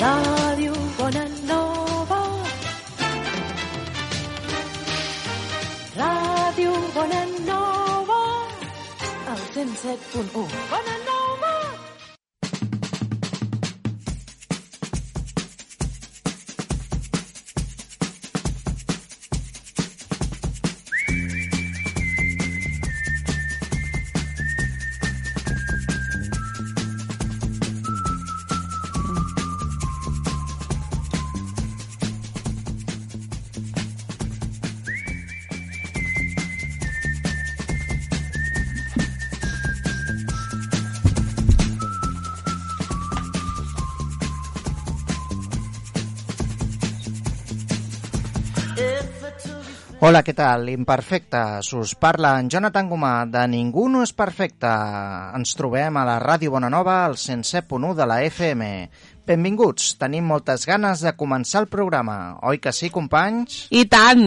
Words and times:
Ràdio 0.00 0.74
Bonanova. 0.98 2.20
Ràdio 5.96 6.72
Bonanova. 6.94 8.20
El 9.32 9.42
107.1. 9.54 10.48
Bonanova. 10.72 11.15
Hola, 50.06 50.20
què 50.22 50.36
tal? 50.38 50.68
Imperfectes. 50.70 51.72
Us 51.74 51.96
parla 51.98 52.36
en 52.38 52.46
Jonathan 52.46 52.86
Gomà 52.86 53.24
de 53.26 53.40
Ningú 53.50 53.88
no 53.90 54.04
és 54.06 54.12
perfecte. 54.14 54.70
Ens 55.34 55.56
trobem 55.58 55.96
a 55.98 56.04
la 56.06 56.20
Ràdio 56.22 56.52
Bonanova 56.54 57.00
al 57.08 57.16
107.1 57.18 57.88
de 57.98 58.04
la 58.06 58.20
FM. 58.22 58.68
Benvinguts. 59.26 59.88
Tenim 59.98 60.28
moltes 60.30 60.62
ganes 60.70 61.02
de 61.02 61.10
començar 61.18 61.64
el 61.64 61.66
programa. 61.72 62.36
Oi 62.46 62.60
que 62.62 62.70
sí, 62.70 62.92
companys? 62.94 63.64
I 63.74 63.82
tant! 63.90 64.22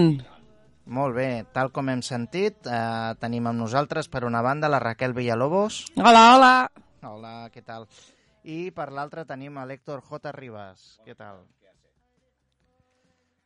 Molt 1.00 1.16
bé. 1.16 1.30
Tal 1.56 1.72
com 1.72 1.94
hem 1.94 2.02
sentit, 2.04 2.60
eh, 2.68 3.14
tenim 3.24 3.48
amb 3.48 3.64
nosaltres 3.64 4.12
per 4.12 4.26
una 4.28 4.42
banda 4.44 4.68
la 4.68 4.82
Raquel 4.84 5.16
Villalobos. 5.16 5.86
Hola, 5.96 6.26
hola! 6.34 6.52
Hola, 7.08 7.34
què 7.56 7.64
tal? 7.64 7.88
I 8.44 8.66
per 8.76 8.90
l'altra 8.92 9.24
tenim 9.24 9.56
a 9.56 9.64
l'Héctor 9.64 10.04
J. 10.04 10.36
Ribas. 10.36 11.00
Què 11.08 11.16
tal? 11.16 11.40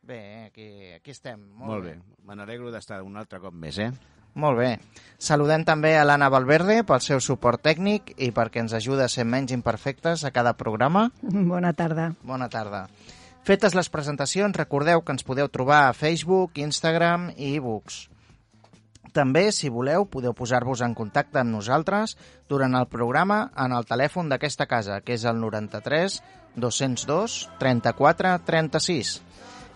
Bé, 0.04 0.44
aquí, 0.46 0.92
aquí 0.92 1.10
estem. 1.14 1.40
Molt, 1.56 1.70
Molt 1.70 1.84
bé. 1.86 1.94
Me 2.28 2.36
n'alegro 2.36 2.68
d'estar 2.72 3.00
un 3.02 3.16
altre 3.16 3.40
cop 3.40 3.54
més, 3.56 3.78
eh? 3.80 3.90
Molt 4.34 4.58
bé. 4.58 4.70
Saludem 5.22 5.62
també 5.64 5.94
a 5.96 6.04
l'Anna 6.04 6.28
Valverde 6.28 6.82
pel 6.84 7.00
seu 7.00 7.22
suport 7.24 7.62
tècnic 7.62 8.12
i 8.18 8.32
perquè 8.34 8.60
ens 8.64 8.74
ajuda 8.76 9.06
a 9.06 9.12
ser 9.12 9.24
menys 9.24 9.54
imperfectes 9.54 10.26
a 10.26 10.32
cada 10.34 10.56
programa. 10.60 11.06
Bona 11.22 11.72
tarda. 11.72 12.10
Bona 12.22 12.50
tarda. 12.52 12.88
Fetes 13.44 13.76
les 13.76 13.88
presentacions, 13.92 14.56
recordeu 14.56 15.04
que 15.04 15.14
ens 15.14 15.24
podeu 15.24 15.48
trobar 15.52 15.86
a 15.86 15.94
Facebook, 15.96 16.58
Instagram 16.58 17.30
i 17.36 17.54
e-books. 17.56 18.08
També, 19.14 19.46
si 19.54 19.70
voleu, 19.70 20.08
podeu 20.10 20.34
posar-vos 20.34 20.82
en 20.82 20.96
contacte 20.98 21.38
amb 21.38 21.54
nosaltres 21.54 22.16
durant 22.50 22.74
el 22.74 22.88
programa 22.90 23.46
en 23.56 23.72
el 23.76 23.86
telèfon 23.86 24.32
d'aquesta 24.32 24.66
casa, 24.66 24.98
que 25.06 25.14
és 25.14 25.24
el 25.28 25.38
93 25.40 26.18
202 26.58 27.38
34 27.60 28.34
36 28.48 29.20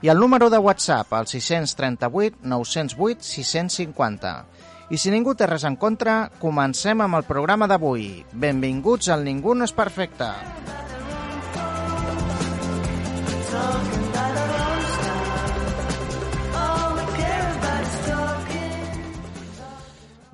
i 0.00 0.08
el 0.08 0.18
número 0.18 0.48
de 0.50 0.58
WhatsApp, 0.58 1.12
el 1.12 1.26
638 1.26 2.38
908 2.42 3.22
650. 3.22 4.44
I 4.88 4.96
si 4.96 5.10
ningú 5.12 5.34
té 5.36 5.44
res 5.50 5.66
en 5.68 5.76
contra, 5.76 6.30
comencem 6.40 7.02
amb 7.04 7.18
el 7.18 7.26
programa 7.28 7.66
d'avui. 7.68 8.24
Benvinguts 8.32 9.10
al 9.12 9.26
Ningú 9.26 9.52
no 9.58 9.66
és 9.66 9.74
perfecte. 9.76 10.30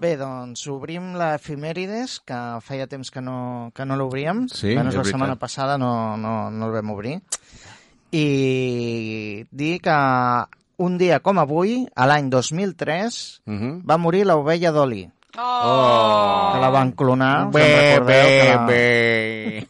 Bé, 0.04 0.12
doncs 0.20 0.66
obrim 0.68 1.14
l'efemèrides, 1.16 2.18
que 2.28 2.38
feia 2.66 2.84
temps 2.86 3.08
que 3.10 3.22
no, 3.24 3.72
que 3.74 3.86
no 3.88 3.96
l'obríem. 3.96 4.44
Sí, 4.52 4.74
Almenys 4.76 4.98
la 5.00 5.04
setmana 5.08 5.36
passada 5.40 5.78
no, 5.80 6.18
no, 6.20 6.34
no 6.52 6.68
el 6.68 6.76
vam 6.76 6.92
obrir. 6.92 7.16
I 8.14 9.46
dir 9.50 9.80
que 9.82 9.96
un 10.84 10.98
dia 10.98 11.18
com 11.22 11.38
avui, 11.42 11.84
a 11.94 12.06
l'any 12.06 12.30
2003, 12.30 13.42
Uh 13.46 13.52
-huh. 13.58 13.74
va 13.84 13.96
morir 13.98 14.24
l'ovella 14.26 14.70
Dolly, 14.72 15.10
Oh! 15.36 16.50
que 16.54 16.60
la 16.60 16.70
van 16.70 16.92
clonar, 16.92 17.50
Bé, 17.50 17.96
recordeu 17.98 18.06
bé, 18.06 18.40
que 18.40 18.54
la... 18.54 18.66
bé. 18.66 19.66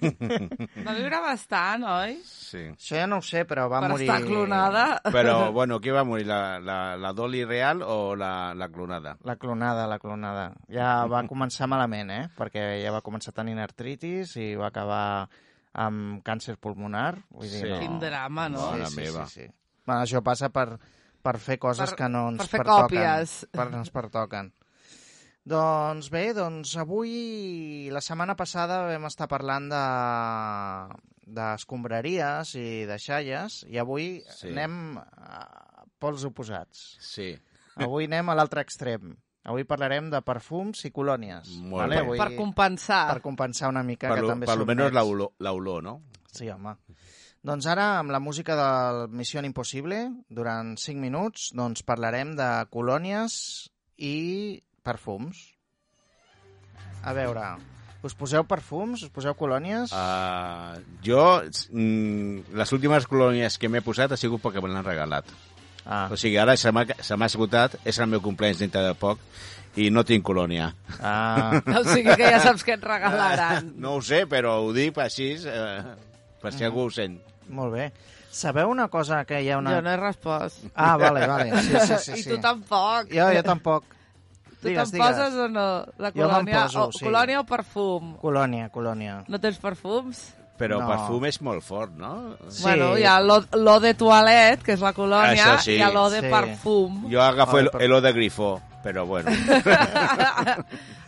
Va 0.85 0.93
viure 0.93 1.21
bastant, 1.25 1.85
oi? 1.85 2.19
Sí. 2.23 2.59
Això 2.77 2.97
ja 2.99 3.07
no 3.07 3.17
ho 3.17 3.23
sé, 3.23 3.47
però 3.47 3.67
va 3.71 3.81
per 3.81 3.91
morir... 3.93 4.09
estar 4.11 4.23
clonada. 4.27 5.01
Però, 5.05 5.53
bueno, 5.53 5.81
qui 5.81 5.91
va 5.91 6.05
morir? 6.05 6.27
La, 6.27 6.59
la, 6.61 6.97
la 6.97 7.13
Dolly 7.15 7.45
real 7.45 7.81
o 7.83 8.15
la, 8.15 8.53
la 8.55 8.69
clonada? 8.69 9.17
La 9.25 9.37
clonada, 9.37 9.87
la 9.87 9.99
clonada. 9.99 10.53
Ja 10.69 11.07
va 11.07 11.23
començar 11.27 11.67
malament, 11.67 12.11
eh? 12.11 12.29
Perquè 12.37 12.83
ja 12.83 12.93
va 12.93 13.01
començar 13.01 13.33
tenint 13.33 13.59
artritis 13.59 14.37
i 14.37 14.55
va 14.57 14.67
acabar 14.67 15.29
amb 15.75 16.23
càncer 16.27 16.57
pulmonar. 16.63 17.17
Vull 17.31 17.49
dir, 17.51 17.61
Sí. 17.65 17.69
no... 17.71 17.79
Quin 17.83 17.99
drama, 18.01 18.49
no? 18.49 18.71
Mare 18.73 18.87
sí, 18.91 18.97
meva. 19.01 19.27
Sí, 19.27 19.43
sí. 19.43 19.49
Bueno, 19.85 20.03
això 20.07 20.23
passa 20.25 20.49
per, 20.55 20.79
per 21.23 21.39
fer 21.39 21.59
coses 21.59 21.91
Per- 21.91 21.99
que 21.99 22.09
no 22.09 22.29
ens 22.31 22.39
per 22.45 22.49
fer 22.49 22.61
pertoquen. 22.63 23.01
còpies. 23.01 23.35
Per, 23.53 23.67
ens 23.75 23.91
pertoquen. 23.91 24.53
Doncs 25.45 26.07
bé, 26.09 26.33
doncs 26.33 26.71
avui, 26.81 27.91
la 27.93 28.01
setmana 28.01 28.33
passada 28.35 28.87
vam 28.89 29.05
estar 29.11 29.27
parlant 29.29 29.67
de 29.69 29.83
d'escombraries 31.35 32.55
i 32.61 32.85
de 32.89 32.97
xalles 33.01 33.63
i 33.69 33.79
avui 33.81 34.23
Sí. 34.31 34.49
anem 34.53 34.97
a 34.99 35.85
pols 35.99 36.25
oposats. 36.25 36.97
Sí. 37.01 37.35
Avui 37.77 38.05
anem 38.05 38.29
a 38.29 38.35
l'altre 38.35 38.61
extrem. 38.61 39.17
Avui 39.45 39.65
parlarem 39.69 40.07
de 40.13 40.21
perfums 40.25 40.85
i 40.89 40.91
colònies. 40.95 41.51
Molt 41.61 41.91
bé. 41.93 41.99
Avui, 42.01 42.19
Per 42.19 42.31
compensar. 42.37 43.03
per 43.13 43.21
compensar 43.25 43.69
una 43.69 43.83
mica, 43.85 44.09
Per, 44.09 44.17
que 44.17 44.23
lo, 44.25 44.29
també 44.33 44.47
per 44.49 44.57
lo 44.57 44.65
som 44.65 44.71
menos 44.73 44.87
nets. 44.87 44.95
la 44.97 45.05
olor, 45.05 45.33
la 45.39 45.53
olor, 45.53 45.83
no? 45.85 45.99
Sí, 46.33 46.49
home. 46.51 46.73
Doncs 47.45 47.67
ara, 47.69 47.99
amb 48.01 48.11
la 48.11 48.21
música 48.25 48.57
de 48.57 49.09
Missió 49.13 49.43
Impossible, 49.45 49.99
durant 50.33 50.79
5 50.81 50.97
minuts, 50.99 51.51
doncs 51.53 51.83
parlarem 51.85 52.33
de 52.39 52.49
colònies 52.73 53.35
i 54.01 54.63
perfums. 54.83 55.51
A 57.05 57.13
veure, 57.13 57.45
us 58.03 58.15
poseu 58.17 58.47
perfums? 58.49 59.03
Us 59.05 59.13
poseu 59.13 59.35
colònies? 59.37 59.93
Uh, 59.93 60.81
jo, 61.05 61.21
mm, 61.71 62.55
les 62.57 62.73
últimes 62.73 63.05
colònies 63.07 63.59
que 63.61 63.69
m'he 63.69 63.85
posat 63.85 64.13
ha 64.13 64.17
sigut 64.17 64.41
perquè 64.41 64.63
me 64.65 64.73
l'han 64.73 64.85
regalat. 64.89 65.29
Ah, 65.87 66.09
O 66.13 66.17
sigui, 66.17 66.39
ara 66.41 66.57
se 66.57 66.73
m'ha 66.73 66.87
se 67.05 67.17
m'ha 67.17 67.27
esgotat, 67.29 67.75
és 67.85 67.99
el 68.01 68.07
meu 68.09 68.21
compleanys 68.25 68.59
dintre 68.63 68.81
de 68.87 68.95
poc, 68.97 69.19
i 69.77 69.91
no 69.91 70.05
tinc 70.05 70.25
colònia. 70.25 70.73
ah, 71.01 71.61
O 71.81 71.85
sigui 71.85 72.15
que 72.17 72.31
ja 72.31 72.41
saps 72.41 72.65
que 72.65 72.73
et 72.79 72.85
regalaran. 72.85 73.73
No 73.77 73.97
ho 73.99 74.03
sé, 74.03 74.25
però 74.31 74.59
ho 74.65 74.73
dic 74.73 74.99
així, 74.99 75.35
eh, 75.45 75.83
per 76.41 76.53
si 76.53 76.65
algú 76.65 76.87
ho 76.87 76.91
sent. 76.91 77.19
molt 77.49 77.73
bé. 77.75 77.91
Sabeu 78.35 78.67
una 78.71 78.89
cosa 78.89 79.25
que 79.25 79.39
hi 79.45 79.51
ha 79.53 79.59
una... 79.61 79.77
Jo 79.77 79.83
no 79.83 79.91
he 79.93 79.97
respost. 79.97 80.65
Ah, 80.75 80.97
vale, 80.97 81.27
vale. 81.27 81.53
Sí, 81.63 81.77
sí, 81.87 81.99
sí, 82.03 82.13
I 82.19 82.23
sí. 82.25 82.31
tu 82.31 82.39
tampoc. 82.43 83.07
Jo, 83.13 83.29
jo 83.31 83.43
tampoc. 83.47 83.85
Tu 84.61 84.69
Digues, 84.73 84.91
te'n 84.91 84.99
poses 85.05 85.35
o 85.39 85.47
no? 85.53 85.67
La 86.03 86.11
Jo 86.11 86.25
colònia, 86.25 86.63
poso, 86.65 86.87
o, 86.89 86.93
sí. 86.97 87.05
colònia 87.05 87.41
o 87.43 87.45
perfum? 87.47 88.15
Colònia, 88.19 88.71
colònia. 88.75 89.21
No 89.29 89.39
tens 89.39 89.61
perfums? 89.63 90.25
Però 90.57 90.79
No. 90.81 90.87
perfum 90.87 91.25
és 91.27 91.41
molt 91.43 91.65
fort, 91.67 91.91
no? 91.99 92.37
Sí. 92.49 92.63
Bueno, 92.63 92.97
hi 92.97 93.03
ha 93.05 93.17
l'o- 93.21 93.43
l'o 93.59 93.81
de 93.81 93.93
toilet, 93.95 94.63
que 94.63 94.73
és 94.77 94.81
la 94.81 94.93
colònia, 94.95 95.59
sí. 95.59 95.73
i 95.73 95.77
hi 95.79 95.83
ha 95.83 95.91
l'o 95.91 96.09
de 96.11 96.21
Sí. 96.21 96.29
perfum. 96.31 97.09
Jo 97.11 97.23
agafo 97.23 97.59
el, 97.59 97.67
Ah, 97.67 97.71
per- 97.73 97.83
el 97.83 97.93
o 97.93 98.01
de 98.01 98.13
grifó, 98.13 98.61
però 98.85 99.05
bueno. 99.07 99.31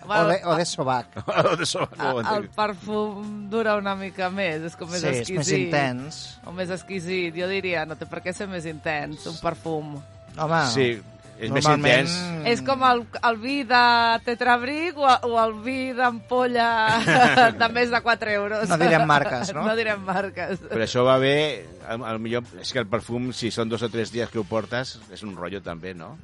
O 0.09 0.25
de, 0.25 0.41
o 0.45 0.55
de 0.57 0.65
sobac. 0.65 1.07
O 1.51 1.57
de 1.57 1.67
so- 1.67 1.89
no 1.99 2.11
ho 2.15 2.21
el 2.37 2.49
perfum 2.51 3.49
dura 3.51 3.75
una 3.77 3.95
mica 3.99 4.31
més, 4.31 4.63
és 4.63 4.77
com 4.79 4.89
més 4.91 5.01
sí, 5.03 5.09
és 5.09 5.19
exquisit. 5.25 5.39
més 5.39 5.53
intens. 5.59 6.21
O 6.47 6.53
més 6.55 6.71
exquisit, 6.71 7.35
jo 7.35 7.49
diria, 7.51 7.85
no 7.87 7.97
té 7.99 8.07
per 8.07 8.23
què 8.23 8.33
ser 8.35 8.47
més 8.47 8.67
intens, 8.67 9.27
un 9.27 9.39
perfum. 9.43 9.97
Home, 10.39 10.61
Sí, 10.71 11.03
és 11.39 11.51
més 11.53 11.67
normalment... 11.67 12.07
intens. 12.09 12.47
És 12.49 12.63
com 12.65 12.83
el, 12.87 13.03
el 13.29 13.37
vi 13.43 13.57
de 13.69 13.81
tetrabric 14.25 14.97
o, 14.99 15.09
o 15.29 15.37
el 15.43 15.53
vi 15.65 15.93
d'ampolla 15.97 16.69
de 17.61 17.69
més 17.75 17.91
de 17.93 18.01
4 18.03 18.31
euros. 18.39 18.69
No 18.71 18.79
direm 18.81 19.05
marques, 19.09 19.53
no? 19.57 19.67
No 19.67 19.75
direm 19.77 20.01
marques. 20.07 20.63
Però 20.71 20.83
això 20.87 21.05
va 21.07 21.19
bé, 21.23 21.67
al, 21.89 22.05
al 22.05 22.19
millor, 22.23 22.47
és 22.63 22.73
que 22.73 22.81
el 22.83 22.89
perfum, 22.89 23.33
si 23.37 23.51
són 23.55 23.69
dos 23.69 23.85
o 23.85 23.91
tres 23.93 24.13
dies 24.15 24.31
que 24.33 24.41
ho 24.41 24.47
portes, 24.49 24.97
és 25.13 25.23
un 25.27 25.37
rotllo 25.37 25.61
també, 25.65 25.93
no? 25.95 26.15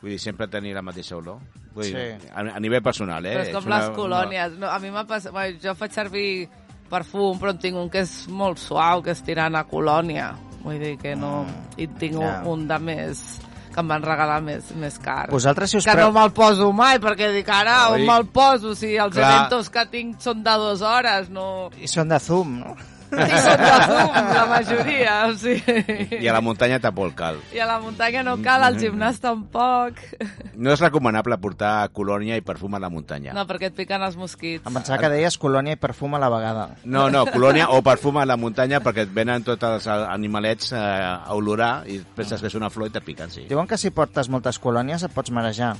Vull 0.00 0.14
dir, 0.14 0.20
sempre 0.22 0.46
tenir 0.48 0.72
la 0.72 0.80
mateixa 0.86 1.18
olor. 1.18 1.42
Vull 1.74 1.90
dir, 1.90 2.06
Sí. 2.22 2.30
a, 2.32 2.46
a 2.56 2.60
nivell 2.62 2.80
personal, 2.82 3.26
eh? 3.26 3.34
Però 3.36 3.42
és 3.48 3.52
com 3.58 3.66
una- 3.68 3.80
les 3.82 3.90
colònies. 3.98 4.54
No, 4.58 4.70
a 4.72 4.78
mi 4.80 4.90
m'ha 4.94 5.04
passat... 5.04 5.32
Bueno, 5.34 5.58
jo 5.60 5.74
faig 5.76 5.92
servir 5.92 6.48
perfum, 6.90 7.36
però 7.38 7.52
en 7.52 7.58
tinc 7.60 7.76
un 7.76 7.90
que 7.92 8.00
és 8.06 8.14
molt 8.32 8.58
suau, 8.58 9.02
que 9.04 9.12
és 9.12 9.20
tirant 9.26 9.54
a 9.58 9.66
colònia. 9.68 10.30
Vull 10.64 10.80
dir 10.80 10.96
que 11.00 11.12
no... 11.16 11.44
I 11.76 11.86
tinc 12.00 12.16
ja. 12.16 12.40
un, 12.46 12.48
un 12.62 12.66
de 12.70 12.78
més 12.80 13.20
que 13.70 13.80
em 13.80 13.88
van 13.88 14.02
regalar 14.02 14.40
més, 14.42 14.70
més 14.76 14.98
car. 14.98 15.28
Vosaltres, 15.30 15.70
si 15.70 15.76
us 15.78 15.84
que 15.86 15.92
pre- 15.94 16.02
no 16.02 16.12
me'l 16.12 16.32
poso 16.36 16.72
mai, 16.72 16.98
perquè 17.02 17.30
dic, 17.32 17.48
ara 17.48 17.88
Oi. 17.90 18.00
on 18.00 18.06
me'l 18.08 18.26
poso? 18.34 18.74
Si 18.74 18.96
els 18.96 19.14
Clar. 19.14 19.30
eventos 19.30 19.70
que 19.70 19.86
tinc 19.92 20.20
són 20.20 20.42
de 20.42 20.56
dues 20.58 20.82
hores, 20.82 21.28
no... 21.30 21.70
I 21.78 21.86
són 21.88 22.08
de 22.10 22.18
zoom, 22.18 22.58
no? 22.64 22.74
I 23.10 23.40
són 23.42 23.60
de 23.60 23.70
fum, 23.90 24.18
la 24.34 24.44
majoria, 24.50 25.14
o 25.26 25.34
sigui... 25.38 26.18
I 26.20 26.28
a 26.30 26.34
la 26.36 26.42
muntanya 26.44 26.78
tampoc 26.82 27.14
cal. 27.18 27.40
I 27.54 27.62
a 27.62 27.66
la 27.68 27.78
muntanya 27.82 28.22
no 28.26 28.36
cal, 28.44 28.64
al 28.66 28.78
gimnàs 28.80 29.20
tampoc. 29.22 29.98
No 30.54 30.74
és 30.74 30.82
recomanable 30.82 31.38
portar 31.42 31.88
colònia 31.96 32.38
i 32.38 32.44
perfum 32.46 32.76
a 32.78 32.82
la 32.82 32.90
muntanya. 32.92 33.34
No, 33.36 33.46
perquè 33.48 33.70
et 33.70 33.76
piquen 33.76 34.02
els 34.06 34.18
mosquits. 34.20 34.64
Em 34.66 34.76
pensava 34.76 35.00
que 35.02 35.12
deies 35.12 35.38
colònia 35.40 35.76
i 35.76 35.80
perfum 35.80 36.14
a 36.16 36.22
la 36.22 36.30
vegada. 36.32 36.66
No, 36.84 37.08
no, 37.12 37.24
colònia 37.30 37.70
o 37.74 37.80
perfum 37.86 38.20
a 38.22 38.26
la 38.28 38.38
muntanya 38.40 38.82
perquè 38.84 39.06
et 39.08 39.14
venen 39.14 39.46
tots 39.46 39.66
els 39.66 39.88
animalets 39.90 40.74
eh, 40.74 40.80
a 40.80 41.34
olorar 41.36 41.72
i 41.90 42.00
penses 42.16 42.42
que 42.42 42.50
és 42.50 42.58
una 42.58 42.70
flor 42.70 42.90
i 42.90 42.94
te 42.94 43.02
piquen, 43.04 43.32
sí. 43.32 43.46
Diuen 43.50 43.70
que 43.70 43.80
si 43.80 43.92
portes 43.94 44.30
moltes 44.32 44.60
colònies 44.62 45.06
et 45.06 45.14
pots 45.16 45.32
marejar. 45.34 45.74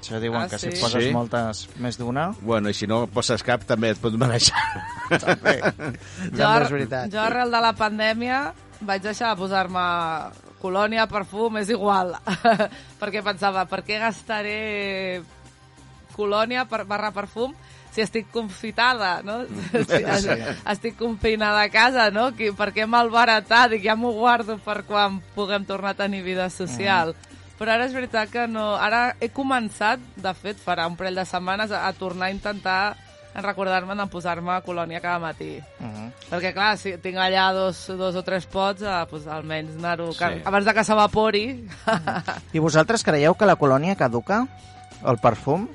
Això 0.00 0.20
diuen 0.22 0.42
Ah, 0.42 0.48
que 0.48 0.58
sí? 0.58 0.70
si 0.70 0.80
poses 0.80 1.04
Sí? 1.04 1.10
moltes 1.12 1.68
més 1.82 1.96
d'una... 1.98 2.28
Bueno, 2.40 2.68
i 2.70 2.74
si 2.74 2.86
no 2.86 3.06
poses 3.10 3.42
cap 3.42 3.64
també 3.66 3.90
et 3.90 3.98
pot 4.00 4.14
marejar. 4.14 4.60
També, 5.10 5.56
Jo, 6.38 6.50
és 6.62 6.70
veritat. 6.70 7.10
jo 7.12 7.20
arrel 7.20 7.50
de 7.50 7.60
la 7.64 7.72
pandèmia 7.74 8.52
vaig 8.80 9.02
deixar 9.02 9.32
de 9.34 9.40
posar-me 9.40 9.82
colònia, 10.60 11.06
perfum, 11.08 11.56
és 11.58 11.70
igual. 11.70 12.14
perquè 13.00 13.22
pensava, 13.24 13.64
per 13.66 13.82
què 13.86 13.98
gastaré 14.02 15.22
colònia 16.16 16.64
per, 16.68 16.84
barra 16.88 17.10
perfum 17.12 17.54
si 17.92 18.02
estic 18.04 18.28
confitada, 18.32 19.22
no? 19.24 19.38
Si 19.72 20.02
Sí. 20.20 20.34
estic 20.68 20.96
confinada 20.98 21.62
a 21.64 21.70
casa, 21.72 22.10
no? 22.12 22.30
Qui, 22.36 22.50
per 22.52 22.70
què 22.76 22.84
malbaratar? 22.86 23.70
Dic, 23.72 23.82
ja 23.88 23.96
m'ho 23.96 24.12
guardo 24.12 24.58
per 24.60 24.82
quan 24.84 25.20
puguem 25.34 25.64
tornar 25.64 25.94
a 25.96 26.00
tenir 26.04 26.22
vida 26.22 26.50
social. 26.50 27.14
Però 27.56 27.72
ara 27.72 27.86
és 27.88 27.94
veritat 27.96 28.30
que 28.32 28.46
no... 28.50 28.74
Ara 28.76 29.16
he 29.20 29.30
començat, 29.32 30.02
de 30.20 30.32
fet, 30.36 30.60
farà 30.60 30.86
un 30.90 30.96
parell 30.96 31.16
de 31.16 31.24
setmanes, 31.24 31.72
a, 31.72 31.86
a 31.88 31.92
tornar 31.96 32.28
a 32.28 32.34
intentar 32.34 32.80
recordar-me 33.36 33.94
de 33.96 34.06
posar-me 34.08 34.60
colònia 34.64 35.00
cada 35.00 35.18
matí. 35.20 35.58
Uh 35.80 35.86
-huh. 35.86 36.10
Perquè, 36.30 36.52
clar, 36.54 36.76
si 36.78 36.96
tinc 36.98 37.16
allà 37.16 37.52
dos, 37.52 37.86
dos 37.88 38.14
o 38.16 38.22
tres 38.22 38.46
pots, 38.46 38.82
eh, 38.82 39.06
pues, 39.10 39.26
almenys 39.26 39.76
anar-ho... 39.76 40.12
Sí. 40.12 40.24
Abans 40.44 40.64
de 40.64 40.74
que 40.74 40.84
s'evapori... 40.84 41.68
I 42.52 42.58
vosaltres 42.58 43.04
creieu 43.04 43.34
que 43.34 43.46
la 43.46 43.56
colònia 43.56 43.96
caduca? 43.96 44.46
O 45.02 45.10
el 45.10 45.18
perfum? 45.18 45.68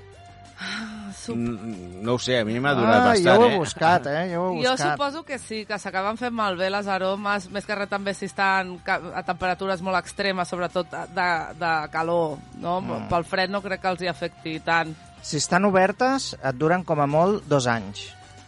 Mm, 1.29 2.01
No 2.03 2.15
ho 2.15 2.19
sé, 2.19 2.39
a 2.39 2.45
mi 2.45 2.59
m'ha 2.59 2.73
durat 2.73 2.95
ah, 3.01 3.05
bastant, 3.11 3.25
jo 3.27 3.41
ho 3.41 3.45
he 3.49 3.53
eh? 3.53 3.57
buscat, 3.59 4.07
eh? 4.07 4.23
Jo 4.33 4.41
ho 4.41 4.53
he 4.57 4.63
Jo 4.65 4.71
buscat. 4.71 4.91
suposo 4.97 5.23
que 5.23 5.37
sí, 5.39 5.65
que 5.65 5.77
s'acaben 5.79 6.17
fent 6.17 6.33
malbé 6.33 6.69
les 6.73 6.87
aromes, 6.87 7.49
més 7.53 7.65
que 7.65 7.75
res 7.75 7.89
també 7.89 8.13
si 8.17 8.25
estan 8.25 8.79
a 8.87 9.23
temperatures 9.23 9.81
molt 9.85 9.97
extremes, 10.01 10.47
sobretot 10.49 10.89
de, 11.13 11.29
de 11.59 11.73
calor, 11.91 12.37
no? 12.57 12.79
Mm. 12.81 13.07
Pel 13.11 13.23
fred 13.29 13.49
no 13.53 13.61
crec 13.61 13.81
que 13.81 13.91
els 13.93 14.01
hi 14.01 14.07
afecti 14.09 14.59
tant. 14.65 14.95
Si 15.21 15.37
estan 15.37 15.65
obertes, 15.69 16.31
et 16.41 16.55
duren 16.57 16.83
com 16.83 16.99
a 16.99 17.05
molt 17.07 17.45
dos 17.45 17.67
anys. 17.69 18.07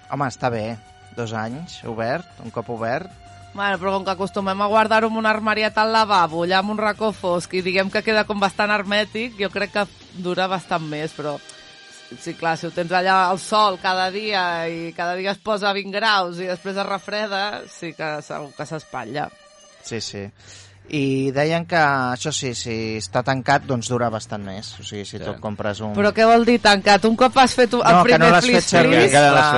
Home, 0.10 0.26
està 0.32 0.50
bé. 0.50 0.78
Dos 1.14 1.30
anys, 1.38 1.84
obert, 1.86 2.26
un 2.42 2.50
cop 2.50 2.70
obert. 2.74 3.12
Bueno, 3.54 3.78
però 3.78 3.92
com 3.94 4.04
que 4.08 4.10
acostumem 4.16 4.60
a 4.66 4.66
guardar-ho 4.66 5.12
en 5.12 5.18
un 5.20 5.28
armariet 5.30 5.76
al 5.78 5.92
lavabo, 5.94 6.42
allà 6.42 6.64
en 6.64 6.72
un 6.74 6.78
racó 6.82 7.12
fosc, 7.14 7.54
i 7.54 7.62
diguem 7.62 7.92
que 7.94 8.02
queda 8.02 8.24
com 8.26 8.40
bastant 8.42 8.72
hermètic, 8.74 9.36
jo 9.38 9.52
crec 9.54 9.76
que 9.76 9.84
dura 10.26 10.48
bastant 10.50 10.82
més, 10.90 11.14
però 11.14 11.36
sí, 12.20 12.34
clar, 12.38 12.56
si 12.58 12.68
ho 12.68 12.72
tens 12.76 12.92
allà 12.96 13.16
al 13.30 13.40
sol 13.42 13.80
cada 13.82 14.10
dia 14.14 14.44
i 14.70 14.92
cada 14.98 15.16
dia 15.20 15.34
es 15.34 15.42
posa 15.44 15.70
a 15.70 15.78
20 15.78 15.96
graus 15.96 16.42
i 16.42 16.50
després 16.50 16.78
es 16.78 16.88
refreda, 16.88 17.44
sí 17.70 17.94
que 17.98 18.16
segur 18.26 18.52
que 18.58 18.68
s'espatlla. 18.70 19.30
Sí, 19.84 20.00
sí. 20.02 20.24
I 20.90 21.32
deien 21.32 21.64
que, 21.66 21.78
això 21.80 22.32
sí, 22.36 22.52
si 22.54 22.74
està 23.00 23.22
tancat, 23.24 23.64
doncs 23.66 23.88
dura 23.90 24.10
bastant 24.12 24.44
més. 24.44 24.74
O 24.80 24.84
sigui, 24.84 25.06
si 25.06 25.18
Sí. 25.18 25.24
tu 25.24 25.34
compres 25.40 25.80
un... 25.82 25.94
Però 25.96 26.12
què 26.14 26.26
vol 26.28 26.44
dir 26.46 26.60
tancat? 26.62 27.06
Un 27.06 27.16
cop 27.16 27.38
has 27.40 27.54
fet 27.56 27.72
el 27.74 27.80
No, 27.80 28.02
que 28.04 28.04
primer 28.04 28.20
no 28.20 28.26
no 28.28 28.32
l'has 28.36 28.44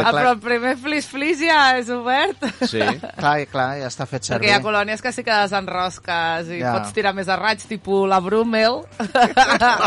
Ah, 0.05 0.11
però 0.13 0.31
el 0.35 0.39
primer 0.39 0.75
flis-flis 0.77 1.39
ja 1.41 1.77
és 1.79 1.89
obert? 1.89 2.45
Sí. 2.69 2.79
Clar, 3.19 3.35
clar, 3.49 3.67
ja 3.81 3.87
està 3.89 4.05
fet 4.05 4.21
Perquè 4.21 4.33
servir. 4.35 4.49
hi 4.49 4.53
ha 4.53 4.61
colònies 4.61 5.01
que 5.01 5.11
sí 5.11 5.23
que 5.25 5.33
desenrosques 5.33 6.49
i 6.53 6.59
Ja. 6.61 6.73
pots 6.77 6.93
tirar 6.93 7.13
més 7.17 7.27
a 7.27 7.35
raig, 7.41 7.59
tipus 7.67 8.07
la 8.07 8.19
Brummel 8.19 8.79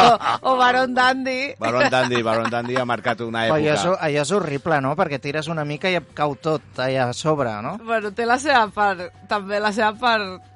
o, 0.03 0.19
o 0.43 0.57
Baron 0.57 0.93
Dandy. 0.95 1.55
Baron 1.59 1.89
Dandy, 1.91 2.23
Baron 2.23 2.51
Dandy 2.51 2.77
ha 2.77 2.85
marcat 2.85 3.21
una 3.23 3.47
Però 3.47 3.57
allò 3.57 3.73
és, 3.75 3.85
època. 3.87 4.03
allò 4.05 4.23
és 4.27 4.33
horrible, 4.33 4.81
no? 4.81 4.95
Perquè 4.99 5.21
tires 5.23 5.47
una 5.49 5.65
mica 5.65 5.89
i 5.91 5.97
et 6.01 6.13
cau 6.15 6.35
tot 6.37 6.79
allà 6.83 7.09
a 7.09 7.13
sobre, 7.17 7.55
no? 7.63 7.79
Bueno, 7.85 8.11
té 8.13 8.27
la 8.27 8.39
seva 8.39 8.67
part, 8.75 9.07
també 9.29 9.61
la 9.61 9.73
seva 9.73 9.93
part 9.99 10.48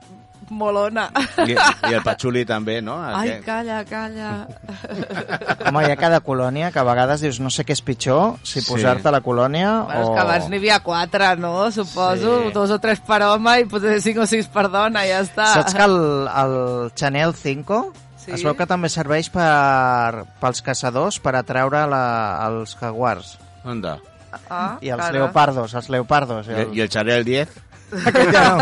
molona. 0.53 1.09
I, 1.47 1.55
I 1.57 1.95
el 1.97 2.03
patxuli 2.05 2.45
també, 2.49 2.79
no? 2.85 2.99
Ai, 3.03 3.29
Aquest- 3.39 3.45
calla, 3.47 3.81
calla. 3.89 4.31
Home, 5.67 5.83
hi 5.87 5.91
ha 5.93 5.97
cada 5.99 6.21
colònia 6.25 6.71
que 6.75 6.81
a 6.81 6.85
vegades 6.87 7.23
dius 7.25 7.41
no 7.43 7.51
sé 7.51 7.65
què 7.67 7.75
és 7.77 7.83
pitjor, 7.83 8.37
si 8.43 8.61
Sí. 8.61 8.69
posar-te 8.71 9.11
la 9.11 9.21
colònia 9.25 9.71
Bueno, 9.87 10.01
o... 10.01 10.03
és 10.05 10.15
que 10.15 10.21
abans 10.27 10.49
n'hi 10.51 10.61
havia 10.61 10.81
quatre, 10.85 11.33
no? 11.37 11.71
Suposo, 11.73 12.39
Sí. 12.47 12.53
dos 12.55 12.71
o 12.71 12.79
tres 12.79 13.01
per 13.01 13.23
home 13.23 13.59
i 13.61 13.65
potser 13.67 13.99
cinc 14.05 14.19
o 14.23 14.27
sis 14.27 14.47
per 14.53 14.69
dona, 14.71 15.05
ja 15.09 15.21
està. 15.25 15.49
Saps 15.55 15.75
que 15.75 15.83
el, 15.89 15.99
el 16.29 16.57
Chanel 16.95 17.35
5 17.35 17.83
Sí? 18.23 18.31
es 18.37 18.45
veu 18.47 18.55
que 18.55 18.67
també 18.71 18.87
serveix 18.89 19.27
per, 19.35 20.23
pels 20.39 20.61
caçadors 20.63 21.17
per 21.19 21.33
atraure 21.35 21.81
la, 21.91 22.05
els 22.47 22.77
jaguars 22.79 23.33
Onda. 23.67 23.97
Ah, 24.49 24.77
i 24.81 24.89
els 24.95 25.03
cara. 25.03 25.13
leopardos, 25.13 25.75
els 25.75 25.89
leopardos. 25.91 26.47
I, 26.49 26.53
el... 26.55 26.71
I 26.79 26.81
el 26.87 26.89
Chanel 26.89 27.25
10? 27.27 27.51
No. 27.93 28.57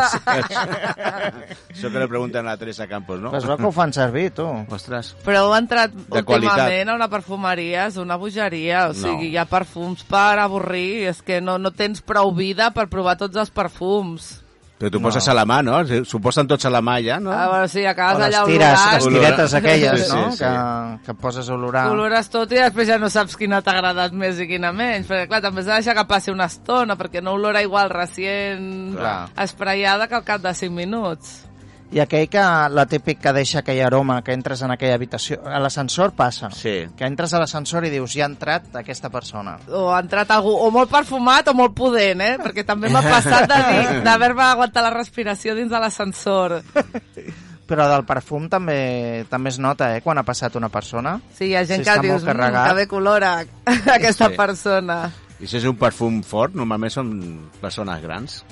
Això 1.70 1.90
que 1.90 2.00
li 2.02 2.08
pregunten 2.10 2.42
a 2.44 2.50
la 2.52 2.56
Teresa 2.58 2.86
Campos, 2.90 3.20
no? 3.22 3.30
Però 3.32 3.52
veu 3.52 3.60
que 3.60 3.68
ho 3.68 3.72
fan 3.74 3.92
servir, 3.94 4.30
tu. 4.34 4.46
Ostres. 4.74 5.12
Però 5.24 5.44
heu 5.46 5.54
entrat 5.56 5.92
De 5.94 6.00
últimament 6.02 6.26
qualitat. 6.26 6.88
a 6.90 6.94
una 6.98 7.08
perfumeria, 7.12 7.86
és 7.86 7.96
una 8.02 8.16
bogeria, 8.20 8.86
o 8.90 8.92
No. 8.94 8.98
sigui, 8.98 9.30
hi 9.30 9.36
ha 9.38 9.46
perfums 9.46 10.02
per 10.08 10.38
avorrir, 10.42 11.06
és 11.12 11.22
que 11.22 11.40
no, 11.40 11.58
no 11.58 11.70
tens 11.70 12.02
prou 12.02 12.32
vida 12.34 12.70
per 12.74 12.88
provar 12.88 13.16
tots 13.20 13.36
els 13.36 13.50
perfums. 13.54 14.40
Però 14.80 14.88
tu 14.88 15.00
poses 15.04 15.26
a 15.28 15.34
la 15.36 15.42
mà, 15.44 15.58
no? 15.60 15.74
S'ho 16.08 16.18
posen 16.24 16.48
tots 16.48 16.64
a 16.64 16.70
la 16.72 16.80
mà 16.80 16.94
ja, 17.04 17.18
no? 17.20 17.28
A 17.36 17.50
veure, 17.50 17.68
sí, 17.68 17.82
O 17.84 17.90
acabes 17.90 18.18
les 18.22 18.30
allà 18.30 18.46
tires, 18.48 18.70
olorant, 18.80 18.94
les 18.94 19.08
tiretes 19.12 19.54
aquelles, 19.58 20.06
Sí, 20.06 20.14
no? 20.14 20.22
sí, 20.30 20.38
sí. 20.38 20.44
Que, 20.44 21.04
que 21.04 21.14
poses 21.20 21.50
a 21.50 21.54
olorar. 21.54 21.82
olores 21.92 22.30
tot 22.32 22.52
i 22.56 22.62
després 22.62 22.88
ja 22.88 22.96
no 22.98 23.10
saps 23.12 23.36
quina 23.36 23.60
t'ha 23.60 23.74
agradat 23.76 24.12
més 24.16 24.40
i 24.40 24.46
quina 24.48 24.72
menys, 24.72 25.04
perquè 25.06 25.28
clar, 25.28 25.42
també 25.44 25.60
has 25.60 25.66
de 25.68 25.74
deixar 25.82 25.94
que 26.00 26.06
passi 26.08 26.32
una 26.32 26.46
estona, 26.48 26.96
perquè 26.96 27.20
no 27.20 27.34
olora 27.36 27.60
igual 27.60 27.90
recient 27.92 28.96
Clar. 28.96 29.28
espraiada 29.36 30.08
que 30.08 30.14
al 30.16 30.24
cap 30.24 30.40
de 30.40 30.54
5 30.54 30.72
minuts. 30.72 31.49
I 31.92 31.98
aquell 31.98 32.28
que, 32.30 32.38
la 32.70 32.84
típic 32.86 33.18
que 33.18 33.32
deixa 33.34 33.58
aquell 33.64 33.80
aroma 33.82 34.20
que 34.22 34.30
entres 34.32 34.60
en 34.62 34.70
aquella 34.70 34.94
habitació, 34.94 35.40
a 35.44 35.58
l'ascensor 35.58 36.12
passa. 36.14 36.50
Sí. 36.54 36.84
Que 36.96 37.04
entres 37.08 37.32
a 37.34 37.40
l'ascensor 37.42 37.84
i 37.84 37.90
dius, 37.90 38.12
ja 38.14 38.24
ha 38.24 38.30
entrat 38.30 38.68
aquesta 38.78 39.10
persona. 39.10 39.56
o 39.68 39.88
ha 39.92 39.98
entrat 39.98 40.30
algú 40.30 40.52
o 40.54 40.70
molt 40.70 40.88
perfumat 40.90 41.48
o 41.50 41.54
molt 41.54 41.74
pudent, 41.74 42.20
eh? 42.22 42.36
Perquè 42.38 42.64
també 42.64 42.88
m'ha 42.88 43.02
passat 43.16 43.48
de 43.50 43.58
dir- 43.72 44.02
d'haver-me 44.06 44.42
aguantat 44.42 44.82
la 44.86 44.90
respiració 44.94 45.54
dins 45.58 45.70
de 45.70 45.80
l'ascensor. 45.82 46.60
Però 47.70 47.84
del 47.90 48.02
perfum 48.06 48.48
també 48.50 49.24
també 49.30 49.50
es 49.50 49.58
nota, 49.62 49.92
eh, 49.96 50.00
quan 50.02 50.18
ha 50.18 50.24
passat 50.26 50.54
una 50.58 50.68
persona. 50.68 51.20
Sí, 51.38 51.46
hi 51.50 51.54
ha 51.56 51.64
gent 51.64 51.84
Si 51.84 51.90
que 51.90 51.98
dius, 52.06 52.22
molt 52.22 52.26
carregat." 52.26 52.64
mmm, 52.64 52.68
que 52.68 52.74
bé 52.74 52.86
colora 52.88 53.34
aquesta 53.98 54.28
Sí. 54.30 54.36
persona. 54.36 55.10
I 55.40 55.46
si 55.46 55.56
és 55.56 55.64
un 55.64 55.76
perfum 55.76 56.22
fort, 56.22 56.54
normalment 56.54 56.90
són 56.92 57.12
persones 57.60 58.02
grans. 58.02 58.44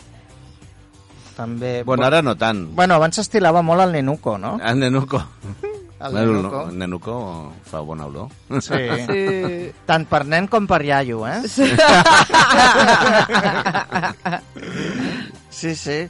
També... 1.39 1.83
Bueno, 1.87 2.03
ara 2.09 2.19
no 2.27 2.35
tant. 2.37 2.65
Bueno, 2.75 2.97
abans 2.99 3.15
s'estilava 3.21 3.63
molt 3.63 3.85
el 3.87 3.93
nenuco, 3.95 4.35
no? 4.43 4.57
El 4.59 4.81
nenuco. 4.83 5.23
El 5.99 6.13
Bueno, 6.13 6.33
nenuco. 6.37 6.61
El 6.71 6.79
nenuco 6.79 7.15
fa 7.67 7.81
bona 7.83 8.05
olor. 8.07 8.29
Sí. 8.63 8.79
Sí. 9.09 9.23
Tant 9.87 10.05
per 10.07 10.21
nen 10.31 10.47
com 10.51 10.67
per 10.71 10.79
iaio, 10.87 11.25
eh? 11.27 11.41
Sí, 15.51 15.75
sí. 15.75 16.07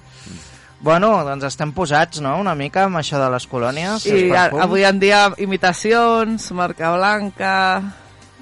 Bueno, 0.81 1.09
doncs 1.27 1.45
estem 1.49 1.73
posats, 1.75 2.21
no?, 2.23 2.37
una 2.39 2.53
mica 2.55 2.85
amb 2.87 3.01
això 3.01 3.19
de 3.19 3.31
les 3.33 3.47
colònies. 3.51 4.05
I 4.07 4.29
a- 4.37 4.51
avui 4.63 4.85
en 4.87 5.01
dia 5.03 5.25
imitacions, 5.39 6.51
marca 6.53 6.93
blanca... 6.95 7.55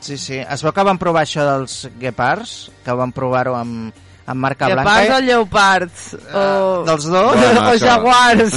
Sí, 0.01 0.19
sí. 0.21 0.37
Es 0.43 0.61
veu 0.63 0.75
que 0.77 0.85
van 0.85 0.99
provar 1.01 1.23
això 1.25 1.43
dels 1.47 1.87
guepards, 1.99 2.57
que 2.85 2.93
van 2.95 3.15
provar-ho 3.17 3.55
amb, 3.57 3.95
amb 4.27 4.41
marca 4.41 4.67
Que 4.67 4.75
blanca. 4.75 4.91
pas 4.91 5.11
o 5.17 5.21
lleopards? 5.23 6.15
O, 6.15 6.39
Ah, 6.39 6.83
dels 6.87 7.05
dos? 7.05 7.37
Bueno, 7.37 7.61
o 7.61 7.73
això. 7.73 7.87
jaguars? 7.87 8.55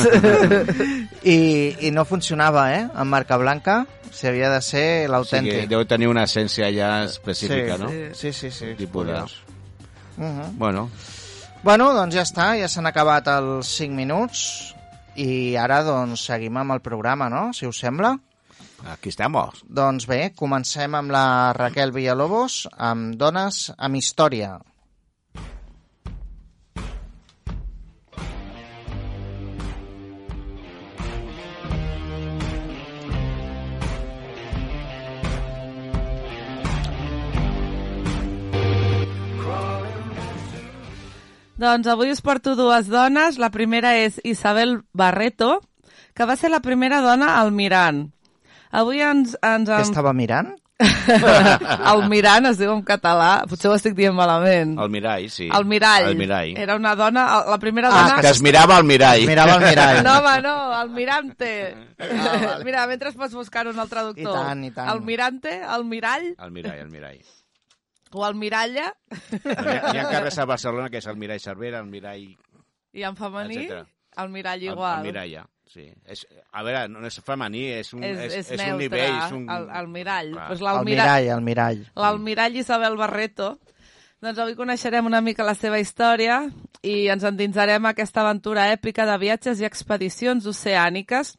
I, 1.24 1.76
I 1.88 1.92
no 1.92 2.06
funcionava, 2.06 2.68
eh?, 2.76 2.88
amb 2.94 3.12
marca 3.12 3.38
blanca. 3.38 3.86
Si 4.12 4.28
havia 4.28 4.50
de 4.50 4.62
ser 4.62 4.86
O 5.10 5.24
sigui, 5.24 5.52
l'autèntic. 5.52 5.68
deu 5.70 5.86
tenir 5.86 6.08
una 6.10 6.24
essència 6.26 6.72
ja 6.74 7.04
específica, 7.06 7.76
sí, 7.78 7.82
no? 7.84 7.90
Sí, 8.16 8.34
sí, 8.34 8.50
sí. 8.52 8.74
Tipus 8.76 9.06
de... 9.08 9.14
curiós. 9.14 9.36
Uh 10.18 10.24
-huh. 10.26 10.50
Bueno, 10.58 10.90
Bueno, 11.64 11.94
doncs 11.94 12.16
ja 12.16 12.22
està, 12.24 12.58
ja 12.60 12.68
s'han 12.68 12.86
acabat 12.88 13.28
els 13.28 13.68
5 13.68 13.94
minuts 13.94 14.74
i 15.16 15.56
ara 15.58 15.84
doncs 15.84 16.26
seguim 16.26 16.56
amb 16.58 16.72
el 16.72 16.80
programa, 16.80 17.30
no?, 17.30 17.52
si 17.54 17.66
us 17.68 17.78
sembla. 17.80 18.18
aquí 18.92 19.10
estamos. 19.10 19.62
Doncs 19.68 20.08
bé, 20.08 20.32
comencem 20.36 20.96
amb 20.96 21.12
la 21.12 21.52
Raquel 21.54 21.92
Villalobos, 21.92 22.68
amb 22.78 23.16
Dones 23.16 23.74
amb 23.78 23.96
Història. 23.96 24.58
Doncs 41.60 41.90
avui 41.92 42.14
us 42.14 42.22
porto 42.24 42.56
dues 42.56 42.88
dones. 42.88 43.38
La 43.38 43.50
primera 43.52 43.98
és 44.00 44.22
Isabel 44.24 44.78
Barreto, 44.94 45.60
que 46.16 46.26
va 46.26 46.38
ser 46.40 46.54
la 46.54 46.62
primera 46.64 47.02
dona 47.04 47.36
al 47.42 47.52
Mirant. 47.52 48.06
Avui 48.72 49.02
ens... 49.04 49.36
ens 49.44 49.68
en... 49.68 49.82
estava 49.82 50.14
mirant? 50.14 50.54
el 50.80 52.04
Mirant 52.08 52.46
es 52.48 52.60
diu 52.62 52.72
en 52.72 52.84
català, 52.88 53.42
potser 53.50 53.68
ho 53.68 53.74
estic 53.76 53.98
dient 53.98 54.16
malament. 54.16 54.78
El 54.80 54.92
mirall, 54.94 55.26
sí. 55.34 55.50
El 55.52 55.66
mirall. 55.68 56.08
El 56.14 56.16
mirall. 56.22 56.54
Era 56.56 56.78
una 56.80 56.94
dona, 56.96 57.26
la 57.50 57.58
primera 57.60 57.90
Ah, 57.92 58.04
dona... 58.06 58.22
Que 58.24 58.32
es 58.32 58.40
mirava 58.46 58.78
al 58.78 58.86
mirall. 58.88 59.26
Mirava 59.28 59.58
el 59.58 59.66
mirall. 59.68 60.00
No, 60.08 60.14
home, 60.22 60.38
no, 60.46 60.56
el 60.82 60.94
mirante. 60.96 61.52
Ah, 62.00 62.06
vale. 62.08 62.64
Mira, 62.64 62.86
mentre 62.88 63.12
pots 63.12 63.36
buscar-ho 63.36 63.76
en 63.76 63.84
el 63.84 63.90
traductor. 63.92 64.32
I 64.32 64.46
tant, 64.48 64.64
i 64.64 64.72
tant. 64.72 64.94
El 64.94 65.02
mirante, 65.04 65.60
el 65.60 65.84
mirall 65.84 66.30
El 66.38 66.56
mirall, 66.56 66.80
el 66.86 66.90
mirall. 66.94 67.20
O 68.14 68.26
el 68.28 68.36
miralla, 68.36 68.94
Hi 69.12 69.40
ha, 69.54 69.94
hi 69.94 69.98
ha 70.02 70.10
carrers 70.10 70.38
a 70.40 70.46
Barcelona 70.50 70.90
que 70.90 70.98
és 71.02 71.08
el 71.08 71.18
mirall 71.18 71.40
Cervera, 71.44 71.80
el 71.84 71.88
mirall... 71.92 72.26
i 72.94 73.04
en 73.06 73.16
femení, 73.16 73.58
Etcètera. 73.66 73.86
el 74.24 74.30
mirall 74.34 74.64
El, 74.64 74.72
igual. 74.74 75.00
el 75.00 75.06
mirall, 75.12 75.32
ja. 75.38 75.46
Sí. 75.70 75.84
És, 76.10 76.24
a 76.52 76.64
veure, 76.66 76.88
no 76.90 77.04
és 77.06 77.20
femení, 77.22 77.68
és 77.78 77.92
un, 77.94 78.02
És, 78.04 78.18
és, 78.26 78.38
és, 78.40 78.48
neutre, 78.58 78.72
un 78.74 78.80
nivell. 78.82 79.18
És 79.22 79.34
un... 79.38 79.44
el, 79.54 79.68
el 79.78 79.88
mirall. 79.94 80.32
Clar. 80.34 80.48
Pues 80.50 80.60
El 80.64 80.66
l'almirall 80.66 81.06
mirall, 81.06 81.28
el 81.38 81.44
mirall. 81.46 81.84
l'almirall 81.96 82.56
Isabel 82.58 82.98
Barreto. 82.98 83.52
Doncs 84.20 84.42
avui 84.42 84.56
coneixerem 84.58 85.06
una 85.06 85.22
mica 85.22 85.46
la 85.48 85.54
seva 85.56 85.78
història 85.80 86.40
i 86.82 86.96
ens 87.14 87.24
endinsarem 87.24 87.86
a 87.86 87.94
aquesta 87.94 88.26
aventura 88.26 88.66
èpica 88.74 89.06
de 89.08 89.20
viatges 89.22 89.62
i 89.62 89.68
expedicions 89.70 90.50
oceàniques 90.50 91.36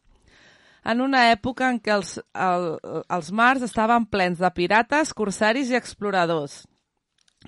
en 0.83 1.01
una 1.01 1.29
època 1.31 1.69
en 1.69 1.79
què 1.79 1.93
els, 1.93 2.17
el, 2.33 2.67
els 3.09 3.31
mars 3.31 3.65
estaven 3.65 4.07
plens 4.09 4.41
de 4.41 4.49
pirates, 4.55 5.13
corsaris 5.13 5.69
i 5.69 5.77
exploradors. 5.77 6.63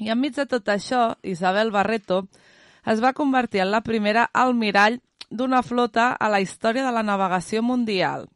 I 0.01 0.09
enmig 0.13 0.35
de 0.37 0.45
tot 0.49 0.69
això, 0.69 1.13
Isabel 1.21 1.71
Barreto 1.71 2.23
es 2.89 3.01
va 3.01 3.13
convertir 3.13 3.63
en 3.63 3.71
la 3.71 3.81
primera 3.81 4.27
almirall 4.33 4.99
d'una 5.29 5.63
flota 5.63 6.11
a 6.13 6.29
la 6.29 6.41
història 6.41 6.85
de 6.85 6.93
la 6.93 7.03
navegació 7.03 7.63
mundial. 7.63 8.27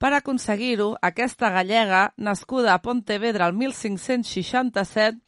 Per 0.00 0.12
aconseguir-ho, 0.16 0.94
aquesta 1.04 1.50
gallega, 1.52 2.12
nascuda 2.16 2.72
a 2.74 2.80
Pontevedra 2.80 3.46
el 3.48 3.56
1567, 3.56 5.20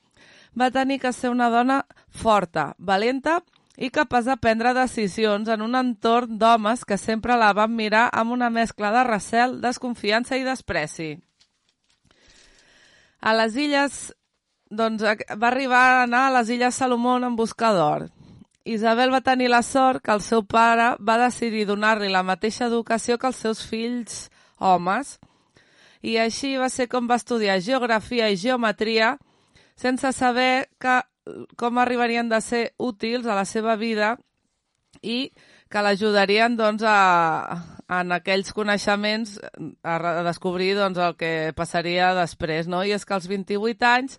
va 0.58 0.70
tenir 0.72 0.98
que 1.00 1.12
ser 1.12 1.30
una 1.30 1.48
dona 1.52 1.82
forta, 2.08 2.72
valenta 2.78 3.40
i 3.76 3.90
capaç 3.90 4.26
de 4.28 4.36
prendre 4.36 4.74
decisions 4.76 5.48
en 5.48 5.62
un 5.64 5.76
entorn 5.78 6.38
d'homes 6.38 6.84
que 6.84 6.98
sempre 7.00 7.36
la 7.40 7.52
van 7.56 7.72
mirar 7.74 8.08
amb 8.12 8.32
una 8.32 8.50
mescla 8.50 8.92
de 8.92 9.04
recel, 9.08 9.60
desconfiança 9.62 10.36
i 10.36 10.44
despreci. 10.44 11.16
A 13.22 13.32
les 13.38 13.56
illes, 13.56 14.12
doncs, 14.68 15.02
va 15.02 15.48
arribar 15.48 15.82
a 15.82 16.02
anar 16.04 16.26
a 16.26 16.34
les 16.38 16.50
illes 16.50 16.74
Salomón 16.74 17.24
en 17.24 17.36
busca 17.36 17.72
d'or. 17.72 18.08
Isabel 18.64 19.10
va 19.10 19.22
tenir 19.24 19.48
la 19.50 19.62
sort 19.62 20.02
que 20.04 20.12
el 20.14 20.20
seu 20.22 20.44
pare 20.46 20.92
va 21.00 21.18
decidir 21.18 21.64
donar-li 21.66 22.10
la 22.10 22.22
mateixa 22.22 22.68
educació 22.68 23.18
que 23.18 23.30
els 23.30 23.40
seus 23.42 23.62
fills 23.66 24.28
homes, 24.58 25.18
i 26.02 26.18
així 26.18 26.56
va 26.58 26.68
ser 26.68 26.88
com 26.90 27.08
va 27.08 27.18
estudiar 27.18 27.60
geografia 27.62 28.28
i 28.30 28.36
geometria 28.36 29.16
sense 29.78 30.12
saber 30.12 30.68
que, 30.82 31.00
com 31.56 31.78
arribarien 31.78 32.28
de 32.28 32.40
ser 32.40 32.62
útils 32.78 33.26
a 33.26 33.36
la 33.38 33.44
seva 33.44 33.76
vida 33.76 34.16
i 35.02 35.32
que 35.72 35.80
l'ajudarien 35.82 36.56
doncs, 36.58 36.82
a, 36.84 37.56
en 37.88 38.12
aquells 38.12 38.52
coneixements 38.52 39.38
a, 39.82 39.96
a 39.96 40.22
descobrir 40.26 40.74
doncs, 40.76 40.98
el 41.00 41.16
que 41.16 41.52
passaria 41.56 42.12
després. 42.18 42.68
No? 42.68 42.82
I 42.84 42.92
és 42.92 43.06
que 43.08 43.14
als 43.16 43.28
28 43.30 43.86
anys 43.88 44.18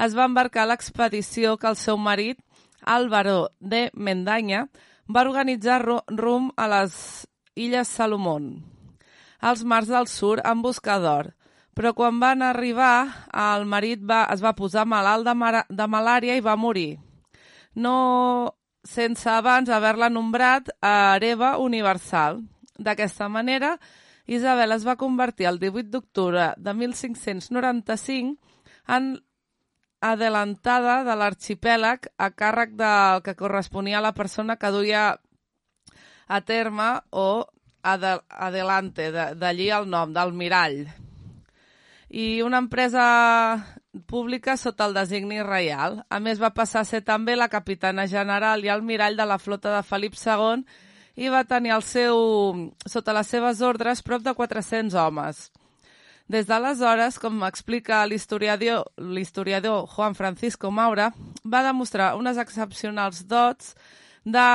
es 0.00 0.16
va 0.16 0.26
embarcar 0.28 0.66
l'expedició 0.68 1.56
que 1.56 1.68
el 1.72 1.76
seu 1.76 1.96
marit, 1.96 2.38
Álvaro 2.84 3.50
de 3.60 3.90
Mendanya, 3.94 4.66
va 5.08 5.24
organitzar 5.26 5.80
ru- 5.84 6.02
rum 6.08 6.50
a 6.56 6.68
les 6.68 7.26
Illes 7.56 7.88
Salomón, 7.88 8.62
als 9.40 9.64
mars 9.64 9.88
del 9.88 10.06
sur 10.06 10.38
en 10.44 10.62
busca 10.62 10.98
d'or. 11.00 11.34
Però 11.74 11.92
quan 11.94 12.18
van 12.20 12.42
arribar, 12.42 13.26
el 13.32 13.64
marit 13.66 14.02
va, 14.02 14.24
es 14.34 14.42
va 14.42 14.54
posar 14.58 14.86
malalt 14.86 15.24
de, 15.28 15.34
mara, 15.34 15.64
de 15.68 15.86
malària 15.86 16.34
i 16.36 16.42
va 16.44 16.56
morir. 16.56 16.98
No 17.74 18.54
sense 18.84 19.28
abans 19.30 19.68
haver-la 19.70 20.08
nombrat 20.10 20.70
a 20.82 21.14
hereva 21.16 21.56
universal. 21.58 22.42
D'aquesta 22.80 23.28
manera, 23.28 23.76
Isabel 24.26 24.72
es 24.72 24.86
va 24.86 24.96
convertir 24.96 25.46
el 25.46 25.58
18 25.60 25.90
d'octubre 25.90 26.54
de 26.56 26.74
1595 26.74 28.38
en 28.88 29.12
adelantada 30.00 31.04
de 31.04 31.14
l'arxipèlag 31.16 32.08
a 32.16 32.30
càrrec 32.32 32.72
del 32.78 33.20
que 33.22 33.34
corresponia 33.36 33.98
a 33.98 34.04
la 34.06 34.14
persona 34.16 34.56
que 34.56 34.70
duia 34.72 35.20
a 36.26 36.40
terme 36.40 37.00
o 37.10 37.46
ade 37.82 38.20
adelante, 38.28 39.10
de- 39.12 39.34
d'allí 39.34 39.68
el 39.70 39.88
nom, 39.90 40.12
del 40.12 40.32
mirall. 40.32 40.88
I 42.10 42.42
una 42.42 42.58
empresa 42.58 43.78
pública 44.06 44.56
sota 44.56 44.86
el 44.86 44.94
designi 44.94 45.42
reial. 45.46 46.00
A 46.10 46.18
més, 46.18 46.40
va 46.42 46.50
passar 46.50 46.82
a 46.82 46.88
ser 46.88 47.04
també 47.06 47.36
la 47.36 47.48
capitana 47.48 48.08
general 48.10 48.64
i 48.64 48.68
almirall 48.68 49.16
de 49.16 49.26
la 49.26 49.38
flota 49.38 49.76
de 49.76 49.82
Felip 49.86 50.18
II 50.18 50.64
i 51.22 51.30
va 51.30 51.44
tenir 51.44 51.70
el 51.76 51.84
seu, 51.86 52.18
sota 52.86 53.14
les 53.14 53.30
seves 53.30 53.60
ordres 53.62 54.02
prop 54.02 54.22
de 54.26 54.34
400 54.34 54.94
homes. 54.98 55.50
Des 56.30 56.46
d'aleshores, 56.46 57.18
com 57.18 57.42
explica 57.42 58.04
l'historiador 58.06 59.86
Juan 59.94 60.14
Francisco 60.14 60.70
Maura, 60.70 61.12
va 61.44 61.62
demostrar 61.66 62.14
unes 62.18 62.38
excepcionals 62.38 63.24
dots 63.26 63.74
de, 64.24 64.46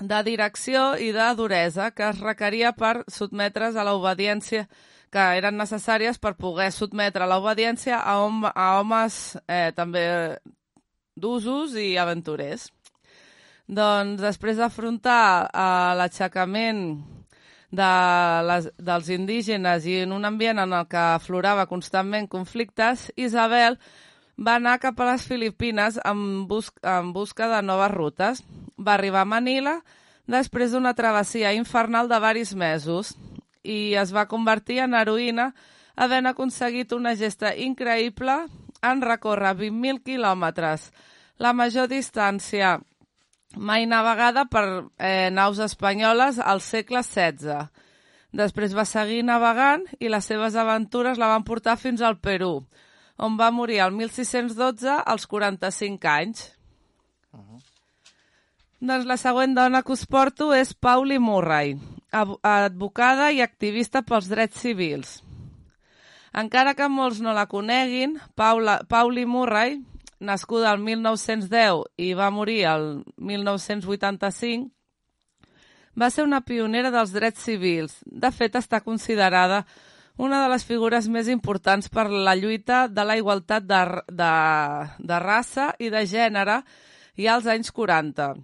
de 0.00 0.22
direcció 0.24 0.96
i 0.96 1.12
de 1.12 1.28
duresa 1.36 1.90
que 1.92 2.08
es 2.08 2.20
requeria 2.24 2.72
per 2.72 3.04
sotmetre's 3.08 3.76
a 3.76 3.84
l'obediència 3.84 4.66
que 5.10 5.26
eren 5.40 5.58
necessàries 5.58 6.18
per 6.22 6.36
poder 6.38 6.70
sotmetre 6.72 7.26
l'obediència 7.26 7.98
a, 7.98 8.18
hom 8.22 8.44
a 8.46 8.66
homes 8.78 9.36
eh, 9.46 9.70
també 9.76 10.04
d'usos 11.18 11.74
i 11.78 11.96
aventurers. 11.98 12.68
Doncs 13.70 14.22
després 14.22 14.58
d'afrontar 14.58 15.46
eh, 15.46 15.94
l'aixecament 15.98 16.84
de 17.70 17.90
les, 18.46 18.68
dels 18.78 19.08
indígenes 19.14 19.86
i 19.86 20.00
en 20.04 20.14
un 20.14 20.26
ambient 20.26 20.58
en 20.58 20.74
el 20.74 20.86
que 20.90 21.02
aflorava 21.16 21.68
constantment 21.70 22.26
conflictes, 22.30 23.10
Isabel 23.14 23.78
va 24.40 24.56
anar 24.58 24.80
cap 24.82 24.98
a 25.00 25.12
les 25.12 25.26
Filipines 25.26 26.00
en, 26.02 26.46
bus 26.50 26.72
en 26.82 27.12
busca 27.12 27.48
de 27.50 27.60
noves 27.62 27.92
rutes. 27.94 28.44
Va 28.78 28.94
arribar 28.94 29.22
a 29.22 29.28
Manila 29.28 29.80
després 30.30 30.72
d'una 30.72 30.94
travessia 30.94 31.52
infernal 31.54 32.08
de 32.08 32.18
varis 32.22 32.54
mesos 32.54 33.14
i 33.62 33.94
es 34.00 34.14
va 34.14 34.28
convertir 34.28 34.80
en 34.84 34.94
heroïna 34.96 35.50
havent 36.00 36.30
aconseguit 36.30 36.92
una 36.96 37.14
gesta 37.16 37.54
increïble 37.56 38.36
en 38.82 39.02
recórrer 39.02 39.52
20.000 39.58 40.00
quilòmetres, 40.04 40.88
la 41.38 41.52
major 41.52 41.88
distància 41.88 42.78
mai 43.56 43.86
navegada 43.86 44.46
per 44.46 44.64
eh, 44.96 45.28
naus 45.32 45.58
espanyoles 45.58 46.38
al 46.38 46.62
segle 46.64 47.02
XVI. 47.02 47.66
Després 48.30 48.76
va 48.76 48.86
seguir 48.86 49.24
navegant 49.26 49.84
i 49.98 50.08
les 50.08 50.24
seves 50.24 50.54
aventures 50.54 51.18
la 51.18 51.32
van 51.32 51.44
portar 51.44 51.76
fins 51.76 52.00
al 52.00 52.20
Perú, 52.22 52.62
on 53.18 53.36
va 53.36 53.50
morir 53.50 53.80
el 53.84 53.92
1612 53.92 55.02
als 55.04 55.26
45 55.26 56.08
anys. 56.08 56.46
Doncs 58.80 59.04
la 59.04 59.18
següent 59.20 59.52
dona 59.52 59.82
que 59.82 59.92
us 59.92 60.06
porto 60.06 60.54
és 60.56 60.72
Pauli 60.72 61.18
Murray, 61.20 61.74
advocada 62.10 63.30
i 63.32 63.40
activista 63.42 64.02
pels 64.02 64.28
drets 64.30 64.60
civils. 64.60 65.20
Encara 66.32 66.74
que 66.78 66.86
molts 66.88 67.20
no 67.22 67.34
la 67.34 67.46
coneguin, 67.50 68.18
Paula, 68.38 68.80
Pauli 68.88 69.24
Murray, 69.26 69.80
nascuda 70.20 70.72
el 70.74 70.82
1910 70.84 71.86
i 71.98 72.12
va 72.14 72.30
morir 72.30 72.60
el 72.70 72.84
1985, 73.16 74.70
va 76.00 76.10
ser 76.10 76.24
una 76.24 76.42
pionera 76.46 76.92
dels 76.94 77.12
drets 77.12 77.42
civils. 77.42 77.96
De 78.04 78.30
fet, 78.30 78.54
està 78.54 78.80
considerada 78.84 79.64
una 80.20 80.42
de 80.42 80.50
les 80.52 80.64
figures 80.68 81.08
més 81.08 81.28
importants 81.32 81.88
per 81.88 82.06
la 82.10 82.36
lluita 82.36 82.86
de 82.88 83.04
la 83.04 83.16
igualtat 83.18 83.66
de, 83.66 83.80
de, 84.06 84.32
de 84.98 85.18
raça 85.18 85.70
i 85.78 85.90
de 85.90 86.04
gènere 86.06 86.60
i 87.16 87.26
als 87.26 87.48
anys 87.50 87.72
40. 87.72 88.34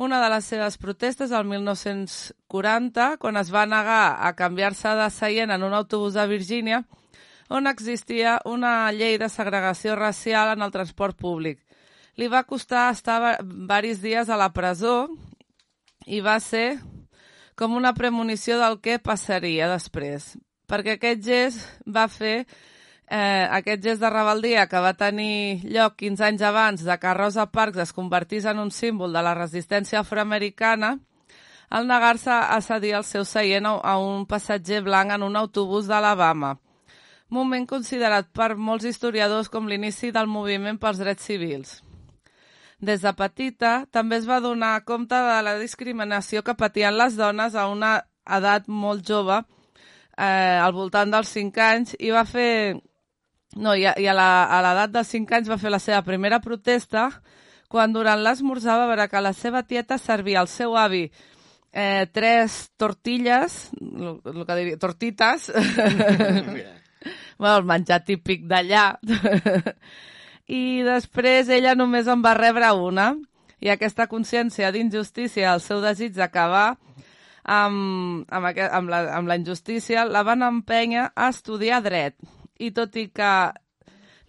Una 0.00 0.16
de 0.22 0.30
les 0.32 0.46
seves 0.48 0.78
protestes 0.80 1.32
el 1.36 1.44
1940, 1.44 3.18
quan 3.20 3.36
es 3.36 3.50
va 3.52 3.66
negar 3.68 4.16
a 4.24 4.30
canviar-se 4.32 4.94
de 4.96 5.08
seient 5.12 5.52
en 5.52 5.66
un 5.66 5.74
autobús 5.76 6.14
de 6.16 6.24
Virgínia, 6.30 6.78
on 7.52 7.68
existia 7.68 8.38
una 8.48 8.88
llei 8.96 9.18
de 9.20 9.28
segregació 9.28 9.98
racial 10.00 10.54
en 10.54 10.64
el 10.64 10.72
transport 10.72 11.18
públic. 11.20 11.60
Li 12.16 12.30
va 12.32 12.46
costar 12.48 12.86
estar 12.94 13.36
varis 13.44 14.00
dies 14.00 14.32
a 14.32 14.40
la 14.40 14.48
presó 14.56 15.10
i 16.06 16.24
va 16.24 16.38
ser 16.40 16.80
com 17.52 17.76
una 17.76 17.92
premonició 17.92 18.56
del 18.56 18.80
que 18.80 18.96
passaria 19.04 19.68
després, 19.68 20.32
perquè 20.64 20.96
aquest 20.96 21.26
gest 21.28 21.84
va 21.84 22.08
fer 22.08 22.46
eh, 23.10 23.46
aquest 23.50 23.82
gest 23.82 24.00
de 24.00 24.10
rebeldia 24.10 24.68
que 24.70 24.80
va 24.80 24.94
tenir 24.94 25.66
lloc 25.66 25.98
15 25.98 26.24
anys 26.28 26.42
abans 26.46 26.84
de 26.86 26.96
que 27.02 27.14
Rosa 27.14 27.50
Parks 27.50 27.82
es 27.82 27.92
convertís 27.92 28.46
en 28.46 28.62
un 28.62 28.70
símbol 28.70 29.12
de 29.12 29.22
la 29.26 29.34
resistència 29.34 30.00
afroamericana, 30.00 30.96
al 31.70 31.86
negar-se 31.86 32.30
a 32.30 32.58
cedir 32.62 32.94
el 32.98 33.04
seu 33.04 33.24
seient 33.26 33.66
a 33.66 33.98
un 33.98 34.26
passatger 34.26 34.82
blanc 34.86 35.12
en 35.14 35.22
un 35.26 35.36
autobús 35.36 35.90
d'Alabama, 35.90 36.56
moment 37.30 37.66
considerat 37.66 38.30
per 38.34 38.56
molts 38.56 38.86
historiadors 38.86 39.50
com 39.50 39.68
l'inici 39.68 40.10
del 40.14 40.26
moviment 40.26 40.78
pels 40.78 40.98
drets 41.02 41.26
civils. 41.26 41.80
Des 42.80 43.02
de 43.04 43.12
petita, 43.12 43.84
també 43.92 44.16
es 44.16 44.26
va 44.26 44.40
donar 44.40 44.84
compte 44.88 45.14
de 45.14 45.40
la 45.44 45.58
discriminació 45.58 46.42
que 46.42 46.56
patien 46.56 46.96
les 46.96 47.16
dones 47.18 47.54
a 47.54 47.66
una 47.68 47.98
edat 48.24 48.68
molt 48.68 49.04
jove, 49.06 49.42
eh, 50.16 50.58
al 50.58 50.72
voltant 50.72 51.10
dels 51.10 51.34
5 51.34 51.66
anys, 51.66 51.98
i 51.98 52.14
va 52.14 52.24
fer... 52.24 52.80
No, 53.56 53.74
i 53.74 53.84
a, 53.86 53.96
i 53.98 54.06
a 54.06 54.14
l'edat 54.14 54.92
dels 54.94 55.10
5 55.10 55.34
anys 55.40 55.50
va 55.50 55.58
fer 55.58 55.72
la 55.72 55.80
seva 55.82 56.04
primera 56.06 56.38
protesta 56.42 57.08
quan 57.70 57.92
durant 57.94 58.18
l'esmorzar 58.22 58.76
va 58.78 58.88
veure 58.90 59.06
que 59.10 59.22
la 59.22 59.32
seva 59.34 59.62
tieta 59.62 59.98
servia 59.98 60.40
al 60.40 60.48
seu 60.50 60.76
avi. 60.78 61.04
Eh, 61.70 62.06
tres 62.10 62.72
tortilles, 62.76 63.70
el, 63.78 64.16
el 64.26 64.46
que 64.46 64.56
diria, 64.58 64.78
tortites, 64.82 65.52
bueno, 67.38 67.56
el 67.60 67.68
menjar 67.70 68.00
típic 68.02 68.42
d'allà, 68.50 68.88
i 70.50 70.82
després 70.82 71.52
ella 71.54 71.76
només 71.78 72.10
en 72.10 72.26
va 72.26 72.34
rebre 72.34 72.72
una, 72.74 73.12
i 73.62 73.70
aquesta 73.70 74.08
consciència 74.10 74.72
d'injustícia, 74.74 75.54
el 75.54 75.62
seu 75.62 75.78
desig 75.84 76.18
d'acabar 76.18 76.72
amb, 77.44 78.26
amb, 78.26 78.50
aquest, 78.50 78.74
amb, 78.74 78.90
la, 78.90 79.04
amb 79.14 79.30
la 79.30 79.38
injustícia, 79.38 80.08
la 80.10 80.26
van 80.26 80.42
empènyer 80.42 81.06
a 81.14 81.30
estudiar 81.30 81.84
dret. 81.86 82.18
I 82.60 82.70
tot 82.76 82.96
i 83.00 83.08
que 83.08 83.32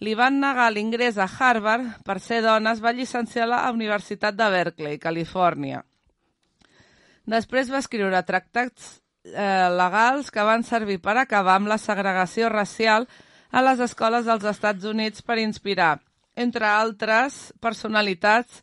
li 0.02 0.16
van 0.18 0.40
negar 0.42 0.70
l'ingrés 0.72 1.18
a 1.20 1.28
Harvard 1.30 2.02
per 2.06 2.18
ser 2.20 2.40
dona, 2.42 2.72
es 2.72 2.80
va 2.82 2.94
llicenciar 2.96 3.46
a 3.46 3.52
la 3.52 3.60
Universitat 3.70 4.34
de 4.34 4.48
Berkeley, 4.50 4.98
Califòrnia. 4.98 5.82
Després 7.28 7.70
va 7.70 7.78
escriure 7.78 8.24
tractats 8.26 8.96
eh, 9.24 9.68
legals 9.70 10.32
que 10.34 10.42
van 10.42 10.64
servir 10.66 10.98
per 11.04 11.14
acabar 11.20 11.60
amb 11.60 11.70
la 11.70 11.78
segregació 11.78 12.50
racial 12.50 13.06
a 13.52 13.62
les 13.62 13.82
escoles 13.84 14.26
dels 14.26 14.48
Estats 14.48 14.88
Units 14.88 15.22
per 15.22 15.38
inspirar, 15.38 16.00
entre 16.34 16.66
altres 16.66 17.52
personalitats, 17.60 18.62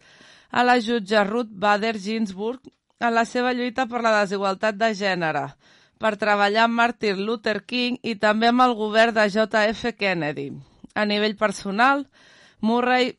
a 0.49 0.65
la 0.65 0.79
jutge 0.81 1.23
Ruth 1.23 1.51
Bader 1.51 1.95
Ginsburg 2.01 2.67
en 2.99 3.13
la 3.15 3.23
seva 3.23 3.53
lluita 3.53 3.85
per 3.87 4.01
la 4.03 4.15
desigualtat 4.19 4.75
de 4.75 4.89
gènere, 4.97 5.45
per 5.99 6.15
treballar 6.17 6.65
amb 6.65 6.79
Martin 6.79 7.19
Luther 7.27 7.59
King 7.67 7.99
i 8.03 8.15
també 8.15 8.49
amb 8.49 8.63
el 8.63 8.75
govern 8.79 9.13
de 9.17 9.27
J.F. 9.29 9.93
Kennedy. 9.99 10.49
A 10.95 11.05
nivell 11.05 11.35
personal, 11.37 12.05
Murray 12.61 13.13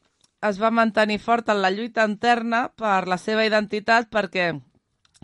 es 0.49 0.58
va 0.60 0.72
mantenir 0.72 1.20
fort 1.20 1.49
en 1.52 1.60
la 1.60 1.70
lluita 1.70 2.06
interna 2.08 2.68
per 2.76 3.04
la 3.08 3.20
seva 3.20 3.44
identitat 3.44 4.08
perquè, 4.10 4.54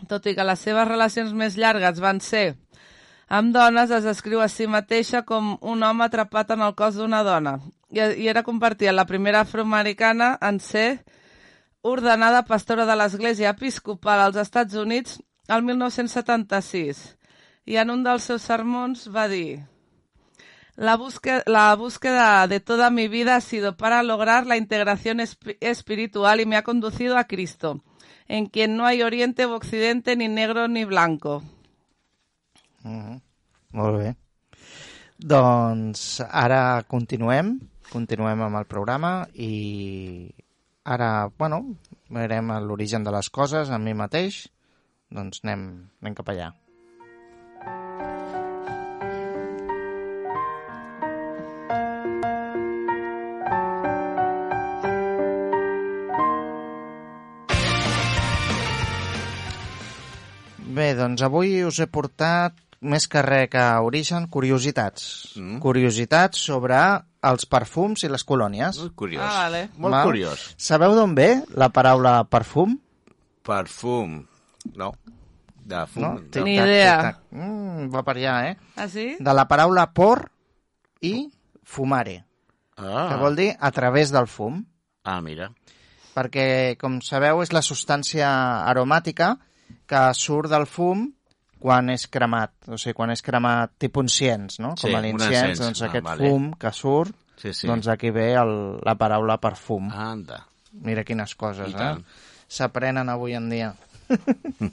tot 0.07 0.29
i 0.29 0.35
que 0.37 0.45
les 0.45 0.61
seves 0.61 0.87
relacions 0.87 1.33
més 1.33 1.57
llargues 1.57 1.99
van 1.99 2.21
ser 2.21 2.53
amb 3.27 3.51
dones, 3.51 3.91
es 3.91 4.05
descriu 4.07 4.39
a 4.39 4.47
si 4.47 4.69
mateixa 4.71 5.23
com 5.27 5.57
un 5.59 5.83
home 5.83 6.05
atrapat 6.05 6.53
en 6.55 6.61
el 6.63 6.75
cos 6.79 6.95
d'una 6.95 7.23
dona 7.27 7.57
i, 7.89 7.99
i 7.99 8.27
era 8.27 8.43
convertida 8.43 8.93
la 8.93 9.07
primera 9.09 9.41
afroamericana 9.41 10.37
en 10.41 10.59
ser 10.59 11.03
ordenada 11.81 12.45
pastora 12.45 12.85
de 12.85 12.95
l'Església 12.95 13.51
Episcopal 13.55 14.21
als 14.21 14.39
Estats 14.39 14.75
Units 14.75 15.19
el 15.47 15.63
1976 15.63 17.16
i 17.67 17.75
en 17.77 17.91
un 17.91 18.03
dels 18.05 18.23
seus 18.29 18.45
sermons 18.47 19.09
va 19.13 19.27
dir 19.27 19.59
la 20.77 20.95
búsqueda, 20.95 21.43
la 21.47 21.75
búsqueda 21.75 22.47
de 22.47 22.59
toda 22.59 22.89
mi 22.91 23.07
vida 23.07 23.35
ha 23.35 23.41
sido 23.41 23.75
para 23.77 24.03
lograr 24.03 24.45
la 24.45 24.57
integración 24.57 25.17
esp- 25.19 25.57
espiritual 25.59 26.39
y 26.39 26.45
me 26.45 26.55
ha 26.55 26.63
conducido 26.63 27.17
a 27.17 27.25
Cristo, 27.25 27.81
en 28.27 28.45
quien 28.45 28.77
no 28.77 28.85
hay 28.85 29.01
oriente 29.01 29.45
o 29.45 29.55
occidente, 29.55 30.15
ni 30.15 30.27
negro 30.27 30.67
ni 30.67 30.85
blanco. 30.85 31.41
Molt 32.83 33.97
bé. 33.97 34.15
Doncs 35.17 36.21
ara 36.29 36.83
continuem, 36.87 37.57
continuem 37.89 38.45
amb 38.45 38.59
el 38.61 38.69
programa 38.69 39.25
i 39.33 40.29
ara, 40.85 41.27
bueno, 41.39 41.63
veurem 42.13 42.53
l'origen 42.69 43.03
de 43.03 43.11
les 43.17 43.31
coses 43.33 43.73
amb 43.73 43.83
mi 43.83 43.97
mateix, 43.97 44.43
doncs 45.09 45.41
anem, 45.43 45.89
anem 46.03 46.15
cap 46.21 46.29
allà. 46.29 46.53
Bé, 60.77 60.87
doncs 60.97 61.23
avui 61.25 61.61
us 61.65 61.79
he 61.81 61.87
portat 61.89 62.55
més 62.85 63.07
que 63.09 63.21
res 63.25 63.49
que 63.49 63.63
origen, 63.81 64.27
curiositats. 64.29 65.07
Mm. 65.39 65.57
Curiositats 65.63 66.43
sobre 66.49 66.77
els 67.27 67.47
perfums 67.49 68.03
i 68.05 68.09
les 68.11 68.23
colònies. 68.27 68.77
Molt 68.83 68.95
curiós. 68.99 69.23
Ah, 69.25 69.47
vale. 69.47 69.63
Molt 69.77 69.95
Val? 69.95 70.05
curiós. 70.11 70.43
Sabeu 70.61 70.93
d'on 70.95 71.15
ve 71.17 71.29
la 71.57 71.71
paraula 71.73 72.19
perfum? 72.29 72.77
Perfum. 73.47 74.19
No. 74.75 74.91
De 75.67 75.81
fum. 75.87 76.03
No? 76.03 76.13
No. 76.13 76.19
Tic-tac, 76.21 76.43
Ni 76.45 76.53
idea. 76.59 76.93
tic-tac. 77.01 77.17
Mm, 77.31 77.89
va 77.91 78.03
per 78.07 78.15
allà, 78.17 78.35
eh? 78.51 78.57
Ah, 78.75 78.87
sí? 78.87 79.07
De 79.19 79.33
la 79.35 79.47
paraula 79.47 79.87
por 79.93 80.29
i 81.01 81.29
fumare, 81.63 82.23
Ah. 82.77 83.07
que 83.09 83.15
vol 83.19 83.35
dir 83.35 83.55
a 83.59 83.71
través 83.71 84.11
del 84.11 84.27
fum. 84.27 84.65
ah, 85.03 85.21
mira. 85.21 85.51
perquè, 86.17 86.75
com 86.81 86.99
sabeu, 87.01 87.43
és 87.43 87.51
la 87.53 87.61
substància 87.61 88.27
aromàtica 88.65 89.37
que 89.87 90.01
surt 90.13 90.51
del 90.51 90.65
fum 90.67 91.07
quan 91.57 91.89
és 91.89 92.03
cremat, 92.13 92.51
o 92.69 92.77
sigui, 92.77 92.93
quan 92.93 93.09
és 93.15 93.23
cremat 93.25 93.71
tipus 93.81 94.03
inciens, 94.05 94.59
no? 94.61 94.75
Sí, 94.77 94.87
Com 94.91 94.95
a 94.95 94.99
un 94.99 95.05
l'inciens, 95.07 95.57
doncs 95.63 95.81
Ah, 95.81 95.87
aquest 95.89 96.05
vale. 96.05 96.27
fum 96.29 96.51
que 96.53 96.71
surt, 96.71 97.15
Sí, 97.41 97.53
sí. 97.53 97.67
doncs 97.67 97.87
aquí 97.87 98.11
ve 98.11 98.33
el, 98.37 98.53
la 98.85 98.93
paraula 98.95 99.39
perfum. 99.41 99.89
Anda. 99.91 100.43
Mira 100.73 101.03
quines 101.03 101.33
coses, 101.35 101.73
I 101.73 101.75
eh? 101.81 101.95
S'aprenen 102.47 103.09
avui 103.09 103.33
en 103.33 103.49
dia. 103.49 103.73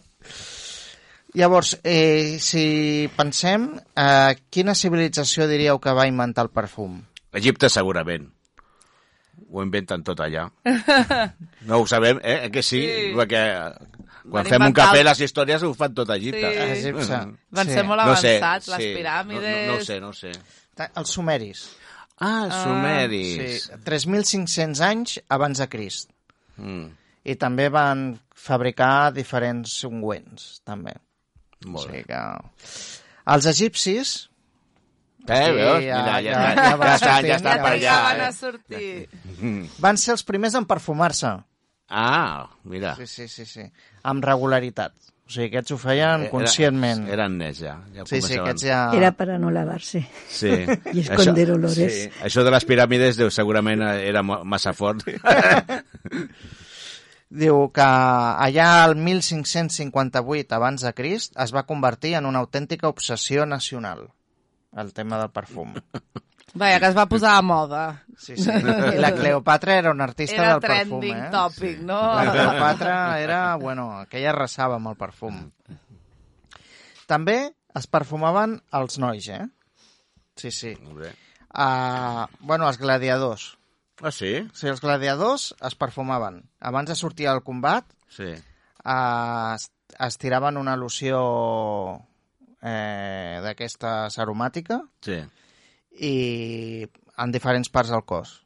Llavors, 1.34 1.80
eh, 1.82 2.38
si 2.38 3.08
pensem, 3.16 3.64
eh, 3.96 4.36
quina 4.50 4.74
civilització 4.78 5.48
diríeu 5.50 5.80
que 5.82 5.90
va 5.96 6.06
inventar 6.06 6.44
el 6.46 6.50
perfum? 6.54 7.00
Egipte 7.34 7.68
segurament. 7.68 8.28
Ho 9.50 9.62
inventen 9.64 10.04
tot 10.06 10.20
allà. 10.22 10.46
No 11.66 11.80
ho 11.80 11.86
sabem, 11.88 12.20
eh? 12.22 12.50
Que 12.52 12.62
sí, 12.62 12.82
Sí. 12.86 13.10
perquè 13.16 13.42
quan 14.24 14.42
Van 14.42 14.46
fem 14.52 14.62
un 14.66 14.72
cafè 14.74 14.98
el- 15.00 15.04
les 15.06 15.20
històries 15.20 15.62
ho 15.62 15.72
fan 15.74 15.94
tot 15.94 16.10
a 16.10 16.16
Egipte. 16.16 16.40
Sí. 16.40 16.88
Egipte. 16.88 17.18
Van 17.50 17.66
Sí. 17.66 17.72
ser 17.74 17.84
molt 17.84 18.02
No 18.04 18.16
sé, 18.16 18.36
avançats, 18.38 18.68
les 18.68 18.78
sí. 18.78 18.94
piràmides... 18.96 19.42
No, 19.42 19.66
no, 19.66 19.72
no 19.72 19.78
ho 19.78 19.84
sé, 19.84 20.00
no 20.00 20.08
ho 20.08 20.12
sé. 20.12 20.32
Els 20.96 21.10
sumeris. 21.10 21.64
Ah, 22.20 22.48
Sí, 22.50 22.62
sumeris. 22.64 23.70
3.500 23.84 24.80
anys 24.80 25.20
abans 25.28 25.58
de 25.58 25.68
Crist. 25.68 26.10
Mm, 26.56 26.86
I 27.24 27.34
també 27.36 27.68
van 27.68 28.18
fabricar 28.34 29.12
diferents 29.12 29.82
ungüents, 29.84 30.60
també. 30.64 30.92
molt 31.66 31.86
o 31.88 31.92
bé. 31.92 32.02
sigui 32.02 32.04
que... 32.04 32.20
Els 33.26 33.46
egipcis 33.46 34.30
Eh, 35.26 35.52
veus? 35.52 35.82
ja- 35.82 36.02
Mira, 36.02 36.20
ja, 36.20 36.20
ja- 36.20 36.20
ja, 36.20 36.54
ja 36.54 36.68
ja, 36.70 36.76
va 36.76 36.86
ja, 36.86 36.94
estan, 36.94 37.08
sortint, 37.14 37.28
ja 37.30 37.36
estan 37.36 37.56
ja 37.56 37.62
per 37.62 37.72
trigaven 37.72 38.20
allà. 38.20 38.24
a 38.24 38.28
Eh? 38.28 38.32
sortir. 38.32 39.08
van 39.78 39.96
ser 39.96 40.12
els 40.12 40.22
primers 40.24 40.54
en 40.54 40.66
perfumar-se. 40.66 41.30
Ah, 41.88 42.50
mira. 42.64 42.94
Sí, 42.96 43.06
sí, 43.06 43.28
sí, 43.28 43.44
sí. 43.46 43.64
Amb 44.02 44.24
regularitat. 44.24 44.94
O 45.24 45.32
sigui, 45.32 45.46
aquests 45.48 45.72
ho 45.72 45.78
feien 45.80 46.26
Era- 46.26 46.30
conscientment. 46.30 47.06
Eren 47.08 47.38
nets, 47.40 47.62
ja. 47.64 47.78
ja 47.94 48.04
Sí, 48.08 48.20
sí, 48.20 48.36
aquests 48.36 48.66
ja... 48.66 48.80
Era 48.96 49.12
para 49.16 49.38
no 49.38 49.50
lavarse. 49.50 50.02
Sí. 50.28 50.50
I 50.92 51.00
esconder 51.00 51.50
olores. 51.54 51.78
Sí. 51.78 52.10
Això 52.26 52.44
de 52.44 52.52
les 52.52 52.66
piràmides 52.68 53.16
deu, 53.20 53.30
segurament 53.32 53.80
era 53.88 54.22
massa 54.22 54.74
fort. 54.76 55.06
Diu 57.34 57.64
que 57.74 57.84
allà 57.86 58.66
al 58.84 58.94
1558 59.00 60.54
abans 60.54 60.84
de 60.86 60.92
Crist 60.94 61.32
es 61.40 61.54
va 61.56 61.64
convertir 61.66 62.14
en 62.20 62.28
una 62.28 62.44
autèntica 62.44 62.86
obsessió 62.92 63.46
nacional 63.48 64.04
el 64.76 64.92
tema 64.92 65.18
del 65.18 65.30
perfum. 65.30 65.74
Vaja, 66.54 66.78
que 66.78 66.86
es 66.86 66.96
va 66.96 67.06
posar 67.10 67.32
a 67.36 67.42
moda. 67.42 68.04
Sí, 68.16 68.36
sí. 68.38 68.50
I 68.50 68.98
la 69.02 69.10
Cleopatra 69.16 69.74
era 69.80 69.90
una 69.90 70.04
artista 70.04 70.36
Era 70.36 70.50
del 70.52 70.60
perfum, 70.62 71.00
trending 71.00 71.24
eh? 71.24 71.30
topic, 71.32 71.80
no? 71.82 71.98
La 72.14 72.30
Cleopatra 72.30 73.20
era, 73.20 73.40
bueno, 73.56 73.88
aquella 74.04 74.30
arrasava 74.30 74.76
amb 74.78 74.92
el 74.92 74.96
perfum. 75.00 75.40
També 77.10 77.36
es 77.76 77.88
perfumaven 77.90 78.60
els 78.78 78.98
nois, 79.02 79.26
eh? 79.34 79.42
Sí, 80.38 80.50
sí. 80.54 80.72
Molt 80.82 81.02
bé. 81.02 81.12
Uh, 81.54 82.24
bueno, 82.40 82.68
els 82.70 82.78
gladiadors. 82.78 83.50
Ah, 84.02 84.10
sí? 84.14 84.32
Sí, 84.54 84.66
els 84.70 84.80
gladiadors 84.82 85.52
es 85.62 85.74
perfumaven. 85.78 86.40
Abans 86.60 86.90
de 86.90 86.96
sortir 86.98 87.28
al 87.30 87.42
combat, 87.46 87.86
Sí. 88.14 88.30
uh, 88.84 89.54
es, 89.54 89.68
es 89.98 90.18
tiraven 90.18 90.56
una 90.56 90.76
loció 90.78 91.20
eh, 92.62 93.40
d'aquestes 93.42 94.18
aromàtica 94.22 94.80
Sí. 95.02 95.18
I 96.00 96.86
en 97.18 97.34
diferents 97.34 97.70
parts 97.70 97.92
del 97.94 98.04
cos. 98.06 98.40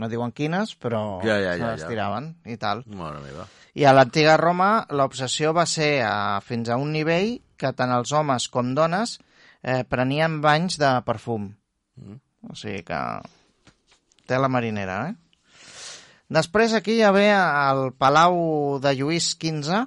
No 0.00 0.08
diuen 0.08 0.32
quines, 0.32 0.74
però 0.80 1.20
Ja, 1.24 1.36
ja, 1.42 1.54
se 1.54 1.60
ja, 1.60 1.72
les 1.72 1.82
ja. 1.84 1.88
tiraven 1.88 2.30
i 2.48 2.56
tal. 2.60 2.84
Mare 2.86 3.20
meva. 3.24 3.46
I 3.76 3.84
a 3.86 3.92
l'antiga 3.94 4.36
Roma 4.40 4.86
l'obsessió 4.96 5.52
va 5.56 5.66
ser 5.68 6.00
a, 6.06 6.40
fins 6.44 6.70
a 6.70 6.78
un 6.80 6.92
nivell 6.92 7.36
que 7.60 7.72
tant 7.76 7.92
els 7.92 8.12
homes 8.16 8.48
com 8.48 8.72
dones 8.74 9.18
eh, 9.62 9.82
prenien 9.84 10.40
banys 10.40 10.78
de 10.80 10.94
perfum. 11.06 11.50
Mm. 12.00 12.18
O 12.50 12.56
sigui 12.56 12.82
que 12.88 13.00
té 14.26 14.38
la 14.40 14.48
marinera, 14.48 15.02
eh? 15.10 15.16
Després 16.30 16.72
aquí 16.78 16.94
ja 17.00 17.10
ve 17.10 17.26
al 17.34 17.90
Palau 17.98 18.78
de 18.80 18.92
Lluís 18.94 19.32
XV 19.34 19.80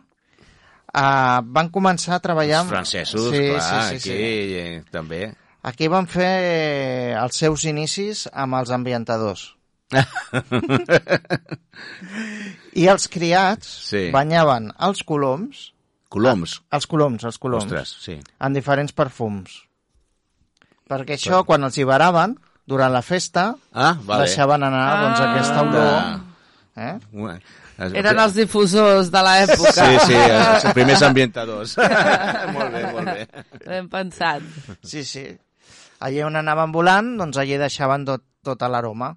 eh, 0.94 1.40
van 1.58 1.72
començar 1.72 2.18
a 2.18 2.24
treballar... 2.24 2.66
Els 2.66 2.74
francesos, 2.74 3.30
sí, 3.32 3.46
clar, 3.48 3.64
sí, 3.64 3.80
sí, 3.80 3.96
aquí 3.96 4.12
sí. 4.12 4.60
eh, 4.60 4.84
també. 4.92 5.24
Aquí 5.64 5.88
van 5.88 6.08
fer 6.12 7.16
els 7.16 7.38
seus 7.40 7.64
inicis 7.70 8.26
amb 8.34 8.56
els 8.60 8.70
ambientadors. 8.76 9.46
I 12.74 12.88
els 12.90 13.08
criats 13.12 13.68
Sí. 13.90 14.10
banyaven 14.14 14.72
els 14.88 15.04
coloms, 15.08 15.70
Coloms. 16.10 16.60
els 16.72 16.88
coloms, 16.88 17.24
els 17.24 17.38
coloms, 17.38 17.66
Ostres, 17.66 17.96
sí. 18.02 18.20
en 18.40 18.54
diferents 18.54 18.92
perfums. 18.94 19.64
Perquè 20.90 21.16
això, 21.18 21.44
quan 21.46 21.64
els 21.64 21.78
alliberaven, 21.78 22.36
durant 22.66 22.92
la 22.94 23.02
festa, 23.02 23.56
Ah, 23.74 23.94
vale. 24.04 24.26
deixaven 24.26 24.64
anar 24.64 25.02
doncs, 25.04 25.20
Ah. 25.20 25.32
aquesta 25.32 25.62
olor. 25.62 25.94
Ah. 25.94 26.20
Eh? 26.76 27.00
Es- 27.78 27.94
Eren 27.94 28.20
els 28.20 28.34
difusors 28.36 29.10
de 29.12 29.18
l'època. 29.22 29.72
Sí, 29.74 29.98
sí, 30.08 30.14
els 30.16 30.64
primers 30.78 31.02
ambientadors. 31.02 31.78
molt 32.56 32.72
bé, 32.74 32.92
molt 32.92 33.06
bé. 33.06 33.28
Ben 33.66 33.90
pensat. 33.90 34.42
Sí, 34.84 35.04
sí. 35.04 35.38
Allí 36.04 36.24
on 36.24 36.36
anaven 36.36 36.74
volant, 36.76 37.14
doncs 37.20 37.40
allí 37.40 37.60
deixaven 37.60 38.08
tot, 38.08 38.26
tota 38.44 38.68
l'aroma. 38.72 39.14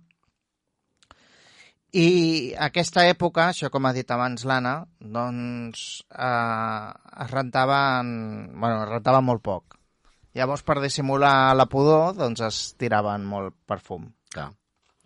I 1.96 2.52
aquesta 2.60 3.06
època, 3.08 3.48
això 3.50 3.70
com 3.72 3.86
ha 3.88 3.94
dit 3.96 4.10
abans 4.12 4.44
l'Anna, 4.44 4.74
doncs 5.00 5.86
eh, 6.12 6.88
es 7.24 7.32
rentaven, 7.32 8.10
bueno, 8.52 8.82
es 8.82 8.90
rentava 8.90 9.22
molt 9.24 9.42
poc. 9.42 9.78
Llavors, 10.36 10.66
per 10.66 10.76
dissimular 10.82 11.54
la 11.56 11.64
pudor, 11.72 12.12
doncs 12.18 12.42
es 12.44 12.60
tiraven 12.76 13.24
molt 13.24 13.56
perfum. 13.64 14.10
Clar. 14.34 14.50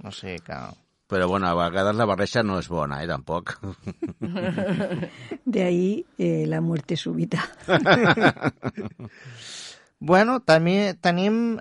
O 0.03 0.11
sigui 0.11 0.40
que... 0.42 0.59
Però, 1.11 1.26
bueno, 1.31 1.46
a 1.48 1.55
vegades 1.59 1.96
la 1.98 2.07
barreja 2.07 2.42
no 2.46 2.59
és 2.62 2.68
bona, 2.70 3.00
eh, 3.03 3.09
tampoc. 3.11 3.57
De 5.44 5.62
ahí 5.62 6.07
eh, 6.18 6.44
la 6.46 6.61
muerte 6.61 6.96
súbita. 6.96 7.42
Bueno, 10.00 10.40
també 10.40 10.94
tenim 11.00 11.58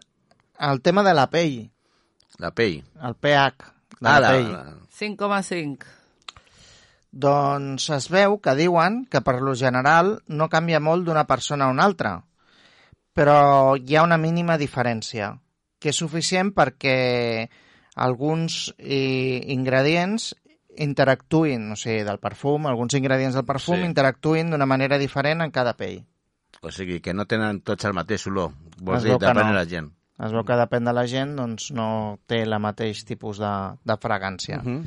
el 0.60 0.82
tema 0.82 1.04
de 1.04 1.14
la 1.14 1.28
pell, 1.30 1.70
La 2.40 2.52
pell. 2.56 2.82
el 3.04 3.16
pH 3.16 3.66
de 4.00 4.08
Ah, 4.10 4.20
la, 4.20 4.20
la, 4.20 4.30
pell. 4.32 4.52
la, 4.52 4.76
5,5. 4.98 5.86
Doncs 7.12 7.90
es 7.90 8.08
veu 8.14 8.38
que 8.40 8.54
diuen 8.56 9.06
que 9.10 9.22
per 9.26 9.40
lo 9.42 9.56
general 9.56 10.20
no 10.28 10.48
canvia 10.48 10.80
molt 10.80 11.06
d'una 11.08 11.26
persona 11.26 11.66
a 11.66 11.70
una 11.74 11.84
altra, 11.84 12.24
però 13.14 13.76
hi 13.76 13.96
ha 13.98 14.04
una 14.04 14.18
mínima 14.18 14.58
diferència, 14.62 15.34
que 15.80 15.90
és 15.90 15.98
suficient 15.98 16.54
perquè 16.54 17.50
alguns 17.96 18.74
ingredients 18.80 20.36
interactuïn, 20.80 21.72
o 21.74 21.76
sigui, 21.76 22.04
del 22.08 22.20
perfum, 22.20 22.68
alguns 22.70 22.94
ingredients 22.94 23.36
del 23.36 23.44
perfum 23.46 23.82
Sí. 23.82 23.86
interactuïn 23.90 24.52
d'una 24.52 24.66
manera 24.70 24.98
diferent 24.98 25.42
en 25.42 25.52
cada 25.52 25.74
pell. 25.76 26.06
O 26.62 26.72
sigui, 26.76 27.00
que 27.00 27.14
no 27.16 27.26
tenen 27.30 27.62
tots 27.64 27.88
el 27.88 27.96
mateix 27.96 28.28
olor. 28.28 28.52
Vols 28.82 29.00
Es 29.04 29.08
dir, 29.08 29.16
depèn 29.16 29.40
no. 29.40 29.48
de 29.48 29.58
la 29.58 29.66
gent. 29.70 29.90
Es 30.20 30.34
veu 30.36 30.44
que 30.44 30.58
depèn 30.60 30.84
de 30.90 30.94
la 30.96 31.06
gent, 31.08 31.38
doncs 31.40 31.70
no 31.72 32.20
té 32.28 32.42
el 32.44 32.58
mateix 32.60 33.06
tipus 33.08 33.40
de, 33.40 33.54
de 33.88 33.96
fragància. 34.04 34.60
Mhm. 34.60 34.82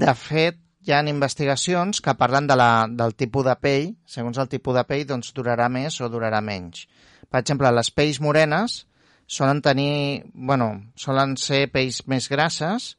De 0.00 0.14
fet, 0.16 0.56
hi 0.80 0.94
ha 0.96 1.00
investigacions 1.04 2.00
que 2.00 2.14
parlen 2.16 2.46
de 2.48 2.56
la, 2.56 2.86
del 2.88 3.12
tipus 3.14 3.44
de 3.44 3.54
pell, 3.60 3.90
segons 4.08 4.38
el 4.40 4.48
tipus 4.48 4.78
de 4.78 4.84
pell, 4.88 5.04
doncs 5.06 5.34
durarà 5.36 5.68
més 5.68 6.00
o 6.00 6.08
durarà 6.08 6.40
menys. 6.40 6.86
Per 7.28 7.42
exemple, 7.42 7.70
les 7.76 7.90
pells 7.92 8.20
morenes 8.24 8.86
solen 9.30 9.60
tenir, 9.62 10.24
bueno, 10.34 10.72
solen 10.96 11.36
ser 11.36 11.66
pells 11.70 12.00
més 12.10 12.28
grasses 12.32 12.94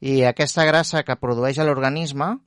i 0.00 0.22
aquesta 0.24 0.64
grassa 0.64 1.04
que 1.04 1.18
produeix 1.20 1.60
l'organisme 1.60 2.38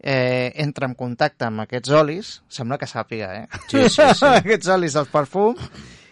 eh, 0.00 0.52
entra 0.62 0.88
en 0.88 0.94
contacte 0.98 1.46
amb 1.46 1.64
aquests 1.64 1.92
olis, 1.96 2.32
sembla 2.52 2.78
que 2.78 2.88
sàpiga, 2.90 3.32
eh? 3.42 3.46
Sí, 3.70 3.88
sí, 3.88 4.02
sí. 4.20 4.30
aquests 4.40 4.70
olis 4.74 4.96
del 4.98 5.08
perfum 5.12 5.56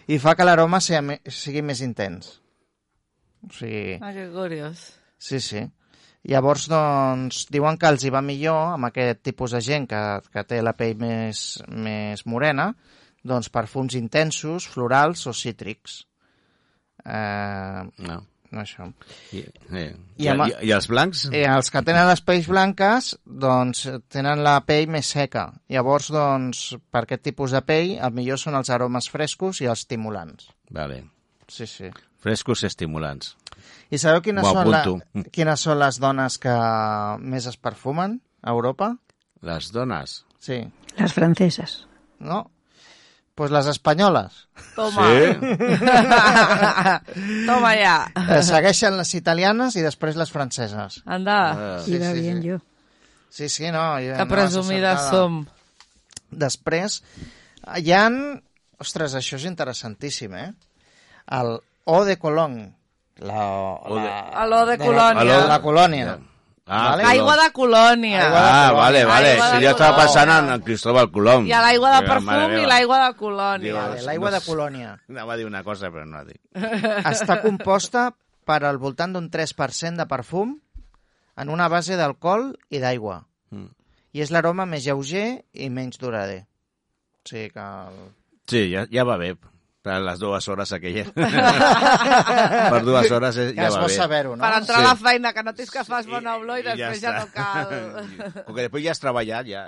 i 0.07 0.19
fa 0.21 0.35
que 0.37 0.45
l'aroma 0.47 0.81
sigui, 0.83 1.19
sigui 1.29 1.63
més 1.65 1.81
intens. 1.85 2.35
O 3.45 3.53
sigui... 3.53 3.97
Ah, 4.01 4.13
que 4.13 4.27
curiós. 4.33 4.85
Sí, 5.21 5.39
sí. 5.41 5.63
Llavors, 6.25 6.65
doncs, 6.71 7.43
diuen 7.53 7.77
que 7.77 7.89
els 7.91 8.03
hi 8.03 8.09
va 8.13 8.23
millor 8.25 8.73
amb 8.73 8.87
aquest 8.89 9.21
tipus 9.27 9.53
de 9.53 9.61
gent 9.61 9.85
que, 9.89 10.01
que 10.33 10.43
té 10.49 10.61
la 10.65 10.73
pell 10.73 10.97
més, 10.97 11.41
més 11.69 12.25
morena, 12.25 12.71
doncs 13.25 13.51
perfums 13.53 13.93
intensos, 13.97 14.65
florals 14.69 15.27
o 15.29 15.33
cítrics. 15.33 15.99
Eh, 17.05 17.83
No. 18.01 18.23
No 18.51 18.61
això. 18.61 18.87
I, 19.33 19.43
eh. 19.73 19.87
I 20.17 20.27
amb- 20.31 20.47
i, 20.47 20.53
I 20.69 20.71
els 20.75 20.87
blancs? 20.91 21.25
I 21.33 21.43
els 21.49 21.71
que 21.73 21.81
tenen 21.85 22.07
les 22.09 22.21
pells 22.25 22.47
blanques, 22.51 23.13
doncs, 23.25 23.85
tenen 24.13 24.43
la 24.45 24.59
pell 24.67 24.87
més 24.91 25.09
seca. 25.15 25.47
Llavors, 25.71 26.11
doncs, 26.13 26.75
per 26.91 27.03
aquest 27.05 27.23
tipus 27.25 27.55
de 27.55 27.61
pell, 27.65 27.95
el 27.97 28.13
millor 28.15 28.39
són 28.41 28.55
els 28.59 28.69
aromes 28.69 29.09
frescos 29.09 29.61
i 29.61 29.69
els 29.71 29.85
estimulants. 29.85 30.49
Vale. 30.69 31.03
Sí, 31.47 31.67
sí. 31.69 31.91
Frescos 32.21 32.63
i 32.63 32.69
estimulants. 32.69 33.35
I 33.93 33.99
sabeu 34.01 34.21
quines, 34.25 34.47
són, 34.47 34.69
la, 34.71 34.83
quines 35.35 35.61
són 35.61 35.79
les 35.79 35.99
dones 36.01 36.39
que 36.41 36.55
més 37.21 37.45
es 37.45 37.57
perfumen 37.57 38.19
a 38.41 38.51
Europa? 38.55 38.95
Les 39.45 39.71
dones. 39.71 40.23
Sí. 40.39 40.63
Las 40.97 41.13
francesas. 41.13 41.87
No? 42.19 42.49
Pues 43.35 43.51
les 43.51 43.65
espanyoles. 43.67 44.45
Toma. 44.77 45.09
Toma 47.45 47.73
ja. 47.75 47.95
Eh, 48.15 48.41
segueixen 48.47 48.95
les 48.99 49.11
italianes 49.17 49.75
i 49.75 49.83
després 49.83 50.15
les 50.19 50.31
franceses. 50.31 51.01
Anda, 51.05 51.37
Ah, 51.51 51.79
Sí, 51.83 51.95
Iba 51.97 52.11
sí, 52.13 52.21
bien 52.21 52.41
sí. 52.41 52.47
yo. 52.47 52.57
Sí, 53.29 53.49
sí, 53.49 53.71
no. 53.71 53.95
jo- 53.99 54.15
que 54.15 54.23
no 54.23 54.27
presumides 54.27 55.01
som. 55.09 55.45
Després, 56.31 57.01
hi 57.77 57.91
han... 57.91 58.41
Ostres, 58.79 59.13
això 59.15 59.35
és 59.39 59.45
interessantíssim, 59.47 60.33
eh? 60.35 60.51
El 61.31 61.59
O 61.85 62.03
de 62.05 62.17
Colón. 62.19 62.75
La, 63.17 63.45
O 63.83 63.95
de- 63.95 64.01
la, 64.03 64.45
O 64.61 64.65
de 64.65 64.77
la- 64.77 64.85
Colònia. 64.85 65.23
De 65.23 65.29
la, 65.29 65.45
la 65.47 65.61
colònia. 65.61 66.17
Ah, 66.67 66.95
Vale. 66.95 67.03
Aigua 67.11 67.35
de 67.37 67.51
colònia. 67.53 68.21
Aigua 68.25 68.39
de 68.41 68.47
Ah, 68.49 68.67
Colom. 68.69 68.79
vale, 68.81 69.05
vale. 69.05 69.27
Aigua 69.35 69.49
Si 69.51 69.63
jo 69.65 69.69
estava 69.69 69.97
pensant 70.01 70.29
en 70.33 70.49
el 70.49 70.63
Cristóbal 70.65 71.11
Colom. 71.11 71.45
Hi 71.45 71.51
ha 71.53 71.61
l'aigua 71.61 71.91
de 71.93 72.07
perfum 72.07 72.55
i 72.57 72.65
l'aigua 72.65 72.97
de 73.05 73.11
colònia. 73.19 73.83
L'aigua 74.07 74.31
de 74.31 74.39
colònia. 74.41 74.95
Anava 75.09 75.33
a 75.33 75.37
dir 75.37 75.45
una 75.45 75.61
cosa, 75.63 75.91
però 75.93 76.05
no 76.05 76.17
la 76.17 76.23
dic. 76.25 76.41
Està 77.13 77.37
composta 77.43 78.07
per 78.45 78.63
al 78.65 78.79
voltant 78.81 79.13
d'un 79.13 79.29
3% 79.29 79.95
de 80.01 80.07
perfum 80.09 80.55
en 81.37 81.49
una 81.53 81.67
base 81.69 81.95
d'alcohol 81.99 82.55
i 82.69 82.79
d'aigua. 82.81 83.19
Mm. 83.51 83.69
I 84.17 84.21
és 84.25 84.31
l'aroma 84.31 84.65
més 84.65 84.85
lleuger 84.87 85.43
i 85.53 85.69
menys 85.69 85.99
durader. 86.01 86.45
O 87.21 87.29
sigui 87.29 87.51
que... 87.51 87.59
el- 87.61 88.13
Sí, 88.49 88.71
ja, 88.71 88.87
ja 88.89 89.03
va 89.03 89.17
bé. 89.17 89.35
Per 89.85 89.99
les 90.01 90.17
dues 90.19 90.47
hores 90.49 90.71
aquelles. 90.73 91.11
per 92.73 92.79
dues 92.87 93.11
hores 93.13 93.37
eh, 93.37 93.51
Ja, 93.53 93.59
ja 93.59 93.67
és 93.69 93.75
va 93.75 93.83
bo 93.83 93.89
bé. 93.91 93.93
saber-ho, 93.95 94.31
no? 94.35 94.41
Per 94.41 94.53
entrar 94.57 94.79
Sí. 94.79 94.83
a 94.83 94.87
la 94.87 94.95
feina, 94.97 95.31
que 95.35 95.43
notis 95.45 95.69
que 95.71 95.83
fas 95.85 96.07
bona 96.09 96.33
olor 96.41 96.57
i, 96.59 96.63
després 96.65 97.01
ja, 97.03 97.13
no 97.19 97.27
cal. 97.35 97.69
Com 98.47 98.55
que 98.57 98.63
després 98.65 98.83
ja 98.87 98.95
has 98.95 99.03
treballat, 99.03 99.45
ja. 99.45 99.63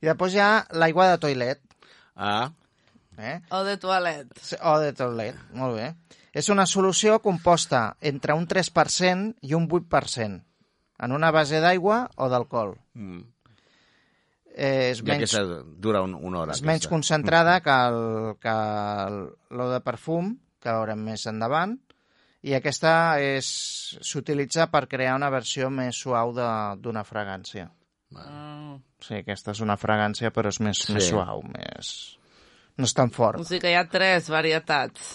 I 0.00 0.08
després 0.08 0.34
hi 0.34 0.40
ha 0.42 0.50
l'aigua 0.82 1.10
de 1.12 1.18
toilet. 1.22 1.62
ah, 2.16 2.50
Eh? 3.20 3.34
O 3.52 3.58
de 3.66 3.74
toilet. 3.76 4.30
O 4.64 4.78
de 4.80 4.94
toilet, 4.96 5.36
molt 5.52 5.74
bé. 5.76 5.90
És 6.32 6.48
una 6.48 6.64
solució 6.66 7.18
composta 7.20 7.96
entre 8.00 8.32
un 8.32 8.46
3% 8.48 9.34
i 9.44 9.52
un 9.58 9.66
8% 9.68 10.40
en 11.04 11.12
una 11.12 11.30
base 11.30 11.60
d'aigua 11.60 12.06
o 12.16 12.28
d'alcohol. 12.32 12.78
mm. 12.94 13.20
Eh, 14.54 14.90
és 14.90 14.98
ja 14.98 15.04
menys, 15.04 15.34
aquesta 15.34 15.62
dura 15.80 16.02
un, 16.02 16.14
una 16.14 16.40
hora. 16.40 16.52
és 16.52 16.62
menys 16.62 16.80
aquesta. 16.84 16.90
concentrada 16.90 17.60
que 17.62 17.70
el, 17.70 18.36
que 18.40 18.48
el- 18.50 19.28
lo 19.56 19.70
de 19.70 19.80
perfum, 19.80 20.38
que 20.60 20.70
veurem 20.74 20.98
més 21.04 21.24
endavant, 21.26 21.76
i 22.42 22.54
aquesta 22.56 23.20
és 23.20 23.46
s'utilitza 24.00 24.66
per 24.72 24.86
crear 24.88 25.14
una 25.16 25.30
versió 25.30 25.70
més 25.70 25.96
suau 25.96 26.32
de- 26.34 26.76
d'una 26.80 27.04
fragància. 27.04 27.70
Mm. 28.10 28.80
Sí, 29.00 29.14
aquesta 29.22 29.52
és 29.52 29.60
una 29.60 29.76
fragància, 29.76 30.32
però 30.32 30.48
és 30.48 30.58
més, 30.60 30.78
Sí. 30.78 30.92
més 30.92 31.06
suau, 31.08 31.42
més... 31.42 32.18
no 32.76 32.84
és 32.84 32.94
tan 32.94 33.08
O 33.08 33.12
fort. 33.12 33.44
sigui 33.46 33.60
que 33.60 33.70
hi 33.70 33.74
ha 33.78 33.86
tres 33.88 34.28
varietats. 34.28 35.14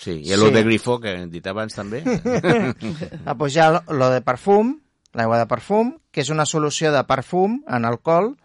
Sí, 0.00 0.22
i 0.24 0.32
el 0.32 0.40
Sí. 0.40 0.50
de 0.50 0.62
grifo, 0.64 0.98
que 0.98 1.12
hem 1.12 1.30
dit 1.30 1.46
abans 1.46 1.74
també. 1.74 2.02
Ah, 3.26 3.34
doncs 3.34 3.54
hi 3.54 3.58
ha 3.60 3.70
lo- 3.70 3.84
lo 3.92 4.08
de 4.10 4.22
perfum, 4.22 4.80
l'aigua 5.12 5.38
de 5.38 5.46
perfum, 5.46 5.98
que 6.10 6.22
és 6.22 6.30
una 6.30 6.46
solució 6.46 6.92
de 6.92 7.04
perfum 7.04 7.62
en 7.68 7.84
alcohol 7.84 8.36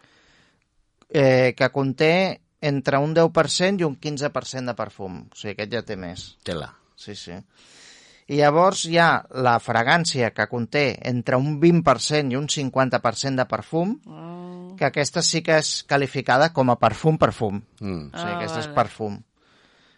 eh, 1.16 1.54
que 1.56 1.70
conté 1.72 2.42
entre 2.66 2.98
un 3.00 3.14
10% 3.16 3.80
i 3.80 3.88
un 3.88 3.96
15% 4.02 4.72
de 4.72 4.76
perfum. 4.76 5.22
O 5.32 5.36
sigui, 5.38 5.54
aquest 5.56 5.72
ja 5.74 5.82
té 5.88 5.96
més. 5.96 6.34
Tela. 6.44 6.74
Sí, 7.00 7.16
sí. 7.16 7.36
I 8.28 8.40
llavors 8.40 8.86
hi 8.90 8.96
ha 8.98 9.22
la 9.46 9.60
fragància 9.62 10.32
que 10.34 10.48
conté 10.50 10.98
entre 11.08 11.38
un 11.38 11.60
20% 11.62 12.34
i 12.34 12.40
un 12.40 12.48
50% 12.50 13.38
de 13.44 13.46
perfum, 13.46 14.00
Mm. 14.06 14.76
que 14.80 14.86
aquesta 14.90 15.22
sí 15.22 15.44
que 15.46 15.60
és 15.62 15.84
qualificada 15.88 16.50
com 16.52 16.72
a 16.74 16.76
perfum-perfum. 16.80 17.62
Mm. 17.80 18.10
O 18.14 18.18
sigui, 18.18 18.32
Ah, 18.32 18.36
aquesta 18.40 18.60
és 18.60 18.66
vale. 18.68 18.76
perfum. 18.76 19.22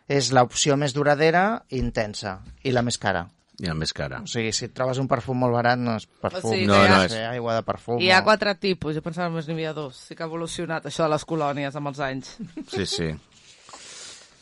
És 0.08 0.32
l'opció 0.32 0.76
més 0.78 0.94
duradera 0.94 1.64
i 1.70 1.80
intensa, 1.80 2.42
i 2.64 2.72
la 2.72 2.82
més 2.82 2.98
cara. 2.98 3.30
I 3.60 3.66
el 3.72 3.78
més 3.80 3.90
cara. 3.98 4.20
O 4.22 4.28
sigui, 4.30 4.52
si 4.54 4.68
et 4.68 4.74
trobes 4.78 5.00
un 5.02 5.08
perfum 5.10 5.40
molt 5.42 5.56
barat, 5.56 5.80
no 5.82 5.96
és 5.98 6.06
perfum. 6.06 6.52
O 6.52 6.54
sigui, 6.54 6.68
No, 6.70 6.76
no 6.78 7.00
és. 7.08 7.14
Fer 7.16 7.24
aigua 7.32 7.56
de 7.58 7.64
perfum. 7.66 7.98
Hi 8.04 8.12
ha 8.14 8.20
o- 8.22 8.26
quatre 8.28 8.54
tipus, 8.62 8.94
jo 8.96 9.02
pensava 9.02 9.30
només 9.32 9.48
n'hi 9.48 9.56
havia 9.58 9.74
dos. 9.74 9.96
Sí 9.98 10.14
que 10.16 10.22
ha 10.22 10.28
evolucionat 10.30 10.86
això 10.86 11.08
de 11.08 11.10
les 11.16 11.26
colònies 11.26 11.76
amb 11.76 11.88
els 11.94 12.00
anys. 12.06 12.36
Sí, 12.76 12.86
sí. 12.86 13.10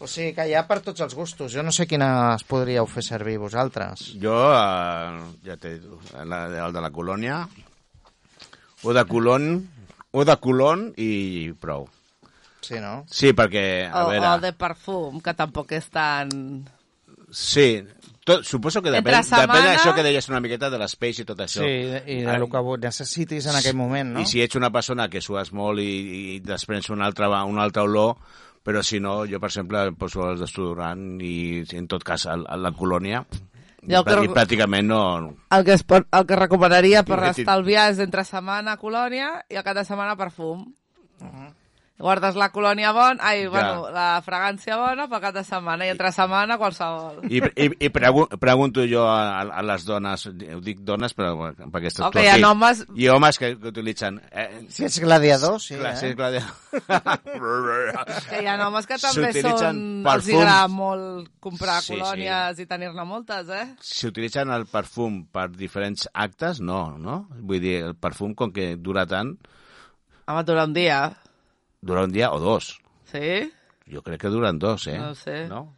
O 0.04 0.08
sigui, 0.12 0.34
que 0.36 0.44
hi 0.50 0.54
ha 0.60 0.66
per 0.68 0.82
tots 0.84 1.00
els 1.06 1.16
gustos. 1.16 1.54
Jo 1.56 1.64
no 1.64 1.72
sé 1.72 1.86
quines 1.88 2.44
podríeu 2.44 2.84
fer 2.92 3.02
servir 3.08 3.38
vosaltres. 3.40 4.10
Jo, 4.20 4.36
eh, 4.52 5.24
ja 5.48 5.56
t'he 5.56 5.78
dit, 5.78 6.12
la- 6.28 6.50
el 6.66 6.74
de 6.76 6.82
la 6.84 6.92
colònia, 6.92 7.40
o 8.84 8.94
de 8.94 9.06
colon, 9.08 9.48
o 10.12 10.26
de 10.28 10.36
colon 10.44 10.90
i 11.00 11.54
prou. 11.62 11.88
Sí, 12.66 12.76
no? 12.84 13.06
Sí, 13.08 13.32
perquè, 13.32 13.88
a 13.88 14.04
O, 14.04 14.10
veure... 14.12 14.28
o 14.36 14.40
de 14.44 14.52
perfum, 14.58 15.22
que 15.24 15.34
tampoc 15.38 15.72
és 15.78 15.88
tan... 15.94 16.66
Sí, 17.32 17.84
tot, 18.26 18.44
suposo 18.44 18.82
que 18.82 18.90
depèn, 18.92 19.14
setmana- 19.24 19.54
depèn 19.54 19.66
d'això 19.70 19.94
que 19.96 20.04
deies 20.04 20.28
una 20.32 20.40
miqueta 20.42 20.70
de 20.74 20.80
l'espeix 20.82 21.20
i 21.22 21.26
tot 21.30 21.40
això. 21.46 21.62
Sí, 21.62 22.12
i 22.12 22.22
de 22.26 22.38
lo 22.42 22.48
que 22.50 22.62
necessitis 22.82 23.46
en 23.48 23.56
aquell 23.60 23.76
moment, 23.78 24.12
no? 24.16 24.20
I 24.20 24.26
si 24.26 24.42
ets 24.42 24.58
una 24.60 24.72
persona 24.74 25.08
que 25.14 25.22
sues 25.22 25.54
molt 25.54 25.80
i, 25.80 25.92
i 26.36 26.40
desprens 26.42 26.90
una 26.90 27.06
altra, 27.06 27.30
una 27.46 27.62
altra 27.64 27.84
olor, 27.86 28.16
però 28.66 28.82
si 28.84 29.00
no, 29.00 29.20
jo, 29.30 29.40
per 29.40 29.52
exemple, 29.54 29.84
em 29.92 29.96
poso 29.96 30.26
el 30.32 30.40
desodorant 30.42 31.20
i, 31.22 31.64
en 31.78 31.88
tot 31.88 32.04
cas, 32.04 32.26
el, 32.26 32.48
el, 32.50 32.64
la 32.66 32.72
colònia, 32.74 33.22
Jo 33.86 34.00
i, 34.02 34.04
prà- 34.04 34.16
crec- 34.18 34.24
i 34.26 34.34
pràcticament 34.34 34.88
no... 34.90 35.02
El 35.54 35.64
que, 35.68 35.74
es 35.78 35.84
pot, 35.86 36.08
el 36.12 36.26
que 36.26 36.36
recomanaria 36.40 37.04
per 37.06 37.20
estalviar 37.46 37.92
és 37.92 38.00
entre 38.02 38.24
setmana 38.26 38.74
colònia 38.82 39.44
i 39.54 39.60
el 39.60 39.64
cap 39.64 39.78
de 39.78 39.86
setmana 39.86 40.16
perfum. 40.18 40.66
Guardes 41.98 42.36
la 42.36 42.50
colònia 42.52 42.90
bona, 42.92 43.24
ai, 43.24 43.46
Ja. 43.46 43.50
bueno, 43.50 43.86
la 43.90 44.22
fragància 44.22 44.76
bona 44.76 45.06
pel 45.08 45.22
cap 45.24 45.34
de 45.34 45.44
setmana 45.48 45.86
i 45.88 45.94
entre 45.94 46.10
setmana 46.12 46.58
qualsevol. 46.60 47.22
I, 47.32 47.40
i, 47.56 47.70
i 47.88 47.90
pregu 47.90 48.26
pregunto 48.38 48.84
jo 48.84 49.06
a, 49.08 49.40
a 49.40 49.62
les 49.64 49.86
dones, 49.88 50.26
ho 50.28 50.60
dic 50.60 50.82
dones 50.84 51.16
però, 51.16 51.32
bueno, 51.40 51.70
perquè 51.72 51.88
estàs 51.94 52.10
Ok, 52.10 52.18
hi 52.20 52.28
ha 52.28 52.50
homes- 52.50 52.84
i 53.00 53.08
homes 53.08 53.40
que, 53.40 53.54
que 53.58 53.72
utilitzen... 53.72 54.20
Eh, 54.30 54.66
Si 54.68 54.84
ets 54.84 55.00
gladiador, 55.00 55.56
sí, 55.64 55.78
clar, 55.80 55.96
sí, 55.96 56.08
eh? 56.12 56.16
clar, 56.20 56.34
Que 58.30 58.42
hi 58.44 58.48
ha 58.52 58.58
homes 58.68 58.88
que 58.92 58.98
també 59.00 59.32
són... 59.40 59.80
Els 60.04 60.06
perfums. 60.06 60.36
agrada 60.36 60.68
molt 60.68 61.30
comprar 61.40 61.80
Sí, 61.82 61.94
sí. 61.94 62.00
colònies 62.00 62.60
i 62.60 62.66
tenir-ne 62.70 63.06
moltes, 63.08 63.50
eh? 63.56 63.66
si 63.80 64.08
utilitzen 64.12 64.52
el 64.52 64.66
perfum 64.68 65.24
per 65.32 65.48
diferents 65.56 66.10
actes, 66.14 66.60
no, 66.60 66.98
no? 67.00 67.22
Vull 67.40 67.62
dir, 67.64 67.78
el 67.92 67.96
perfum, 67.96 68.36
com 68.36 68.52
que 68.52 68.74
dura 68.76 69.06
tant, 69.08 69.38
Home, 70.28 70.42
dura 70.44 70.64
un 70.66 70.74
dia, 70.74 71.00
dura 71.86 72.04
un 72.08 72.12
dia 72.16 72.32
o 72.34 72.40
dos. 72.42 72.76
sí? 73.12 73.52
Jo 73.86 74.02
crec 74.02 74.18
que 74.26 74.30
duren 74.34 74.58
dos, 74.58 74.88
eh? 74.90 74.98
No 74.98 75.14
sé. 75.14 75.44
No? 75.46 75.76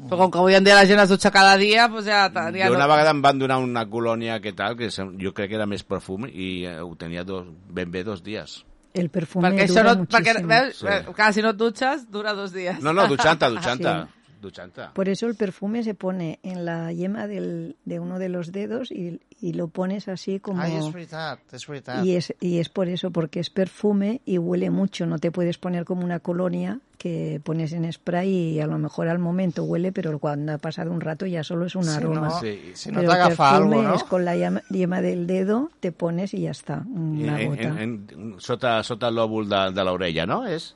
Però 0.00 0.16
com 0.22 0.30
que 0.30 0.38
avui 0.38 0.54
en 0.54 0.64
dia 0.64 0.76
la 0.78 0.86
gent 0.88 1.00
es 1.02 1.10
dutxa 1.10 1.32
cada 1.34 1.56
dia, 1.60 1.88
doncs 1.90 2.06
ja... 2.06 2.20
ja 2.30 2.44
jo 2.54 2.70
no... 2.70 2.76
una 2.78 2.86
vegada 2.88 3.10
em 3.10 3.18
van 3.20 3.40
donar 3.42 3.58
una 3.60 3.82
colònia 3.90 4.38
que 4.40 4.52
tal, 4.56 4.76
que 4.78 4.86
jo 4.88 5.32
crec 5.34 5.50
que 5.50 5.58
era 5.58 5.66
més 5.68 5.82
perfum 5.84 6.28
i 6.30 6.64
eh, 6.70 6.76
ho 6.80 6.94
tenia 6.96 7.24
dos, 7.26 7.48
ben 7.68 7.90
bé 7.90 8.04
dos 8.06 8.22
dies. 8.22 8.60
El 8.94 9.10
perfume 9.10 9.50
Perquè 9.50 9.66
això 9.66 9.82
dura 9.82 9.94
no... 9.98 10.06
Perquè, 10.06 10.36
muchísimo. 10.38 10.48
veus, 10.54 10.78
Sí. 10.78 10.86
sí. 10.86 11.12
clar, 11.18 11.32
si 11.34 11.42
no 11.42 11.50
et 11.52 11.58
dutxes, 11.60 12.06
dura 12.10 12.32
dos 12.38 12.54
dies. 12.54 12.78
No, 12.82 12.94
no, 12.94 13.08
duchanta, 13.10 13.50
duchanta. 13.50 13.98
Sí. 14.06 14.19
Duchanta. 14.40 14.92
Por 14.94 15.08
eso 15.08 15.26
el 15.26 15.34
perfume 15.34 15.82
se 15.82 15.94
pone 15.94 16.38
en 16.42 16.64
la 16.64 16.92
yema 16.92 17.26
del, 17.26 17.76
de 17.84 18.00
uno 18.00 18.18
de 18.18 18.28
los 18.30 18.52
dedos 18.52 18.90
y, 18.90 19.20
y 19.40 19.52
lo 19.52 19.68
pones 19.68 20.08
así 20.08 20.40
como... 20.40 20.62
Ai, 20.62 20.76
és 20.76 20.88
veritat, 20.92 21.40
és 21.52 21.66
veritat. 21.68 22.04
Y 22.04 22.16
es, 22.16 22.34
y 22.40 22.58
es 22.58 22.68
por 22.70 22.88
eso, 22.88 23.10
porque 23.10 23.40
es 23.40 23.50
perfume 23.50 24.22
y 24.24 24.38
huele 24.38 24.70
mucho. 24.70 25.04
No 25.06 25.18
te 25.18 25.30
puedes 25.30 25.58
poner 25.58 25.84
como 25.84 26.04
una 26.04 26.20
colonia 26.20 26.80
que 26.96 27.40
pones 27.44 27.72
en 27.72 27.90
spray 27.92 28.30
y 28.30 28.60
a 28.60 28.66
lo 28.66 28.78
mejor 28.78 29.08
al 29.08 29.18
momento 29.18 29.64
huele, 29.64 29.92
pero 29.92 30.18
cuando 30.18 30.52
ha 30.52 30.58
pasado 30.58 30.90
un 30.90 31.00
rato 31.00 31.26
ya 31.26 31.42
solo 31.42 31.66
es 31.66 31.74
un 31.74 31.88
aroma. 31.88 32.28
no? 32.28 32.40
Sí. 32.40 32.72
Si 32.74 32.90
no 32.90 33.00
Pero 33.00 33.12
t'agafa 33.12 33.52
perfume 33.52 33.76
algo, 33.76 33.88
no? 33.88 33.94
es 33.94 34.04
con 34.04 34.24
la 34.24 34.36
yema, 34.36 34.62
yema 34.70 35.00
del 35.00 35.26
dedo, 35.26 35.70
te 35.80 35.92
pones 35.92 36.34
y 36.34 36.42
ya 36.42 36.50
está, 36.50 36.84
una 36.86 37.40
en, 37.40 37.50
gota. 37.50 37.62
en, 37.62 38.06
en, 38.10 38.34
sota, 38.38 38.82
sota 38.82 39.08
el 39.08 39.16
lòbul 39.16 39.48
de, 39.48 39.72
de 39.72 39.84
l'orella, 39.84 40.26
no? 40.26 40.46
És? 40.46 40.74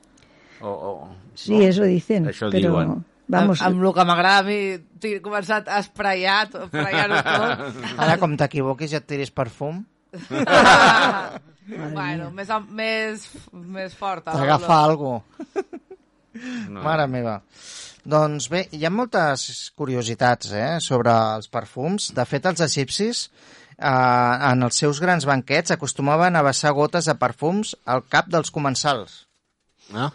O, 0.61 0.69
o, 0.69 1.09
Sí, 1.35 1.63
eso 1.65 1.83
dicen, 1.83 2.29
Això 2.31 2.49
pero 2.51 2.71
diuen. 2.73 3.05
Vamos, 3.29 3.61
Amb, 3.63 3.77
amb 3.79 3.87
el 3.89 3.95
que 3.97 4.05
m'agrada 4.09 4.43
a 4.43 4.47
mi, 4.49 4.59
he 5.05 5.21
començat 5.25 5.69
a 5.69 5.79
espraiar, 5.85 6.49
to- 6.53 6.65
espraiar-ho 6.67 7.21
tot. 7.29 7.83
Ara, 7.99 8.19
com 8.23 8.37
t'equivoquis 8.41 8.93
i 8.93 8.99
et 9.01 9.07
tiris 9.09 9.31
perfum, 9.35 9.83
bueno, 11.95 12.31
més, 12.35 12.49
més, 12.71 13.25
més 13.53 13.95
forta. 13.97 14.33
t'agafa 14.37 14.77
algo. 14.85 15.17
no. 16.69 16.83
Mare 16.85 17.07
meva. 17.11 17.41
Doncs 18.05 18.51
bé, 18.53 18.67
hi 18.77 18.83
ha 18.85 18.91
moltes 18.93 19.71
curiositats 19.79 20.51
eh, 20.53 20.67
sobre 20.85 21.13
els 21.39 21.49
perfums. 21.49 22.11
De 22.15 22.25
fet, 22.29 22.45
els 22.51 22.61
egipcis 22.67 23.23
eh, 23.79 23.89
en 23.89 24.67
els 24.67 24.77
seus 24.83 25.01
grans 25.01 25.25
banquets 25.25 25.73
acostumaven 25.73 26.37
a 26.37 26.43
vessar 26.45 26.75
gotes 26.77 27.09
de 27.09 27.15
perfums 27.17 27.73
al 27.89 28.05
cap 28.13 28.29
dels 28.29 28.53
comensals. 28.53 29.23
Ah? 29.97 30.11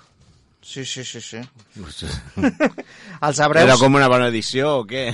Sí, 0.61 0.83
sí, 0.85 1.03
sí, 1.07 1.21
sí. 1.21 1.39
Els 1.77 3.39
Era 3.39 3.45
hebreus, 3.47 3.79
com 3.79 3.95
una 3.95 4.09
benedicció 4.11 4.81
o 4.81 4.85
què? 4.87 5.05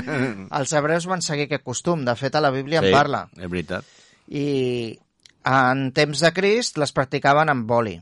els 0.58 0.72
hebreus 0.74 1.06
van 1.06 1.22
seguir 1.22 1.46
aquest 1.46 1.62
costum. 1.64 2.02
De 2.04 2.16
fet, 2.18 2.34
a 2.34 2.42
la 2.42 2.50
Bíblia 2.50 2.82
sí, 2.82 2.90
en 2.90 2.96
parla. 2.96 3.24
és 3.38 3.46
veritat. 3.46 3.86
I 4.26 4.98
en 5.46 5.90
temps 5.96 6.20
de 6.26 6.32
Crist 6.34 6.78
les 6.82 6.92
practicaven 6.92 7.48
amb 7.52 7.70
oli. 7.70 7.96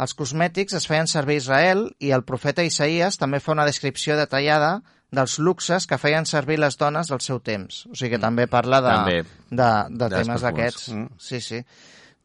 Els 0.00 0.14
cosmètics 0.18 0.74
es 0.74 0.88
feien 0.90 1.06
servir 1.10 1.36
a 1.38 1.42
Israel 1.42 1.84
i 2.02 2.10
el 2.14 2.24
profeta 2.26 2.64
Isaías 2.66 3.18
també 3.20 3.38
fa 3.42 3.54
una 3.54 3.66
descripció 3.66 4.16
detallada 4.18 4.80
dels 5.14 5.36
luxes 5.38 5.86
que 5.86 5.98
feien 6.02 6.26
servir 6.26 6.58
les 6.58 6.78
dones 6.78 7.10
del 7.10 7.20
seu 7.22 7.38
temps. 7.38 7.84
O 7.90 7.94
sigui 7.94 8.16
que 8.16 8.22
també 8.22 8.48
parla 8.50 8.80
de, 8.82 8.94
També. 8.94 9.20
de, 9.50 9.68
de 9.90 10.08
Dels 10.08 10.16
temes 10.24 10.46
d'aquests. 10.46 10.88
Mm. 10.94 11.06
Sí, 11.18 11.40
sí. 11.40 11.60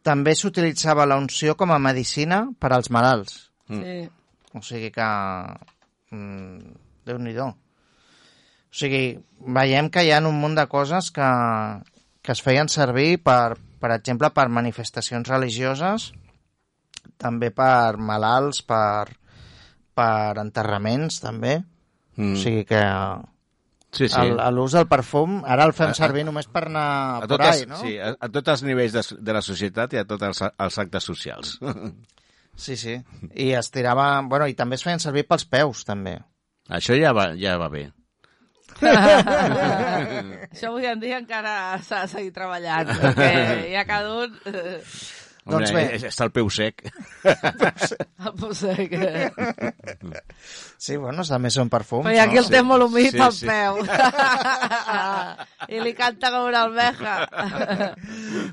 També 0.01 0.33
s'utilitzava 0.33 1.05
la 1.05 1.19
unció 1.21 1.53
com 1.59 1.75
a 1.75 1.77
medicina 1.83 2.47
per 2.57 2.73
als 2.73 2.89
malalts. 2.89 3.48
Sí. 3.69 4.09
O 4.57 4.61
sigui 4.65 4.89
que... 4.91 5.07
Mm, 6.11 6.75
Déu-n'hi-do. 7.09 7.47
O 7.49 8.75
sigui, 8.75 9.03
veiem 9.55 9.89
que 9.93 10.03
hi 10.05 10.11
ha 10.13 10.19
un 10.25 10.35
munt 10.41 10.57
de 10.57 10.65
coses 10.69 11.09
que, 11.13 11.29
que 12.21 12.33
es 12.35 12.41
feien 12.45 12.69
servir, 12.69 13.17
per, 13.25 13.55
per 13.81 13.91
exemple, 13.95 14.29
per 14.35 14.47
manifestacions 14.53 15.29
religioses, 15.29 16.11
també 17.17 17.49
per 17.55 17.97
malalts, 17.97 18.61
per, 18.67 19.09
per 19.97 20.37
enterraments, 20.41 21.17
també. 21.23 21.59
Mm. 22.19 22.33
O 22.35 22.41
sigui 22.41 22.65
que 22.69 22.83
sí, 23.95 24.09
sí. 24.11 24.25
l'ús 24.53 24.75
del 24.77 24.85
perfum 24.91 25.39
ara 25.47 25.65
el 25.65 25.73
fem 25.73 25.89
A- 25.89 25.95
a- 25.95 25.97
servir 25.97 26.25
només 26.27 26.45
per 26.51 26.65
anar 26.67 26.85
a, 26.85 27.19
por 27.23 27.31
totes, 27.37 27.55
ahí, 27.55 27.65
no? 27.69 27.79
sí, 27.81 27.95
a, 27.97 28.11
a 28.19 28.29
tots 28.29 28.53
els 28.53 28.63
nivells 28.67 28.93
de, 28.97 29.03
de 29.17 29.33
la 29.39 29.41
societat 29.41 29.95
i 29.97 30.01
a 30.03 30.05
tots 30.05 30.27
els, 30.29 30.43
els 30.51 30.77
actes 30.85 31.09
socials. 31.09 31.57
Sí, 32.59 32.75
sí. 32.77 32.97
I 33.39 33.51
es 33.55 33.71
tirava... 33.71 34.09
Bueno, 34.27 34.47
i 34.51 34.53
també 34.59 34.75
es 34.75 34.83
feien 34.83 34.99
servir 34.99 35.23
pels 35.29 35.45
peus, 35.47 35.85
també. 35.87 36.17
Això 36.69 36.93
ja 36.99 37.13
va, 37.15 37.29
ja 37.39 37.55
va 37.61 37.69
bé. 37.71 37.85
Això 40.49 40.69
avui 40.69 40.85
en 40.87 40.99
dia 41.01 41.17
encara 41.19 41.53
s'ha 41.83 42.03
de 42.05 42.11
seguir 42.11 42.33
treballant, 42.35 42.91
perquè 42.99 43.31
ja 43.73 43.85
cada 43.87 44.13
un... 44.25 44.35
eh, 44.51 44.77
Home, 45.49 45.55
Doncs 45.55 45.71
bé. 45.73 45.81
és- 45.95 46.03
està 46.11 46.25
el 46.27 46.31
peu 46.35 46.49
sec. 46.53 46.83
No 48.37 48.49
sé 48.53 48.73
què... 48.91 49.07
Sí, 50.77 50.97
bueno, 50.99 51.23
també 51.25 51.49
són 51.49 51.71
perfums, 51.73 52.05
Però 52.05 52.21
aquí 52.21 52.37
el 52.37 52.45
no? 52.45 52.51
té 52.53 52.61
molt 52.67 52.85
humit 52.85 53.15
Sí, 53.15 53.17
pel 53.17 53.33
sí. 53.33 53.47
peu. 53.49 53.79
I 55.73 55.81
li 55.81 55.93
canta 55.97 56.29
com 56.35 56.45
una 56.51 56.61
almeja. 56.67 57.15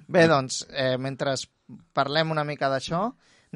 Bé, 0.09 0.25
doncs, 0.31 0.62
eh, 0.73 0.95
mentre 0.97 1.35
parlem 1.92 2.33
una 2.33 2.47
mica 2.49 2.71
d'això, 2.73 3.03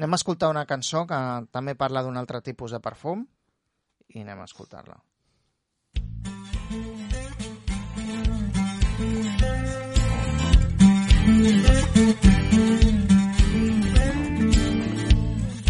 anem 0.01 0.13
a 0.13 0.17
escoltar 0.17 0.49
una 0.49 0.65
cançó 0.65 1.03
que 1.05 1.17
també 1.53 1.75
parla 1.77 2.01
d'un 2.01 2.17
altre 2.17 2.39
tipus 2.41 2.71
de 2.73 2.79
perfum 2.81 3.21
i 4.09 4.23
anem 4.23 4.39
a 4.41 4.45
escoltar-la. 4.49 4.97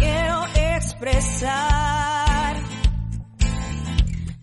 Quiero 0.00 0.38
expresar 0.78 2.56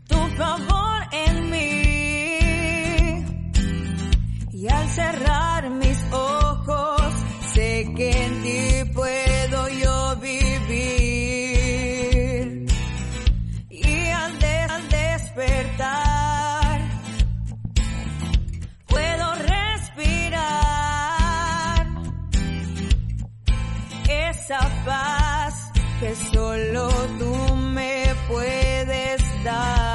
tu 0.07 0.19
favor 0.37 0.99
en 1.25 1.49
mí. 1.49 1.73
Y 4.53 4.67
al 4.67 4.87
cerrar 4.89 5.69
mis 5.71 5.99
ojos, 6.11 7.13
sé 7.55 7.91
que 7.97 8.11
en 8.11 8.43
ti 8.43 8.68
que 25.99 26.15
solo 26.15 26.89
tú 27.17 27.55
me 27.55 28.15
puedes 28.27 29.43
dar. 29.43 29.88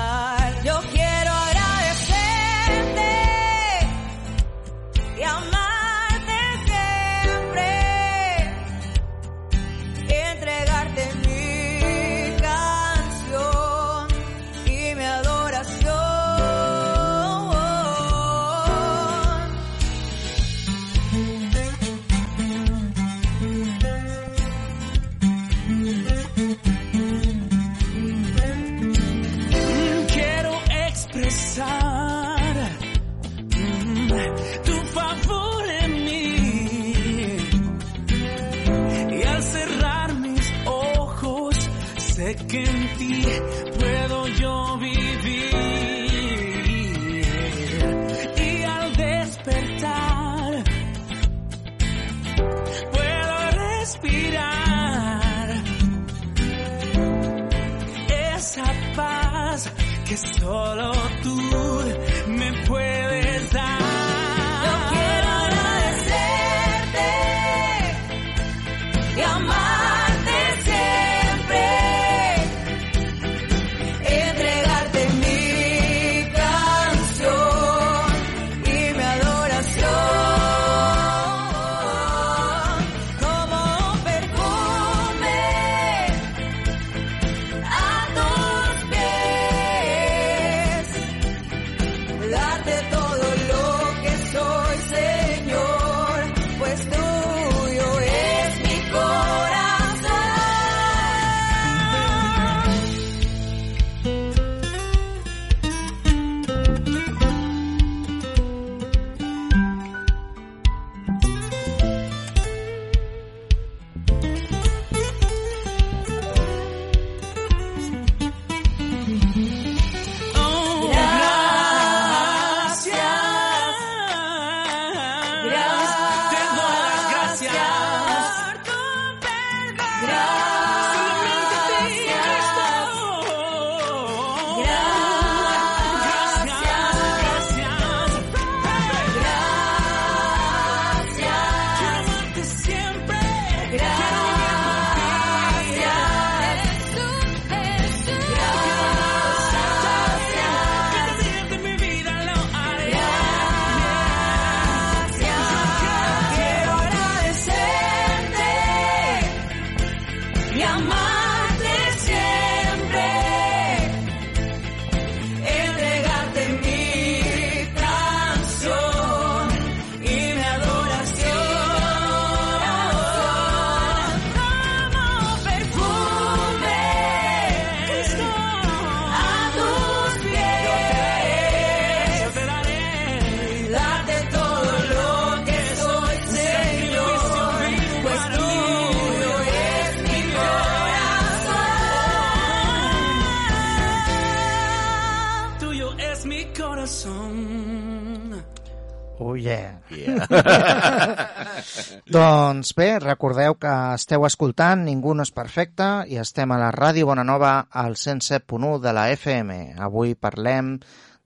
Doncs 202.16 202.74
bé, 202.77 202.88
recordeu 203.03 203.57
que 203.61 203.72
esteu 203.94 204.27
escoltant 204.29 204.85
Ningú 204.87 205.14
no 205.14 205.24
és 205.27 205.33
perfecte 205.35 205.88
i 206.11 206.18
estem 206.20 206.53
a 206.53 206.61
la 206.61 206.70
Ràdio 206.74 207.09
Bonanova 207.11 207.55
al 207.70 207.96
107.1 207.96 208.79
de 208.85 208.94
la 208.96 209.09
FM. 209.14 209.50
Avui 209.83 210.14
parlem 210.14 210.77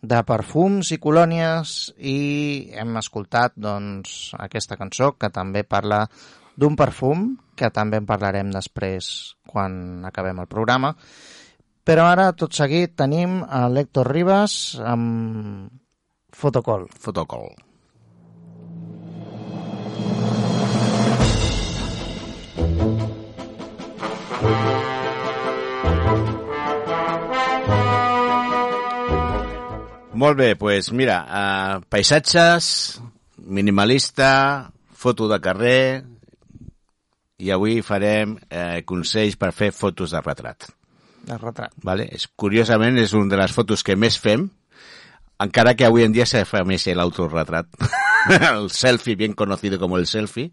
de 0.00 0.20
perfums 0.22 0.92
i 0.94 1.00
colònies 1.02 1.92
i 1.98 2.70
hem 2.78 2.96
escoltat 3.00 3.56
doncs, 3.58 4.34
aquesta 4.38 4.78
cançó 4.78 5.16
que 5.18 5.32
també 5.34 5.64
parla 5.66 6.04
d'un 6.58 6.76
perfum, 6.78 7.32
que 7.58 7.70
també 7.74 7.98
en 7.98 8.06
parlarem 8.06 8.50
després 8.54 9.34
quan 9.46 10.04
acabem 10.06 10.38
el 10.42 10.50
programa. 10.50 10.94
Però 11.88 12.04
ara, 12.10 12.32
tot 12.36 12.52
seguit, 12.52 12.92
tenim 12.98 13.40
a 13.42 13.64
l'Héctor 13.72 14.12
Ribas 14.12 14.76
amb 14.84 15.70
Fotocol. 16.36 16.84
Fotocol. 16.92 17.48
Molt 30.18 30.36
bé, 30.38 30.52
doncs 30.54 30.58
pues 30.60 30.92
mira, 30.92 31.16
uh, 31.26 31.80
paisatges, 31.90 33.00
minimalista, 33.36 34.70
foto 34.94 35.26
de 35.30 35.40
carrer, 35.42 36.04
i 37.38 37.50
avui 37.54 37.80
farem 37.86 38.36
eh, 38.50 38.82
consells 38.86 39.36
per 39.38 39.52
fer 39.54 39.70
fotos 39.70 40.10
de 40.10 40.20
retrat. 40.22 40.66
De 41.26 41.38
retrat. 41.38 41.74
¿vale? 41.86 42.08
És, 42.10 42.26
curiosament, 42.34 42.98
és 42.98 43.14
una 43.14 43.30
de 43.30 43.38
les 43.38 43.54
fotos 43.54 43.84
que 43.86 43.94
més 43.94 44.18
fem, 44.18 44.48
encara 45.38 45.74
que 45.78 45.86
avui 45.86 46.02
en 46.02 46.14
dia 46.14 46.26
se 46.26 46.42
fa 46.46 46.64
més 46.66 46.86
l'autorretrat. 46.90 47.70
el 48.52 48.70
selfie, 48.74 49.14
bien 49.14 49.38
conocido 49.38 49.78
com 49.78 49.94
el 49.98 50.06
selfie, 50.10 50.50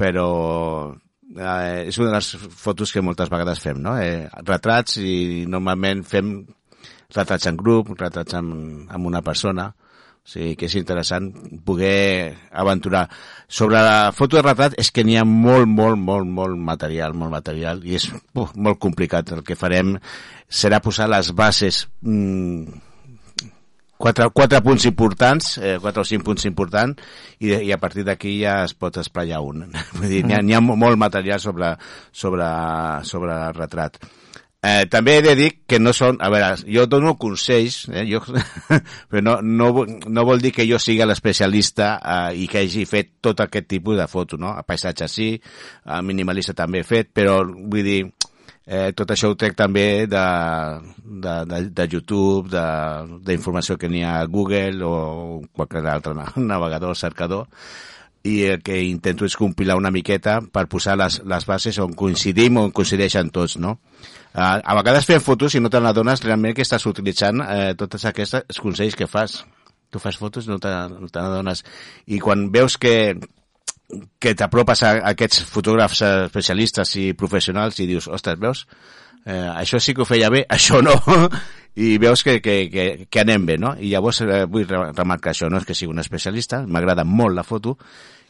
però 0.00 0.94
eh, 1.36 1.86
és 1.88 1.98
una 1.98 2.10
de 2.10 2.18
les 2.18 2.28
fotos 2.64 2.92
que 2.92 3.02
moltes 3.04 3.30
vegades 3.32 3.62
fem, 3.62 3.80
no? 3.82 3.96
Eh, 4.00 4.28
retrats 4.44 4.98
i 5.00 5.44
normalment 5.50 6.04
fem 6.08 6.36
retrats 7.14 7.48
en 7.50 7.56
grup, 7.56 7.94
retrats 7.98 8.36
amb, 8.38 8.86
amb 8.90 9.10
una 9.10 9.22
persona, 9.22 9.70
o 10.24 10.30
sigui 10.30 10.54
que 10.56 10.70
és 10.70 10.76
interessant 10.80 11.28
poder 11.66 12.32
aventurar. 12.50 13.04
Sobre 13.48 13.82
la 13.84 14.12
foto 14.16 14.38
de 14.38 14.44
retrat 14.46 14.78
és 14.80 14.90
que 14.90 15.04
n'hi 15.04 15.18
ha 15.20 15.26
molt, 15.28 15.68
molt, 15.68 16.00
molt, 16.00 16.30
molt 16.38 16.56
material, 16.56 17.12
molt 17.12 17.34
material, 17.34 17.84
i 17.84 17.98
és 18.00 18.08
uf, 18.08 18.54
molt 18.56 18.80
complicat. 18.80 19.34
El 19.36 19.44
que 19.44 19.58
farem 19.58 19.98
serà 20.48 20.80
posar 20.80 21.10
les 21.12 21.30
bases 21.36 21.84
mm, 22.00 22.80
quatre, 23.98 24.28
quatre 24.34 24.60
punts 24.64 24.86
importants, 24.90 25.54
eh, 25.58 25.76
quatre 25.82 26.02
o 26.02 26.08
cinc 26.08 26.24
punts 26.26 26.44
importants, 26.48 27.00
i, 27.38 27.52
i 27.54 27.72
a 27.72 27.78
partir 27.82 28.04
d'aquí 28.06 28.36
ja 28.40 28.60
es 28.64 28.74
pot 28.74 28.98
esplaiar 29.02 29.40
un. 29.44 29.66
Vull 29.98 30.10
dir, 30.10 30.24
n'hi 30.26 30.38
ha, 30.38 30.42
n'hi 30.42 30.58
ha 30.58 30.62
molt 30.64 31.00
material 31.00 31.40
sobre, 31.42 31.74
sobre, 32.12 32.50
sobre 33.08 33.38
el 33.48 33.58
retrat. 33.58 34.02
Eh, 34.64 34.86
també 34.88 35.18
he 35.18 35.22
de 35.22 35.34
dir 35.36 35.48
que 35.68 35.76
no 35.76 35.92
són... 35.92 36.16
A 36.24 36.30
veure, 36.32 36.54
jo 36.72 36.86
dono 36.88 37.18
consells, 37.20 37.82
eh, 37.92 38.06
jo, 38.08 38.22
però 39.10 39.20
no, 39.20 39.34
no, 39.44 39.84
no 39.84 40.24
vol 40.24 40.40
dir 40.40 40.54
que 40.56 40.64
jo 40.64 40.78
sigui 40.80 41.04
l'especialista 41.04 41.90
eh, 42.00 42.38
i 42.40 42.46
que 42.48 42.62
hagi 42.62 42.86
fet 42.88 43.18
tot 43.24 43.42
aquest 43.44 43.68
tipus 43.74 43.98
de 44.00 44.06
foto, 44.08 44.38
no? 44.40 44.54
A 44.56 44.64
paisatge 44.64 45.08
sí, 45.12 45.28
a 45.84 46.00
minimalista 46.00 46.56
també 46.56 46.80
he 46.80 46.88
fet, 46.88 47.12
però 47.12 47.42
vull 47.44 47.84
dir, 47.84 47.98
eh, 48.66 48.92
tot 48.96 49.10
això 49.12 49.30
ho 49.32 49.36
trec 49.38 49.56
també 49.56 50.06
de, 50.10 50.24
de, 51.04 51.34
de, 51.50 51.62
de 51.70 51.88
YouTube, 51.92 52.52
d'informació 53.24 53.76
que 53.78 53.88
n'hi 53.88 54.04
ha 54.04 54.20
a 54.22 54.28
Google 54.30 54.84
o 54.84 54.94
qualsevol 55.52 55.90
altre 55.92 56.14
na- 56.16 56.30
navegador, 56.52 56.96
cercador, 56.96 57.48
i 58.24 58.38
el 58.48 58.62
que 58.64 58.78
intento 58.80 59.26
és 59.28 59.36
compilar 59.36 59.76
una 59.76 59.90
miqueta 59.92 60.38
per 60.40 60.64
posar 60.72 60.94
les, 60.96 61.18
les 61.28 61.44
bases 61.44 61.76
on 61.84 61.92
coincidim, 61.92 62.56
on 62.56 62.70
coincideixen 62.72 63.28
tots, 63.28 63.58
no? 63.60 63.76
Uh, 64.34 64.58
a 64.64 64.74
vegades 64.80 65.04
fem 65.06 65.20
fotos 65.22 65.54
i 65.54 65.60
no 65.60 65.68
te 65.70 65.78
n'adones 65.78 66.24
realment 66.24 66.56
que 66.56 66.64
estàs 66.64 66.86
utilitzant 66.90 67.44
eh, 67.44 67.74
tots 67.78 68.02
aquests 68.08 68.58
consells 68.64 68.96
que 68.98 69.06
fas. 69.06 69.42
Tu 69.92 70.00
fas 70.02 70.16
fotos 70.18 70.48
i 70.48 70.50
no 70.50 70.56
te 70.58 70.72
n'adones. 70.72 71.60
I 72.10 72.18
quan 72.18 72.48
veus 72.50 72.74
que, 72.80 73.12
que 74.20 74.34
t'apropes 74.38 74.82
a 74.86 74.94
aquests 75.12 75.44
fotògrafs 75.50 76.02
eh, 76.02 76.12
especialistes 76.28 76.94
i 77.00 77.12
professionals 77.18 77.80
i 77.80 77.88
dius, 77.90 78.08
ostres, 78.08 78.40
veus? 78.40 78.64
Eh, 79.24 79.50
això 79.56 79.80
sí 79.80 79.94
que 79.94 80.04
ho 80.04 80.08
feia 80.08 80.30
bé, 80.30 80.44
això 80.56 80.82
no. 80.84 80.96
I 81.74 81.96
veus 81.98 82.22
que, 82.22 82.38
que, 82.38 82.68
que, 82.70 83.06
que 83.10 83.22
anem 83.22 83.46
bé, 83.46 83.56
no? 83.58 83.74
I 83.74 83.90
llavors 83.90 84.20
eh, 84.22 84.44
vull 84.46 84.66
re- 84.68 84.92
remarcar 84.92 85.32
això, 85.32 85.48
no 85.50 85.58
és 85.58 85.66
que 85.66 85.74
sigui 85.74 85.90
un 85.90 86.02
especialista, 86.02 86.62
m'agrada 86.66 87.02
molt 87.04 87.34
la 87.34 87.42
foto, 87.46 87.78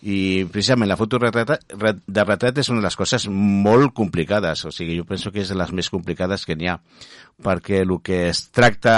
i 0.05 0.45
precisament 0.53 0.89
la 0.91 0.99
foto 1.01 1.17
de 1.17 1.31
retrat 1.33 2.59
és 2.61 2.69
una 2.69 2.83
de 2.83 2.85
les 2.85 2.97
coses 2.97 3.25
molt 3.29 3.95
complicades, 3.97 4.67
o 4.69 4.73
sigui, 4.73 4.99
jo 4.99 5.07
penso 5.09 5.33
que 5.33 5.41
és 5.41 5.49
de 5.49 5.57
les 5.57 5.73
més 5.73 5.89
complicades 5.93 6.45
que 6.45 6.57
n'hi 6.57 6.69
ha, 6.69 6.79
perquè 7.45 7.81
el 7.87 7.95
que 8.05 8.27
es 8.29 8.47
tracta 8.53 8.97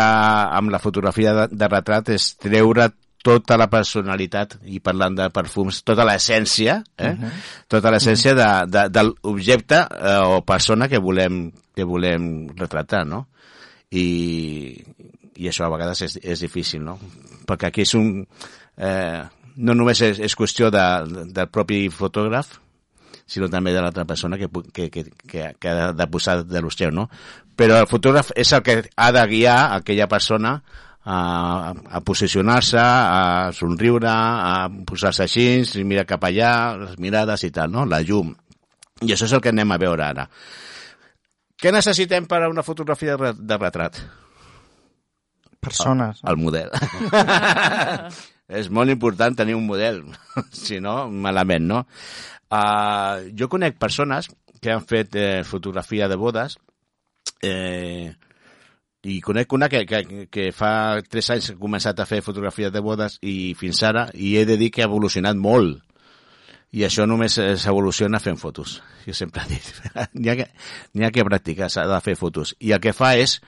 amb 0.56 0.74
la 0.74 0.82
fotografia 0.82 1.34
de, 1.36 1.46
de 1.54 1.68
retrat 1.70 2.10
és 2.16 2.32
treure 2.42 2.90
tota 3.26 3.56
la 3.58 3.66
personalitat, 3.70 4.58
i 4.70 4.78
parlant 4.84 5.16
de 5.18 5.28
perfums, 5.34 5.80
tota 5.86 6.04
l'essència, 6.06 6.78
eh? 6.94 7.14
tota 7.72 7.90
l'essència 7.90 8.36
de, 8.38 8.50
de, 8.70 8.84
de 8.94 9.02
l'objecte 9.08 9.80
eh, 9.82 10.20
o 10.36 10.42
persona 10.46 10.86
que 10.92 11.00
volem, 11.02 11.48
que 11.74 11.86
volem 11.88 12.28
retratar, 12.54 13.02
no? 13.08 13.24
I, 13.90 14.06
i 15.36 15.48
això 15.50 15.66
a 15.66 15.72
vegades 15.72 16.04
és, 16.06 16.18
és 16.22 16.44
difícil, 16.46 16.84
no? 16.86 16.98
Perquè 17.48 17.72
aquí 17.72 17.86
és 17.86 17.96
un... 17.98 18.20
Eh, 18.76 19.24
no 19.56 19.74
només 19.74 20.02
és, 20.04 20.20
és 20.20 20.36
qüestió 20.36 20.70
de, 20.70 20.86
del 21.34 21.50
propi 21.50 21.86
fotògraf, 21.90 22.58
sinó 23.26 23.48
també 23.50 23.72
de 23.74 23.82
l'altra 23.82 24.04
persona 24.06 24.38
que, 24.38 24.46
que, 24.72 24.90
que, 24.92 25.06
que, 25.26 25.46
que 25.58 25.70
ha 25.72 25.92
de 25.96 26.06
posar 26.12 26.42
de 26.46 26.62
l'hosteu, 26.62 26.92
no? 26.94 27.08
Però 27.56 27.80
el 27.80 27.88
fotògraf 27.90 28.30
és 28.36 28.52
el 28.52 28.62
que 28.62 28.82
ha 28.94 29.12
de 29.16 29.22
guiar 29.32 29.60
aquella 29.80 30.06
persona 30.12 30.60
a, 31.06 31.72
a 31.72 32.00
posicionar-se, 32.02 32.78
a 32.82 33.52
somriure, 33.54 34.10
a 34.10 34.66
posar-se 34.88 35.22
així, 35.26 35.46
i 35.78 35.84
mirar 35.86 36.06
cap 36.10 36.26
allà, 36.26 36.50
les 36.82 36.98
mirades 37.02 37.46
i 37.46 37.52
tal, 37.54 37.70
no? 37.70 37.86
La 37.86 38.02
llum. 38.02 38.34
I 39.06 39.12
això 39.14 39.28
és 39.28 39.34
el 39.36 39.42
que 39.44 39.52
anem 39.54 39.72
a 39.72 39.78
veure 39.80 40.02
ara. 40.06 40.26
Què 41.56 41.70
necessitem 41.72 42.26
per 42.28 42.42
a 42.44 42.50
una 42.52 42.64
fotografia 42.66 43.14
de 43.14 43.20
re- 43.22 43.36
de 43.38 43.58
retrat? 43.60 44.00
Persones. 45.60 46.20
El 46.26 46.36
model. 46.38 46.70
és 48.60 48.68
molt 48.70 48.92
important 48.92 49.34
tenir 49.34 49.56
un 49.58 49.66
model, 49.66 50.02
si 50.66 50.80
no, 50.82 51.06
malament, 51.10 51.66
no? 51.66 51.84
Uh, 52.46 53.26
jo 53.34 53.48
conec 53.50 53.78
persones 53.78 54.28
que 54.62 54.70
han 54.70 54.84
fet 54.86 55.16
eh, 55.18 55.42
fotografia 55.44 56.06
de 56.08 56.14
bodes 56.16 56.54
eh, 57.42 58.14
i 59.06 59.20
conec 59.22 59.52
una 59.54 59.68
que, 59.70 59.84
que, 59.86 60.26
que 60.32 60.50
fa 60.54 61.00
tres 61.06 61.30
anys 61.30 61.50
ha 61.52 61.58
començat 61.60 62.00
a 62.02 62.06
fer 62.08 62.24
fotografia 62.26 62.72
de 62.74 62.82
bodes 62.82 63.20
i 63.22 63.54
fins 63.58 63.82
ara, 63.86 64.08
i 64.14 64.34
he 64.36 64.44
de 64.48 64.56
dir 64.58 64.72
que 64.74 64.82
ha 64.82 64.90
evolucionat 64.90 65.38
molt. 65.38 65.78
I 66.74 66.82
això 66.84 67.06
només 67.06 67.38
s'evoluciona 67.38 68.18
fent 68.20 68.40
fotos. 68.40 68.80
Jo 69.06 69.14
sempre 69.14 69.42
he 69.46 69.54
dit, 69.54 69.70
n'hi 70.18 70.32
ha, 70.34 70.36
ha 71.06 71.12
que 71.14 71.24
practicar, 71.24 71.70
s'ha 71.70 71.86
de 71.86 72.00
fer 72.02 72.16
fotos. 72.18 72.56
I 72.58 72.74
el 72.74 72.82
que 72.82 72.96
fa 72.96 73.14
és 73.16 73.38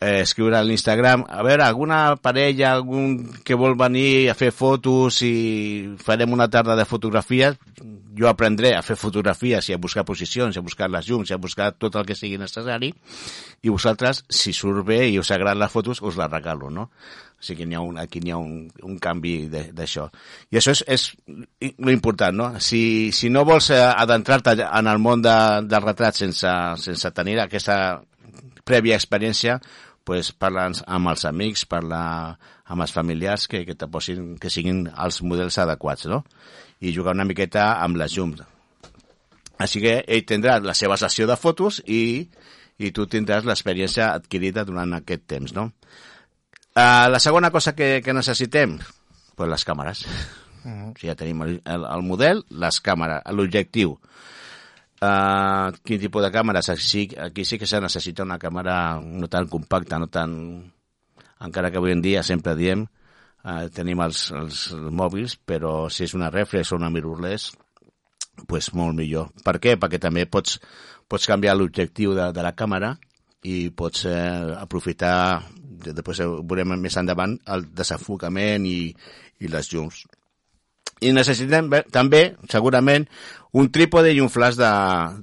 eh, 0.00 0.20
escriure 0.20 0.56
a 0.56 0.62
l'Instagram, 0.62 1.24
a 1.28 1.42
veure, 1.42 1.64
alguna 1.64 2.16
parella, 2.22 2.72
algun 2.72 3.18
que 3.44 3.58
vol 3.58 3.74
venir 3.78 4.30
a 4.30 4.36
fer 4.38 4.52
fotos 4.54 5.22
i 5.26 5.96
farem 6.02 6.34
una 6.36 6.48
tarda 6.48 6.76
de 6.78 6.86
fotografies, 6.86 7.58
jo 8.18 8.28
aprendré 8.30 8.72
a 8.74 8.82
fer 8.82 8.96
fotografies 8.98 9.68
i 9.68 9.74
a 9.74 9.78
buscar 9.78 10.04
posicions, 10.06 10.56
a 10.56 10.62
buscar 10.62 10.88
les 10.90 11.06
llums, 11.06 11.30
i 11.30 11.34
a 11.34 11.42
buscar 11.42 11.72
tot 11.74 11.98
el 11.98 12.06
que 12.06 12.16
sigui 12.18 12.38
necessari, 12.38 12.92
i 13.62 13.70
vosaltres, 13.70 14.24
si 14.30 14.54
surt 14.54 14.86
bé 14.86 15.04
i 15.08 15.18
us 15.18 15.32
agraden 15.34 15.62
les 15.62 15.72
fotos, 15.72 16.02
us 16.02 16.18
les 16.18 16.30
regalo, 16.30 16.70
no? 16.70 16.90
O 17.38 17.44
sigui, 17.46 17.66
n'hi 17.70 17.76
ha 17.78 17.82
un, 17.82 17.98
aquí 18.02 18.18
n'hi 18.18 18.32
ha 18.34 18.38
un, 18.38 18.66
un 18.82 18.96
canvi 18.98 19.46
d'això. 19.50 20.08
I 20.50 20.58
això 20.58 20.74
és, 20.74 20.82
és 20.90 21.74
important, 21.86 22.34
no? 22.34 22.48
Si, 22.58 23.10
si 23.14 23.30
no 23.30 23.44
vols 23.46 23.70
adentrar-te 23.70 24.56
en 24.66 24.90
el 24.90 24.98
món 24.98 25.22
de, 25.22 25.36
del 25.70 25.86
retrat 25.86 26.18
sense, 26.18 26.54
sense 26.82 27.12
tenir 27.14 27.38
aquesta 27.38 28.00
prèvia 28.68 28.98
experiència, 28.98 29.60
pues, 30.08 30.30
parla 30.32 30.70
amb 30.72 31.10
els 31.12 31.24
amics, 31.28 31.66
parla 31.68 32.00
amb 32.68 32.84
els 32.84 32.94
familiars 32.96 33.44
que, 33.50 33.64
que 33.68 33.88
posin, 33.92 34.36
que 34.40 34.48
siguin 34.48 34.86
els 34.88 35.20
models 35.20 35.58
adequats, 35.60 36.06
no? 36.08 36.22
I 36.80 36.94
jugar 36.96 37.12
una 37.16 37.26
miqueta 37.28 37.74
amb 37.82 38.00
les 38.00 38.14
llums. 38.16 38.40
Així 39.60 39.82
que 39.82 39.98
ell 40.06 40.24
tindrà 40.24 40.58
la 40.64 40.76
seva 40.78 40.96
sessió 40.96 41.26
de 41.28 41.36
fotos 41.36 41.82
i, 41.84 42.24
i 42.78 42.92
tu 42.94 43.04
tindràs 43.10 43.44
l'experiència 43.44 44.12
adquirida 44.14 44.64
durant 44.64 44.96
aquest 44.96 45.26
temps, 45.28 45.52
no? 45.56 45.68
Uh, 46.78 47.08
la 47.10 47.20
segona 47.20 47.50
cosa 47.50 47.74
que, 47.74 47.98
que 48.04 48.14
necessitem, 48.14 48.78
pues 49.36 49.50
les 49.50 49.66
càmeres. 49.66 50.06
Mhm. 50.62 50.94
Si 51.00 51.10
ja 51.10 51.18
tenim 51.18 51.42
el, 51.44 51.58
el, 51.68 51.84
el 51.84 52.06
model, 52.06 52.44
les 52.64 52.80
càmeres, 52.84 53.26
l'objectiu. 53.34 53.98
Uh, 54.98 55.70
quin 55.86 56.00
tipus 56.02 56.24
de 56.24 56.30
càmeres? 56.34 56.68
Aquí, 56.72 57.04
aquí 57.22 57.44
sí 57.46 57.58
que 57.58 57.68
se 57.70 57.78
necessita 57.80 58.24
una 58.26 58.38
càmera 58.38 58.98
no 59.00 59.28
tan 59.30 59.46
compacta, 59.46 59.98
no 59.98 60.08
tan... 60.10 60.32
Encara 61.38 61.70
que 61.70 61.78
avui 61.78 61.92
en 61.94 62.02
dia 62.02 62.24
sempre 62.26 62.56
diem, 62.58 62.82
uh, 63.46 63.68
tenim 63.70 64.00
els, 64.02 64.24
els 64.34 64.64
mòbils, 64.74 65.36
però 65.46 65.86
si 65.86 66.02
és 66.08 66.16
una 66.18 66.32
reflex 66.34 66.72
o 66.72 66.80
una 66.80 66.90
mirrorless, 66.90 67.52
pues 68.50 68.72
molt 68.74 68.98
millor. 68.98 69.30
Per 69.46 69.54
què? 69.62 69.76
Perquè 69.78 70.00
també 70.02 70.26
pots, 70.26 70.58
pots 71.06 71.30
canviar 71.30 71.54
l'objectiu 71.54 72.16
de, 72.18 72.32
de 72.34 72.42
la 72.42 72.54
càmera 72.58 72.96
i 73.46 73.68
pots 73.70 74.02
eh, 74.10 74.18
aprofitar, 74.58 75.44
de- 75.54 75.94
després 75.94 76.24
veurem 76.42 76.74
més 76.74 76.98
endavant, 76.98 77.38
el 77.46 77.68
desenfocament 77.70 78.66
i, 78.66 78.78
i 79.38 79.50
les 79.54 79.70
llums. 79.70 80.02
I 81.00 81.12
necessitem 81.14 81.68
també, 81.94 82.34
segurament, 82.50 83.04
un 83.58 83.68
trípode 83.72 84.10
i 84.12 84.20
un 84.20 84.28
flash 84.28 84.56
de, 84.58 84.70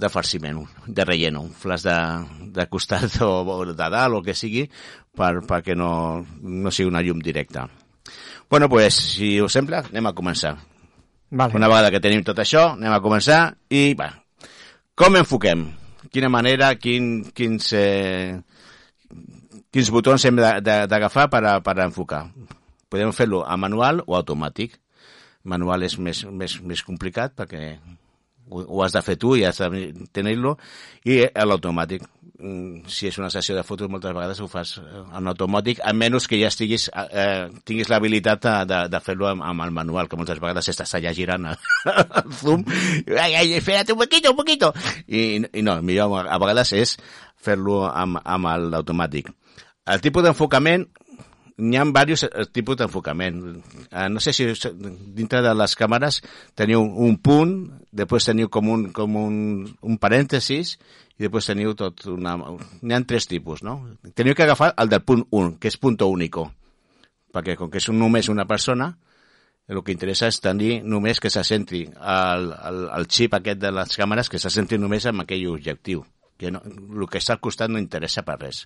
de 0.01 0.09
farciment, 0.09 0.61
de 0.87 1.05
relleno, 1.05 1.41
un 1.45 1.51
flash 1.53 1.83
de, 1.85 1.95
de 2.55 2.65
costat 2.71 3.19
o, 3.21 3.31
o 3.43 3.57
de 3.67 3.75
dalt 3.75 4.15
o 4.15 4.21
que 4.23 4.33
sigui, 4.33 4.63
per, 5.15 5.41
perquè 5.47 5.75
no, 5.77 6.23
no 6.41 6.71
sigui 6.71 6.89
una 6.89 7.03
llum 7.05 7.19
directa. 7.21 7.67
Bueno, 8.49 8.69
pues, 8.69 8.95
si 9.17 9.35
us 9.41 9.53
sembla, 9.57 9.83
anem 9.89 10.07
a 10.07 10.13
començar. 10.15 10.55
Vale. 11.35 11.55
Una 11.57 11.67
vegada 11.67 11.89
que 11.91 11.99
tenim 11.99 12.23
tot 12.23 12.37
això, 12.39 12.71
anem 12.77 12.93
a 12.93 13.01
començar 13.03 13.39
i, 13.73 13.93
va, 13.97 14.11
com 14.95 15.17
enfoquem? 15.19 15.65
Quina 16.13 16.29
manera, 16.31 16.69
quin, 16.79 17.25
quins, 17.35 17.71
eh, 17.75 18.37
quins 19.73 19.89
botons 19.91 20.23
hem 20.29 20.37
d'agafar 20.39 21.27
per, 21.33 21.41
a- 21.49 21.59
per 21.65 21.75
a 21.81 21.87
enfocar? 21.89 22.27
Podem 22.89 23.11
fer-lo 23.17 23.41
a 23.43 23.57
manual 23.59 24.03
o 24.05 24.15
automàtic. 24.15 24.77
Manual 25.45 25.85
és 25.85 25.99
més, 26.01 26.23
més, 26.25 26.57
més 26.65 26.81
complicat 26.85 27.35
perquè 27.37 27.77
ho, 28.49 28.61
ho 28.61 28.83
has 28.83 28.93
de 28.95 29.01
fer 29.05 29.17
tu 29.21 29.35
i 29.37 29.45
has 29.45 29.61
de 29.61 29.91
tenir-lo. 30.13 30.55
I 31.05 31.23
a 31.27 31.45
l'automàtic. 31.47 32.05
Mm, 32.35 32.89
si 32.91 33.07
és 33.07 33.15
una 33.15 33.29
sessió 33.31 33.55
de 33.55 33.63
fotos 33.63 33.87
moltes 33.87 34.11
vegades 34.11 34.41
ho 34.43 34.49
fas 34.51 34.73
eh, 34.81 35.03
en 35.15 35.31
automàtic 35.31 35.79
a 35.79 35.93
menys 35.95 36.25
que 36.27 36.35
ja 36.35 36.49
estiguis 36.51 36.89
eh, 36.91 37.47
tinguis 37.63 37.87
l'habilitat 37.87 38.41
de, 38.43 38.55
de, 38.67 38.79
de 38.91 38.99
fer-lo 39.05 39.29
amb, 39.29 39.45
amb 39.47 39.63
el 39.63 39.71
manual 39.71 40.09
que 40.11 40.19
moltes 40.19 40.41
vegades 40.43 40.67
estàs 40.73 40.97
allà 40.99 41.13
girant 41.15 41.47
el, 41.53 41.63
el 41.93 42.35
zoom. 42.41 42.67
Ai, 43.07 43.37
ai, 43.39 43.53
espérate 43.61 43.95
un 43.95 44.03
poquito, 44.03 44.35
un 44.35 44.41
poquito. 44.41 44.73
I, 45.07 45.45
i 45.47 45.63
no, 45.63 45.79
millor 45.79 46.27
a 46.27 46.41
vegades 46.43 46.75
és 46.75 46.97
fer-lo 47.39 47.85
amb, 47.87 48.19
amb 48.19 48.51
l'automàtic 48.67 49.31
el 49.85 50.01
tipus 50.01 50.25
d'enfocament 50.25 50.87
n'hi 51.57 51.77
ha 51.77 51.85
diversos 51.85 52.27
eh, 52.27 52.45
tipus 52.51 52.77
d'enfocament. 52.79 53.39
Eh, 53.91 54.09
no 54.09 54.19
sé 54.19 54.33
si 54.33 54.47
dintre 55.15 55.41
de 55.41 55.53
les 55.55 55.75
càmeres 55.79 56.21
teniu 56.55 56.83
un 56.83 57.17
punt, 57.17 57.55
després 57.91 58.27
teniu 58.27 58.51
com 58.51 58.69
un, 58.69 58.89
com 58.95 59.15
un, 59.21 59.37
un 59.81 59.97
parèntesis 59.97 60.75
i 61.15 61.23
després 61.23 61.47
teniu 61.47 61.73
tot 61.79 62.05
una... 62.11 62.35
N'hi 62.81 62.95
ha 62.95 63.01
tres 63.07 63.29
tipus, 63.31 63.63
no? 63.63 63.79
Teniu 64.13 64.35
que 64.35 64.43
agafar 64.43 64.73
el 64.77 64.91
del 64.91 65.03
punt 65.03 65.25
1, 65.31 65.57
que 65.59 65.71
és 65.71 65.79
punto 65.79 66.11
único. 66.11 66.51
perquè 67.35 67.57
com 67.59 67.67
que 67.67 67.81
és 67.81 67.89
només 67.91 68.29
una 68.31 68.45
persona, 68.47 68.93
el 69.67 69.81
que 69.83 69.91
interessa 69.91 70.29
és 70.31 70.39
tenir 70.39 70.77
només 70.87 71.19
que 71.19 71.31
se 71.33 71.43
centri 71.43 71.81
el, 71.83 72.51
el, 72.69 72.77
el 72.95 73.07
xip 73.11 73.33
aquest 73.35 73.59
de 73.59 73.71
les 73.75 73.97
càmeres 73.99 74.29
que 74.31 74.39
se 74.39 74.51
centri 74.53 74.77
només 74.79 75.07
en 75.09 75.19
aquell 75.23 75.47
objectiu 75.51 76.05
que 76.37 76.51
no, 76.51 76.61
el 76.65 77.07
que 77.11 77.19
està 77.21 77.35
al 77.35 77.43
costat 77.43 77.71
no 77.71 77.79
interessa 77.81 78.25
per 78.27 78.37
res. 78.41 78.65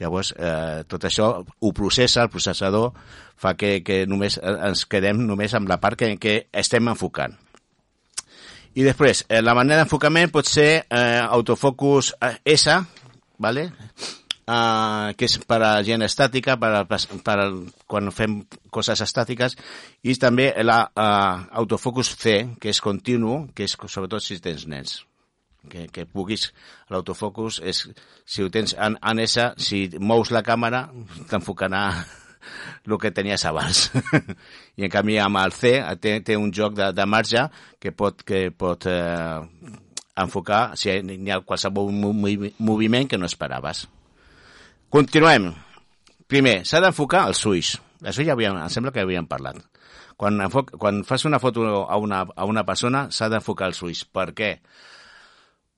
Llavors, 0.00 0.32
eh, 0.36 0.84
tot 0.90 1.08
això 1.08 1.30
ho 1.42 1.72
processa, 1.74 2.22
el 2.22 2.30
processador 2.30 2.92
fa 3.38 3.54
que, 3.58 3.78
que 3.86 4.04
només 4.06 4.38
eh, 4.38 4.54
ens 4.70 4.84
quedem 4.90 5.24
només 5.26 5.54
amb 5.54 5.70
la 5.70 5.80
part 5.82 5.98
que, 5.98 6.14
que 6.22 6.38
estem 6.52 6.90
enfocant. 6.90 7.34
I 8.78 8.86
després, 8.86 9.24
eh, 9.28 9.42
la 9.42 9.56
manera 9.58 9.82
d'enfocament 9.82 10.30
pot 10.30 10.46
ser 10.46 10.70
eh, 10.84 11.18
autofocus 11.24 12.14
eh, 12.22 12.36
S, 12.54 12.78
¿vale? 13.38 13.70
Uh, 14.48 15.12
que 15.20 15.26
és 15.28 15.34
per 15.44 15.58
a 15.60 15.74
gent 15.84 16.00
estàtica, 16.06 16.54
per, 16.56 16.70
a, 16.72 16.84
per 16.88 17.34
a, 17.36 17.48
quan 17.84 18.08
fem 18.16 18.38
coses 18.72 19.02
estàtiques, 19.04 19.58
i 20.08 20.14
també 20.16 20.46
l'autofocus 20.64 22.14
uh, 22.14 22.16
C, 22.16 22.38
que 22.56 22.72
és 22.72 22.80
continu, 22.80 23.42
que 23.52 23.68
és 23.68 23.76
sobretot 23.76 24.24
si 24.24 24.40
tens 24.40 24.64
nens 24.64 25.02
que, 25.70 25.86
que 25.92 26.06
puguis 26.06 26.48
l'autofocus 26.92 27.60
és 27.64 27.82
si 28.28 28.44
ho 28.44 28.50
tens 28.52 28.74
en, 28.74 28.98
en 28.98 29.22
S, 29.24 29.50
si 29.62 29.86
mous 30.00 30.32
la 30.34 30.44
càmera 30.46 30.86
t'enfocarà 31.30 31.82
el 32.88 32.96
que 33.00 33.12
tenies 33.12 33.44
abans. 33.48 33.88
I 34.78 34.86
en 34.88 34.92
canvi 34.92 35.18
amb 35.20 35.40
el 35.42 35.52
C 35.56 35.76
té, 36.00 36.18
té 36.24 36.38
un 36.38 36.52
joc 36.54 36.76
de, 36.78 36.92
de 36.96 37.06
marge 37.06 37.44
que 37.80 37.92
pot, 37.92 38.24
que 38.24 38.48
pot 38.50 38.88
eh, 38.88 39.40
enfocar 40.18 40.62
si 40.78 40.90
hi 40.90 41.32
ha 41.32 41.42
qualsevol 41.44 41.92
movi 41.92 42.54
moviment 42.58 43.08
que 43.08 43.20
no 43.20 43.28
esperaves. 43.28 43.86
Continuem. 44.88 45.52
Primer, 46.28 46.62
s'ha 46.68 46.80
d'enfocar 46.84 47.26
els 47.28 47.44
ulls 47.48 47.76
això 48.02 48.22
ja 48.22 48.34
havíem, 48.36 48.58
em 48.62 48.70
sembla 48.70 48.92
que 48.94 49.02
havíem 49.02 49.26
parlat. 49.26 49.58
Quan, 50.18 50.38
enfoc, 50.42 50.72
quan 50.78 51.02
fas 51.06 51.24
una 51.26 51.38
foto 51.42 51.66
a 51.86 51.96
una, 51.98 52.24
a 52.34 52.46
una 52.46 52.64
persona 52.66 53.06
s'ha 53.14 53.28
d'enfocar 53.30 53.70
els 53.72 53.82
ulls 53.82 54.04
per 54.04 54.30
què? 54.38 54.56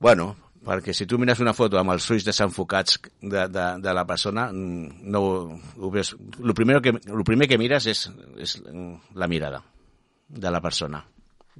Bueno, 0.00 0.32
perquè 0.64 0.94
si 0.96 1.06
tu 1.06 1.18
mires 1.20 1.40
una 1.44 1.52
foto 1.52 1.78
amb 1.78 1.92
els 1.92 2.06
ulls 2.12 2.24
desenfocats 2.24 2.98
de, 3.20 3.46
de, 3.52 3.66
de 3.84 3.94
la 3.96 4.06
persona, 4.08 4.48
mm, 4.48 5.04
no 5.12 5.22
ho 5.76 5.90
veus. 5.92 6.14
El 6.40 6.54
primer 6.56 6.80
que, 6.80 6.94
lo 7.04 7.24
primer 7.28 7.48
que 7.48 7.58
mires 7.60 7.86
és, 7.90 8.06
és 8.40 8.56
la 9.14 9.28
mirada 9.28 9.60
de 10.28 10.50
la 10.50 10.62
persona. 10.64 11.04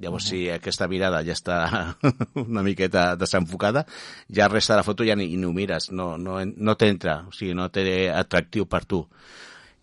Llavors, 0.01 0.25
uh 0.25 0.27
-huh. 0.27 0.31
si 0.31 0.49
aquesta 0.49 0.87
mirada 0.87 1.21
ja 1.23 1.33
està 1.33 1.95
una 2.33 2.63
miqueta 2.63 3.15
desenfocada, 3.15 3.85
ja 4.27 4.47
resta 4.47 4.73
de 4.73 4.77
la 4.77 4.83
foto 4.83 5.03
ja 5.03 5.15
ni, 5.15 5.37
ni 5.37 5.45
ho 5.45 5.53
mires, 5.53 5.91
no, 5.91 6.17
no, 6.17 6.39
no 6.43 6.75
t'entra, 6.75 7.25
o 7.27 7.31
sigui, 7.31 7.53
no 7.53 7.69
té 7.69 8.09
atractiu 8.09 8.65
per 8.65 8.85
tu. 8.85 9.07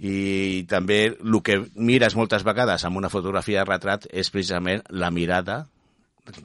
I 0.01 0.65
també 0.69 1.07
el 1.07 1.43
que 1.43 1.71
mires 1.75 2.17
moltes 2.17 2.43
vegades 2.43 2.85
amb 2.85 2.97
una 2.97 3.09
fotografia 3.09 3.61
de 3.61 3.71
retrat 3.71 4.07
és 4.11 4.31
precisament 4.31 4.83
la 4.89 5.11
mirada 5.11 5.69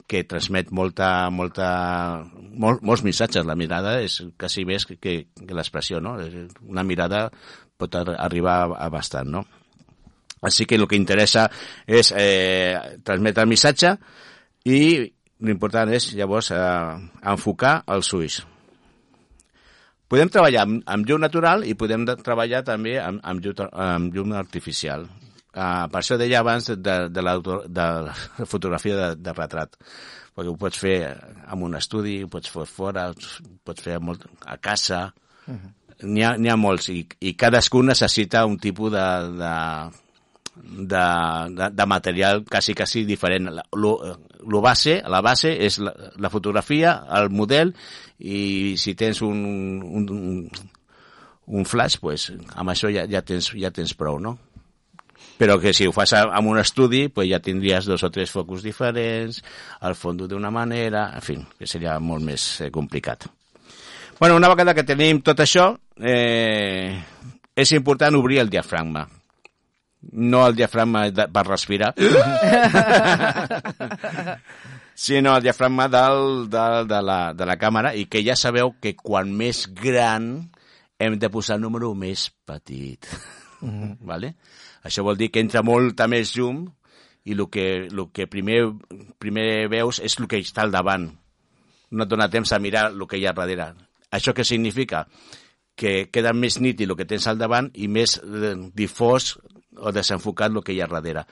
que 0.06 0.24
transmet 0.28 0.70
molta, 0.74 1.30
molta, 1.30 1.68
mol, 2.54 2.80
molts 2.82 3.04
missatges. 3.06 3.46
La 3.46 3.56
mirada 3.58 3.98
és 4.04 4.20
quasi 4.40 4.64
més 4.68 4.86
que, 4.88 4.96
que, 5.00 5.16
l'expressió, 5.54 6.00
no? 6.00 6.16
Una 6.68 6.84
mirada 6.86 7.26
pot 7.78 7.96
arribar 7.98 8.56
a, 8.72 8.88
bastant, 8.92 9.30
no? 9.30 9.44
Així 10.44 10.66
que 10.68 10.76
el 10.76 10.86
que 10.88 10.98
interessa 11.00 11.48
és 11.86 12.12
eh, 12.12 13.00
transmetre 13.04 13.44
el 13.44 13.50
missatge 13.50 13.94
i 14.68 14.80
l'important 15.44 15.92
és, 15.92 16.10
llavors, 16.18 16.50
eh, 16.52 17.30
enfocar 17.32 17.78
els 17.94 18.12
ulls. 18.16 18.42
Podem 20.12 20.28
treballar 20.30 20.66
amb, 20.66 20.82
amb 20.86 21.08
llum 21.08 21.22
natural 21.24 21.64
i 21.66 21.72
podem 21.80 22.04
de, 22.06 22.14
treballar 22.20 22.60
també 22.66 22.98
amb, 23.00 23.22
amb, 23.24 23.40
llum, 23.44 23.64
amb 23.72 24.14
llum 24.14 24.34
artificial. 24.36 25.08
Uh, 25.54 25.86
per 25.86 26.00
això 26.00 26.16
deia 26.18 26.40
abans 26.42 26.66
de, 26.66 26.94
de, 27.14 27.22
la, 27.22 27.36
de 27.38 27.86
la 28.08 28.14
fotografia 28.52 28.96
de, 28.98 29.08
de 29.22 29.34
retrat, 29.36 29.76
perquè 30.34 30.50
ho 30.50 30.56
pots 30.58 30.80
fer 30.82 30.96
en 31.14 31.62
un 31.62 31.76
estudi, 31.78 32.16
ho 32.24 32.30
pots 32.32 32.50
fer 32.50 32.66
fora, 32.66 33.08
ho 33.12 33.58
pots 33.62 33.84
fer 33.86 34.00
molt, 34.02 34.26
a 34.50 34.56
casa, 34.58 35.06
uh 35.46 35.54
-huh. 35.54 35.70
n'hi 36.10 36.24
ha, 36.24 36.34
ha 36.34 36.56
molts, 36.56 36.88
i, 36.90 37.06
i 37.20 37.36
cadascun 37.38 37.86
necessita 37.86 38.46
un 38.46 38.58
tipus 38.58 38.90
de, 38.92 39.06
de, 39.38 39.54
de, 40.62 41.04
de, 41.54 41.70
de 41.70 41.86
material 41.86 42.44
quasi, 42.44 42.74
quasi 42.74 43.04
diferent. 43.04 43.48
Lo, 43.72 44.18
lo 44.46 44.60
base, 44.60 45.02
la 45.06 45.20
base 45.20 45.52
és 45.66 45.78
la, 45.78 45.92
la 46.16 46.30
fotografia, 46.30 47.04
el 47.10 47.30
model, 47.30 47.74
i 48.18 48.74
si 48.76 48.94
tens 48.94 49.22
un, 49.22 49.44
un, 49.82 50.10
un, 50.10 50.50
un 51.46 51.64
flash, 51.64 51.98
pues, 52.00 52.32
amb 52.54 52.70
això 52.70 52.90
ja, 52.92 53.06
ja, 53.10 53.22
tens, 53.22 53.52
ja 53.58 53.70
tens 53.70 53.94
prou, 53.94 54.18
no? 54.18 54.38
Però 55.38 55.58
que 55.60 55.72
si 55.74 55.86
ho 55.86 55.92
fas 55.92 56.12
amb 56.16 56.48
un 56.50 56.58
estudi 56.60 57.08
pues 57.08 57.28
ja 57.30 57.40
tindries 57.42 57.86
dos 57.90 58.02
o 58.06 58.10
tres 58.10 58.30
focus 58.30 58.62
diferents, 58.62 59.42
el 59.82 59.94
fondo 59.94 60.28
d'una 60.28 60.50
manera, 60.50 61.10
en 61.14 61.22
fi, 61.24 61.38
que 61.58 61.66
seria 61.66 61.98
molt 62.00 62.24
més 62.24 62.60
eh, 62.60 62.70
complicat. 62.70 63.26
Bueno, 64.20 64.36
una 64.36 64.48
vegada 64.48 64.74
que 64.74 64.86
tenim 64.86 65.20
tot 65.26 65.40
això, 65.42 65.72
eh, 65.98 66.94
és 67.54 67.72
important 67.74 68.14
obrir 68.14 68.38
el 68.42 68.50
diafragma. 68.50 69.08
No 70.12 70.46
el 70.46 70.54
diafragma 70.54 71.08
de, 71.10 71.26
per 71.32 71.46
respirar, 71.48 71.94
sinó 74.94 75.36
el 75.36 75.42
diafragma 75.42 75.88
del, 75.88 76.48
del, 76.50 76.86
de, 76.88 77.02
la, 77.02 77.32
de 77.34 77.46
la 77.48 77.56
càmera 77.58 77.94
i 77.96 78.04
que 78.06 78.22
ja 78.22 78.36
sabeu 78.36 78.76
que 78.80 78.94
quan 78.94 79.32
més 79.34 79.64
gran 79.74 80.50
hem 81.00 81.18
de 81.18 81.30
posar 81.32 81.56
el 81.56 81.64
número 81.64 81.94
més 81.94 82.28
petit. 82.46 83.08
Mm 83.60 83.70
-hmm. 83.70 83.96
vale? 84.00 84.34
Això 84.84 85.04
vol 85.04 85.16
dir 85.16 85.30
que 85.32 85.40
entra 85.40 85.64
molta 85.64 86.06
més 86.10 86.34
llum 86.36 86.66
i 87.24 87.32
el 87.32 87.46
que, 87.48 87.88
el 87.88 88.02
que 88.12 88.26
primer, 88.28 88.60
primer 89.18 89.66
veus 89.72 90.00
és 90.04 90.18
el 90.20 90.28
que 90.28 90.40
està 90.44 90.66
al 90.66 90.74
davant. 90.74 91.08
No 91.90 92.04
et 92.04 92.10
dona 92.10 92.28
temps 92.28 92.52
a 92.52 92.60
mirar 92.60 92.90
el 92.92 93.06
que 93.08 93.18
hi 93.18 93.24
ha 93.26 93.32
darrere. 93.32 93.72
Això 94.12 94.34
què 94.36 94.44
significa? 94.44 95.06
Que 95.74 96.10
queda 96.12 96.34
més 96.36 96.60
nítid 96.60 96.90
el 96.90 96.98
que 96.98 97.08
tens 97.08 97.26
al 97.26 97.40
davant 97.40 97.70
i 97.74 97.88
més 97.88 98.18
eh, 98.20 98.54
difós 98.76 99.34
o 99.80 99.90
desenfocat 99.92 100.52
el 100.52 100.62
que 100.62 100.76
hi 100.76 100.82
ha 100.84 100.90
darrere. 100.90 101.24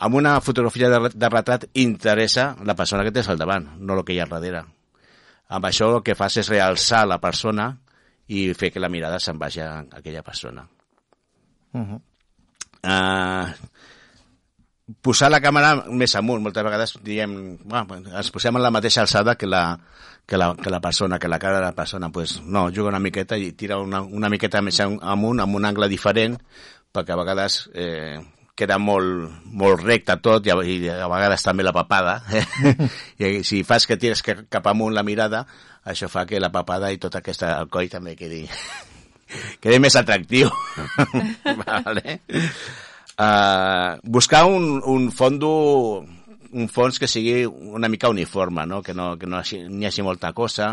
Amb 0.00 0.16
una 0.18 0.34
fotografia 0.40 0.90
de, 0.90 1.12
de 1.14 1.30
retrat 1.30 1.68
interessa 1.78 2.54
la 2.66 2.74
persona 2.74 3.04
que 3.06 3.14
tens 3.14 3.30
al 3.30 3.38
davant, 3.38 3.70
no 3.78 3.96
el 3.96 4.04
que 4.04 4.16
hi 4.16 4.20
ha 4.20 4.28
darrere. 4.28 4.64
Amb 5.50 5.66
això 5.66 5.92
el 5.94 6.02
que 6.06 6.18
fas 6.18 6.40
és 6.42 6.50
realçar 6.50 7.06
la 7.06 7.20
persona 7.22 7.70
i 8.30 8.50
fer 8.54 8.70
que 8.74 8.82
la 8.82 8.90
mirada 8.90 9.18
se'n 9.22 9.38
vagi 9.38 9.62
a 9.62 9.72
aquella 9.98 10.22
persona. 10.22 10.66
Uh 11.72 11.80
-huh. 11.80 12.00
Uh, 12.84 13.50
posar 15.02 15.30
la 15.30 15.40
càmera 15.42 15.74
més 15.90 16.14
amunt. 16.18 16.42
Moltes 16.42 16.66
vegades 16.66 16.96
diem, 17.06 17.36
bueno, 17.64 18.02
ens 18.10 18.32
posem 18.34 18.56
en 18.56 18.64
la 18.64 18.72
mateixa 18.74 19.04
alçada 19.04 19.36
que 19.38 19.48
la, 19.48 19.78
que 20.26 20.40
la, 20.40 20.54
que 20.56 20.70
la 20.70 20.80
persona, 20.80 21.18
que 21.18 21.28
la 21.28 21.38
cara 21.38 21.60
de 21.60 21.66
la 21.68 21.76
persona. 21.76 22.10
Pues, 22.10 22.40
no, 22.42 22.68
juga 22.70 22.90
una 22.90 23.02
miqueta 23.02 23.38
i 23.38 23.52
tira 23.52 23.78
una, 23.78 24.02
una 24.02 24.30
miqueta 24.30 24.62
més 24.62 24.80
amunt, 24.80 25.40
amb 25.40 25.56
un 25.56 25.70
angle 25.70 25.88
diferent, 25.88 26.36
perquè 26.92 27.14
a 27.14 27.20
vegades 27.20 27.62
eh, 27.74 28.20
queda 28.60 28.78
molt, 28.78 29.30
molt 29.56 29.82
recte 29.82 30.16
tot 30.20 30.46
i 30.46 30.52
a, 30.52 30.58
i 30.62 30.78
a 30.92 31.08
vegades 31.10 31.46
també 31.46 31.64
la 31.64 31.74
papada. 31.76 32.20
Eh? 32.30 32.44
I 33.40 33.44
si 33.46 33.62
fas 33.64 33.86
que 33.88 33.98
tires 34.00 34.22
cap 34.22 34.70
amunt 34.70 34.94
la 34.96 35.06
mirada, 35.06 35.46
això 35.84 36.10
fa 36.12 36.26
que 36.28 36.40
la 36.42 36.52
papada 36.52 36.92
i 36.92 37.00
tot 37.00 37.16
aquest 37.16 37.46
el 37.48 37.70
coll 37.72 37.88
també 37.92 38.16
quedi, 38.18 38.44
quedi 39.62 39.80
més 39.82 39.96
atractiu. 39.98 40.50
vale. 41.64 42.20
Uh, 43.20 44.00
buscar 44.02 44.46
un, 44.48 44.80
un 44.88 45.10
fondo 45.12 45.50
un 46.52 46.66
fons 46.66 46.98
que 46.98 47.06
sigui 47.06 47.44
una 47.46 47.88
mica 47.88 48.08
uniforme, 48.10 48.64
no? 48.66 48.80
que 48.82 48.94
no, 48.94 49.12
que 49.18 49.28
no 49.30 49.42
n'hi 49.42 49.86
hagi 49.86 50.02
molta 50.02 50.32
cosa, 50.34 50.72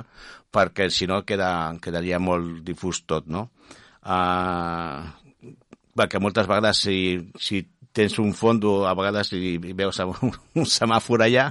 perquè 0.50 0.90
si 0.90 1.06
no 1.10 1.22
queda, 1.28 1.52
quedaria 1.84 2.20
molt 2.20 2.64
difús 2.66 3.04
tot, 3.06 3.28
no? 3.30 3.50
Uh, 4.02 5.04
perquè 5.98 6.22
moltes 6.24 6.48
vegades 6.50 6.82
si, 6.88 6.98
si 7.38 7.62
tens 7.94 8.18
un 8.24 8.34
fondo, 8.38 8.80
a 8.88 8.96
vegades 8.98 9.34
i 9.36 9.58
veus 9.60 10.00
un, 10.06 10.34
un 10.56 10.66
semàfor 10.70 11.26
allà 11.26 11.50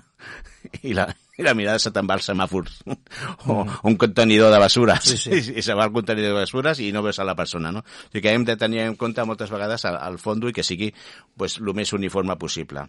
i 0.83 0.95
la, 0.97 1.07
i 1.37 1.45
la 1.45 1.55
mirada 1.55 1.79
se 1.83 1.93
te'n 1.93 2.09
va 2.09 2.17
als 2.17 2.29
semàfors 2.31 2.79
o 2.87 3.65
mm. 3.65 3.81
un 3.91 3.97
contenidor 4.01 4.53
de 4.53 4.61
basures 4.63 5.05
sí, 5.05 5.17
sí. 5.21 5.41
i 5.59 5.65
se 5.65 5.77
va 5.77 5.87
al 5.87 5.95
contenidor 5.95 6.35
de 6.35 6.41
basures 6.41 6.81
i 6.81 6.93
no 6.93 7.05
veus 7.07 7.19
a 7.21 7.29
la 7.29 7.37
persona 7.39 7.73
no? 7.73 7.83
o 7.85 8.09
sigui 8.13 8.25
que 8.25 8.35
hem 8.35 8.47
de 8.49 8.57
tenir 8.61 8.85
en 8.87 8.97
compte 9.01 9.25
moltes 9.25 9.53
vegades 9.53 9.85
al, 9.89 9.99
al 10.01 10.19
fondo 10.23 10.49
i 10.49 10.57
que 10.57 10.65
sigui 10.67 10.93
pues, 11.37 11.59
el 11.61 11.75
més 11.77 11.93
uniforme 11.97 12.37
possible 12.41 12.87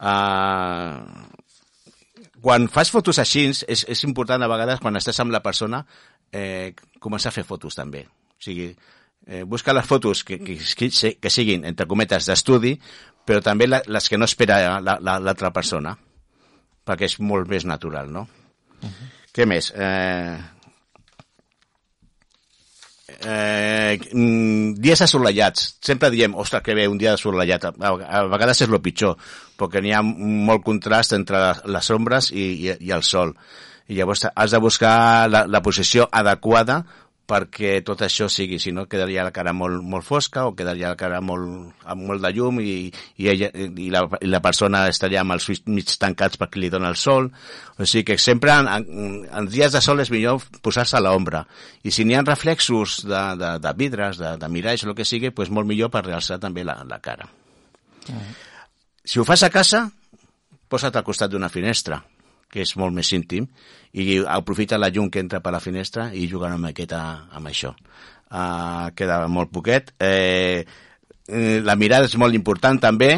uh, 0.00 0.98
quan 2.44 2.68
fas 2.68 2.90
fotos 2.92 3.22
així 3.22 3.48
és, 3.52 3.86
és 3.88 4.04
important 4.04 4.42
a 4.42 4.50
vegades 4.50 4.82
quan 4.82 5.00
estàs 5.00 5.22
amb 5.24 5.32
la 5.32 5.40
persona 5.44 5.84
eh, 6.34 6.74
començar 7.00 7.30
a 7.32 7.36
fer 7.38 7.46
fotos 7.48 7.78
també 7.78 8.04
o 8.04 8.44
sigui, 8.44 8.74
eh, 9.26 9.42
busca 9.42 9.72
les 9.72 9.86
fotos 9.86 10.24
que, 10.24 10.38
que, 10.38 10.58
que, 10.58 11.16
que 11.20 11.30
siguin, 11.30 11.64
entre 11.64 11.86
cometes, 11.86 12.26
d'estudi, 12.28 12.74
però 13.24 13.40
també 13.40 13.68
la, 13.68 13.80
les 13.86 14.08
que 14.08 14.18
no 14.20 14.28
espera 14.28 14.80
l'altra 14.80 15.00
la, 15.00 15.32
la, 15.32 15.52
persona, 15.52 15.94
perquè 16.84 17.08
és 17.08 17.18
molt 17.20 17.48
més 17.48 17.64
natural, 17.64 18.10
no? 18.12 18.28
Uh 18.80 18.88
-huh. 18.88 19.12
Què 19.34 19.46
més? 19.46 19.72
Eh, 19.74 20.38
eh, 23.24 23.98
mm, 24.12 24.74
dies 24.78 25.02
assolellats. 25.02 25.76
Sempre 25.80 26.10
diem, 26.10 26.34
ostres, 26.34 26.62
que 26.62 26.74
bé, 26.74 26.86
un 26.88 26.98
dia 26.98 27.14
assolellat. 27.14 27.64
A, 27.64 27.72
a 27.90 28.24
vegades 28.30 28.60
és 28.60 28.68
el 28.68 28.80
pitjor, 28.80 29.16
perquè 29.58 29.82
n'hi 29.82 29.92
ha 29.92 30.02
molt 30.02 30.64
contrast 30.64 31.12
entre 31.12 31.54
les 31.64 31.90
ombres 31.90 32.30
i, 32.30 32.68
i, 32.68 32.76
i 32.80 32.90
el 32.94 33.02
sol. 33.02 33.34
I 33.88 33.98
llavors 33.98 34.26
has 34.34 34.50
de 34.50 34.58
buscar 34.58 35.28
la, 35.28 35.46
la 35.46 35.60
posició 35.62 36.08
adequada 36.10 36.84
perquè 37.24 37.78
tot 37.84 38.02
això 38.04 38.26
sigui, 38.28 38.58
si 38.60 38.72
no 38.72 38.84
quedaria 38.90 39.24
la 39.24 39.32
cara 39.32 39.54
molt, 39.56 39.80
molt 39.80 40.04
fosca 40.04 40.44
o 40.44 40.52
quedaria 40.56 40.90
la 40.92 40.98
cara 41.00 41.22
molt, 41.24 41.72
amb 41.88 42.04
molt 42.10 42.20
de 42.24 42.30
llum 42.36 42.60
i, 42.60 42.90
i, 43.16 43.28
ella, 43.32 43.48
i, 43.54 43.88
la, 43.92 44.04
i 44.20 44.28
la 44.28 44.42
persona 44.44 44.84
estaria 44.90 45.22
amb 45.22 45.36
els 45.36 45.48
ulls 45.48 45.64
mig 45.72 45.88
tancats 46.00 46.40
perquè 46.40 46.60
li 46.60 46.70
dona 46.72 46.92
el 46.92 46.98
sol. 47.00 47.30
O 47.78 47.88
sigui 47.88 48.04
que 48.12 48.18
sempre 48.20 48.52
en, 48.52 48.68
en, 48.68 49.18
en 49.24 49.50
dies 49.50 49.72
de 49.72 49.82
sol 49.84 50.04
és 50.04 50.12
millor 50.12 50.44
posar-se 50.64 50.98
a 51.00 51.02
l'ombra. 51.04 51.44
I 51.82 51.94
si 51.94 52.04
n'hi 52.04 52.18
ha 52.18 52.24
reflexos 52.26 53.00
de, 53.08 53.24
de, 53.40 53.56
de 53.64 53.76
vidres, 53.80 54.20
de, 54.20 54.36
de 54.40 54.52
miralls 54.52 54.84
o 54.84 54.92
el 54.92 54.98
que 54.98 55.08
sigui, 55.08 55.32
pues 55.32 55.50
molt 55.50 55.68
millor 55.70 55.92
per 55.94 56.04
realçar 56.04 56.38
també 56.42 56.66
la, 56.66 56.82
la 56.88 57.00
cara. 57.04 57.28
Si 59.04 59.20
ho 59.20 59.24
fas 59.24 59.44
a 59.44 59.52
casa, 59.52 59.86
posa't 60.68 60.96
al 60.96 61.06
costat 61.06 61.32
d'una 61.32 61.52
finestra, 61.52 62.02
que 62.54 62.62
és 62.62 62.76
molt 62.78 62.94
més 62.94 63.10
íntim, 63.16 63.48
i 63.98 64.20
aprofita 64.30 64.78
la 64.78 64.92
llum 64.94 65.10
que 65.10 65.22
entra 65.22 65.42
per 65.42 65.52
la 65.54 65.62
finestra 65.62 66.08
i 66.14 66.28
juga 66.30 66.50
una 66.52 66.62
miqueta 66.68 67.02
amb 67.34 67.50
això. 67.50 67.74
Uh, 68.34 68.90
queda 68.98 69.20
molt 69.30 69.50
poquet. 69.54 69.92
Eh, 70.02 70.64
eh, 71.28 71.60
la 71.62 71.76
mirada 71.78 72.08
és 72.08 72.16
molt 72.18 72.34
important 72.34 72.80
també. 72.82 73.12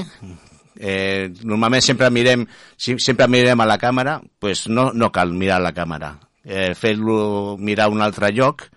Eh, 0.77 1.33
normalment 1.49 1.81
sempre 1.81 2.11
mirem, 2.13 2.45
sempre 2.77 3.29
mirem 3.33 3.61
a 3.61 3.69
la 3.69 3.79
càmera, 3.81 4.19
pues 4.39 4.67
no, 4.69 4.91
no 4.93 5.11
cal 5.13 5.33
mirar 5.33 5.61
a 5.61 5.67
la 5.69 5.75
càmera. 5.77 6.15
Eh, 6.45 6.73
Fer-lo 6.79 7.57
mirar 7.59 7.89
a 7.89 7.95
un 7.95 8.05
altre 8.05 8.31
lloc 8.37 8.69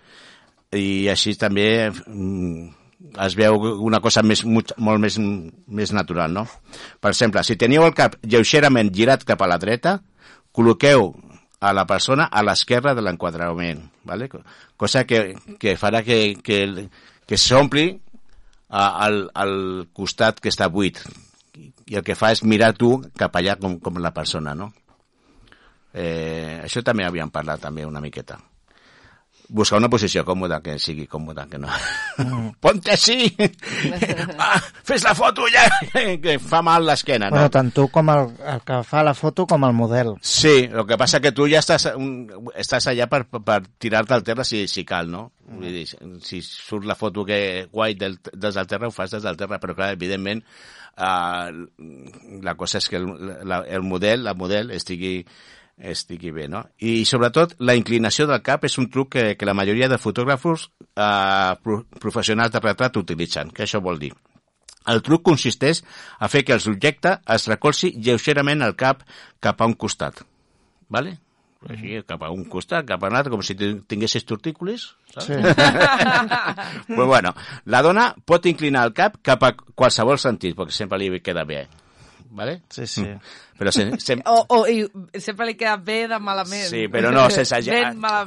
i 0.76 1.08
així 1.10 1.34
també 1.38 1.90
mm, 1.90 2.68
es 3.26 3.36
veu 3.38 3.58
una 3.86 4.00
cosa 4.00 4.22
més, 4.22 4.44
molt, 4.46 4.72
molt 4.78 5.02
més, 5.02 5.18
més 5.20 5.92
natural, 5.92 6.32
no? 6.34 6.46
Per 7.00 7.12
exemple, 7.12 7.42
si 7.46 7.58
teniu 7.60 7.84
el 7.86 7.94
cap 7.96 8.16
lleugerament 8.22 8.92
girat 8.94 9.26
cap 9.28 9.42
a 9.42 9.50
la 9.50 9.58
dreta, 9.60 9.98
col·loqueu 10.56 11.12
a 11.60 11.72
la 11.76 11.84
persona 11.86 12.26
a 12.32 12.42
l'esquerra 12.42 12.94
de 12.94 13.04
l'enquadrament, 13.04 13.82
¿vale? 14.04 14.30
cosa 14.76 15.04
que, 15.04 15.36
que 15.60 15.76
farà 15.76 16.02
que, 16.02 16.38
que, 16.42 16.88
que 17.28 17.36
s'ompli 17.36 17.90
al, 18.70 19.26
al 19.34 19.54
costat 19.92 20.40
que 20.40 20.48
està 20.48 20.70
buit 20.72 21.02
i 21.90 21.98
el 21.98 22.04
que 22.06 22.16
fa 22.16 22.30
és 22.32 22.44
mirar 22.46 22.72
tu 22.78 22.94
cap 23.18 23.34
allà 23.36 23.56
com, 23.60 23.76
com 23.82 23.98
la 23.98 24.14
persona, 24.14 24.54
no? 24.54 24.70
Eh, 25.92 26.60
això 26.62 26.84
també 26.86 27.04
havíem 27.04 27.32
parlat 27.34 27.60
també 27.60 27.84
una 27.84 28.00
miqueta. 28.00 28.38
Buscar 29.50 29.80
una 29.80 29.88
posició 29.90 30.22
còmoda, 30.22 30.60
que 30.62 30.76
sigui 30.78 31.08
còmoda, 31.10 31.46
que 31.50 31.58
no... 31.58 31.70
Ponte 32.62 32.92
així! 32.94 33.26
ah, 34.38 34.60
fes 34.86 35.02
la 35.02 35.14
foto 35.18 35.48
ja! 35.50 35.64
que 36.22 36.36
fa 36.38 36.60
mal 36.62 36.86
l'esquena, 36.86 37.32
no? 37.32 37.38
Bueno, 37.40 37.52
tant 37.56 37.72
tu 37.74 37.88
com 37.90 38.12
el, 38.14 38.30
el 38.52 38.62
que 38.66 38.80
fa 38.86 39.02
la 39.06 39.14
foto 39.18 39.48
com 39.50 39.66
el 39.66 39.74
model. 39.74 40.14
Sí, 40.22 40.68
lo 40.70 40.86
que 40.86 40.98
pasa 41.00 41.20
que 41.20 41.34
tu 41.34 41.48
ja 41.50 41.64
estàs, 41.64 41.88
un, 41.98 42.28
estàs 42.54 42.86
allà 42.92 43.10
per, 43.10 43.24
per 43.26 43.60
tirar-te 43.82 44.14
al 44.14 44.26
terra 44.26 44.46
si, 44.46 44.66
si 44.70 44.86
cal, 44.86 45.10
no? 45.10 45.26
Vull 45.50 45.80
dir, 45.80 45.86
si 46.22 46.38
surt 46.46 46.86
la 46.86 46.94
foto 46.94 47.24
que 47.26 47.66
guai 47.72 47.96
del, 47.98 48.20
des 48.30 48.54
del 48.54 48.68
terra, 48.70 48.86
ho 48.86 48.94
fas 48.94 49.16
des 49.16 49.26
del 49.26 49.38
terra, 49.40 49.58
però 49.58 49.74
clar, 49.74 49.90
evidentment, 49.96 50.44
uh, 50.94 51.50
la 52.46 52.54
cosa 52.60 52.78
és 52.78 52.90
que 52.90 53.00
el, 53.00 53.08
la, 53.50 53.64
el 53.66 53.82
model, 53.82 54.22
la 54.28 54.36
model 54.38 54.70
estigui, 54.76 55.24
estigui 55.80 56.30
bé, 56.30 56.46
no? 56.48 56.64
I 56.84 57.04
sobretot 57.08 57.54
la 57.64 57.74
inclinació 57.78 58.26
del 58.28 58.42
cap 58.44 58.64
és 58.68 58.76
un 58.78 58.90
truc 58.92 59.12
que, 59.16 59.24
que 59.36 59.48
la 59.48 59.54
majoria 59.56 59.88
de 59.88 59.98
fotògrafos 59.98 60.68
pro, 60.94 61.80
professionals 62.02 62.52
de 62.52 62.60
retrat 62.60 62.96
utilitzen. 63.00 63.50
Què 63.54 63.64
això 63.64 63.80
vol 63.82 63.98
dir? 63.98 64.12
El 64.90 65.02
truc 65.04 65.22
consisteix 65.28 65.82
a 66.18 66.28
fer 66.32 66.44
que 66.44 66.54
el 66.56 66.60
subjecte 66.64 67.18
es 67.34 67.48
recolzi 67.48 67.92
lleugerament 67.96 68.62
el 68.64 68.76
cap 68.76 69.02
cap 69.40 69.60
a 69.60 69.68
un 69.68 69.74
costat. 69.74 70.22
¿Vale? 70.88 71.18
Així, 71.68 71.98
cap 72.08 72.22
a 72.24 72.30
un 72.32 72.46
costat, 72.48 72.86
cap 72.88 73.02
a 73.04 73.08
un 73.10 73.16
altre, 73.18 73.30
com 73.34 73.42
si 73.44 73.54
tin- 73.54 73.82
tinguessis 73.84 74.24
tortícolis. 74.24 74.86
Saps? 75.12 75.26
Sí. 75.28 75.36
Però 76.88 77.06
bueno, 77.06 77.34
la 77.66 77.82
dona 77.84 78.06
pot 78.24 78.46
inclinar 78.48 78.86
el 78.88 78.94
cap 78.96 79.18
cap 79.22 79.44
a 79.44 79.52
qualsevol 79.76 80.18
sentit, 80.18 80.56
perquè 80.56 80.72
sempre 80.74 80.98
li 80.98 81.20
queda 81.20 81.44
bé. 81.44 81.66
¿Vale? 82.32 82.62
Sí, 82.70 82.86
sí. 82.86 83.02
Però 83.58 83.72
se, 83.74 83.88
se, 83.98 84.14
O, 84.30 84.44
o 84.54 84.58
i 84.70 84.84
sempre 85.18 85.46
li 85.48 85.56
queda 85.58 85.76
bé 85.76 86.04
de 86.08 86.18
malament. 86.22 86.68
Sí, 86.70 86.84
però 86.88 87.10
no 87.10 87.24
sense, 87.30 87.58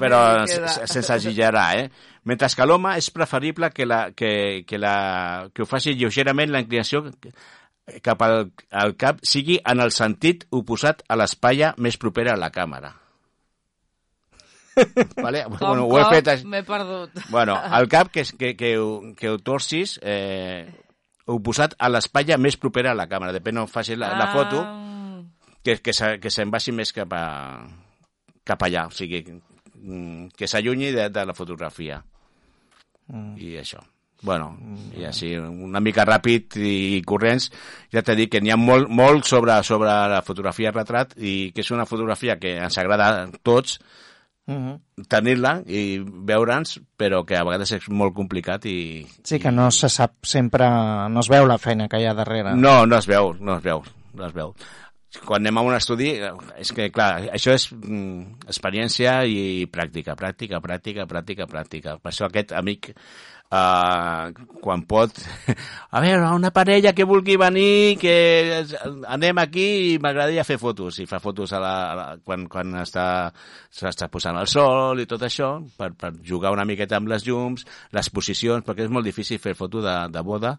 però 0.02 0.20
li 0.42 0.50
queda. 0.52 0.68
se- 0.68 0.88
sense 0.92 1.16
exagerar, 1.22 1.70
eh? 1.80 1.86
Mentre 2.28 2.50
que 2.56 2.66
l'home 2.68 2.98
és 3.00 3.08
preferible 3.16 3.70
que, 3.72 3.86
la, 3.88 4.02
que, 4.12 4.64
que, 4.68 4.78
la, 4.80 5.50
que 5.54 5.64
ho 5.64 5.66
faci 5.66 5.96
lleugerament 5.96 6.52
la 6.52 6.60
inclinació 6.64 7.06
cap 8.04 8.22
al, 8.28 8.52
al 8.72 8.94
cap 9.00 9.20
sigui 9.28 9.58
en 9.64 9.80
el 9.84 9.92
sentit 9.92 10.46
oposat 10.52 11.02
a 11.08 11.16
l'espatlla 11.20 11.74
més 11.78 11.98
propera 12.00 12.36
a 12.36 12.40
la 12.40 12.52
càmera. 12.52 12.94
vale? 15.22 15.44
Com, 15.46 15.58
bueno, 15.60 15.86
ho 15.86 16.00
he 16.00 16.06
fet... 16.16 16.28
així. 16.34 16.48
M'he 16.50 16.64
perdut. 16.68 17.20
Bueno, 17.30 17.56
el 17.80 17.88
cap 17.92 18.10
que, 18.12 18.24
que, 18.40 18.56
que, 18.58 18.76
ho- 18.80 19.14
que 19.16 19.30
ho 19.30 19.38
torcis 19.40 20.00
eh, 20.02 20.66
oposat 21.32 21.76
a 21.80 21.90
l'espatlla 21.90 22.38
més 22.38 22.58
propera 22.58 22.92
a 22.92 22.98
la 22.98 23.08
càmera. 23.08 23.32
Depèn 23.36 23.58
on 23.62 23.68
faci 23.72 23.96
la, 23.96 24.14
la 24.20 24.28
foto, 24.34 24.60
Ah, 24.66 25.22
que, 25.64 25.78
que, 25.82 25.94
se- 25.94 26.18
que 26.20 26.30
se'n 26.30 26.52
vagi 26.52 26.74
més 26.76 26.92
cap, 26.92 27.14
a, 27.16 27.64
cap 28.44 28.64
allà, 28.68 28.88
o 28.88 28.92
sigui, 28.92 29.22
mm, 29.32 30.34
que 30.36 30.48
s'allunyi 30.48 30.92
de, 30.92 31.10
de 31.10 31.26
la 31.26 31.34
fotografia. 31.34 32.02
Mm. 33.08 33.36
I 33.40 33.56
això. 33.62 33.80
Bueno, 34.24 34.54
i 34.96 35.04
així, 35.04 35.34
una 35.36 35.82
mica 35.84 36.06
ràpid 36.08 36.56
i 36.64 37.02
corrents, 37.04 37.50
ja 37.92 38.00
t'he 38.02 38.16
dit 38.16 38.30
que 38.32 38.40
n'hi 38.40 38.54
ha 38.54 38.56
molt, 38.60 38.88
molt 38.88 39.26
sobre, 39.28 39.58
sobre 39.68 39.90
la 39.92 40.22
fotografia 40.24 40.72
retrat 40.72 41.12
i 41.20 41.52
que 41.52 41.60
és 41.60 41.72
una 41.76 41.84
fotografia 41.86 42.38
que 42.40 42.54
ens 42.64 42.78
agrada 42.80 43.10
a 43.24 43.26
tots 43.44 43.80
Mhm. 44.46 45.06
tenir-la 45.08 45.54
i 45.72 46.04
veure'ns, 46.04 46.82
però 47.00 47.22
que 47.26 47.38
a 47.40 47.46
vegades 47.48 47.72
és 47.78 47.88
molt 47.90 48.14
complicat 48.16 48.66
i... 48.68 49.06
Sí, 49.24 49.40
que 49.40 49.52
no 49.52 49.70
se 49.72 49.88
sap 49.90 50.28
sempre... 50.28 50.68
No 51.10 51.24
es 51.24 51.30
veu 51.32 51.48
la 51.48 51.58
feina 51.58 51.88
que 51.88 52.02
hi 52.02 52.08
ha 52.10 52.16
darrere. 52.18 52.56
No, 52.60 52.86
no 52.86 53.00
es 53.00 53.08
veu, 53.08 53.34
no 53.40 53.56
es 53.58 53.64
veu, 53.64 53.84
no 54.14 54.28
es 54.28 54.34
veu. 54.36 54.54
Quan 55.24 55.44
anem 55.44 55.60
a 55.62 55.64
un 55.64 55.76
estudi, 55.78 56.10
és 56.58 56.72
que, 56.74 56.90
clar, 56.92 57.30
això 57.38 57.54
és 57.54 57.68
mm, 57.72 58.48
experiència 58.50 59.20
i 59.30 59.68
pràctica, 59.72 60.18
pràctica, 60.20 60.60
pràctica, 60.60 61.06
pràctica, 61.08 61.48
pràctica. 61.48 61.98
Per 62.02 62.12
això 62.12 62.28
aquest 62.28 62.52
amic, 62.58 62.90
uh, 63.54 64.32
quan 64.64 64.84
pot... 64.90 65.14
A 65.94 66.02
veure, 66.02 66.26
una 66.34 66.50
parella 66.50 66.94
que 66.98 67.06
vulgui 67.06 67.36
venir, 67.38 68.00
que 68.02 68.14
anem 69.14 69.38
aquí 69.44 69.66
i 69.92 69.98
m'agradaria 70.02 70.46
fer 70.48 70.58
fotos. 70.58 70.98
I 71.04 71.06
fa 71.06 71.20
fotos 71.22 71.54
a 71.54 71.60
la, 71.62 71.74
a 71.92 71.98
la, 72.00 72.06
quan, 72.26 72.48
quan 72.50 72.72
està, 72.82 73.06
s'està 73.70 74.08
posant 74.10 74.40
el 74.42 74.50
sol 74.50 75.04
i 75.04 75.06
tot 75.10 75.22
això, 75.28 75.52
per, 75.78 75.92
per 75.94 76.16
jugar 76.26 76.54
una 76.56 76.66
miqueta 76.66 76.98
amb 76.98 77.12
les 77.14 77.28
llums, 77.28 77.68
les 77.94 78.10
posicions, 78.10 78.66
perquè 78.66 78.88
és 78.88 78.94
molt 78.94 79.06
difícil 79.06 79.38
fer 79.44 79.54
foto 79.60 79.84
de, 79.86 79.94
de 80.10 80.24
boda, 80.26 80.56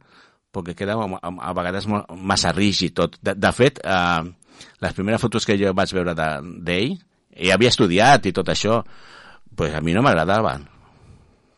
perquè 0.55 0.77
queda 0.79 0.95
a, 0.95 1.19
a, 1.19 1.51
vegades 1.59 1.89
molt, 1.91 2.15
massa 2.15 2.55
rígid 2.55 2.95
tot. 2.95 3.19
De, 3.19 3.35
de 3.35 3.53
fet, 3.57 3.83
eh, 3.83 4.69
les 4.85 4.95
primeres 4.95 5.23
fotos 5.25 5.49
que 5.49 5.59
jo 5.59 5.75
vaig 5.75 5.97
veure 5.99 6.15
de- 6.15 6.61
d'ell, 6.63 6.95
ell 7.35 7.57
havia 7.57 7.75
estudiat 7.75 8.31
i 8.31 8.37
tot 8.37 8.55
això, 8.55 8.85
pues 9.59 9.75
a 9.75 9.83
mi 9.83 9.99
no 9.99 10.07
m'agradaven. 10.07 10.71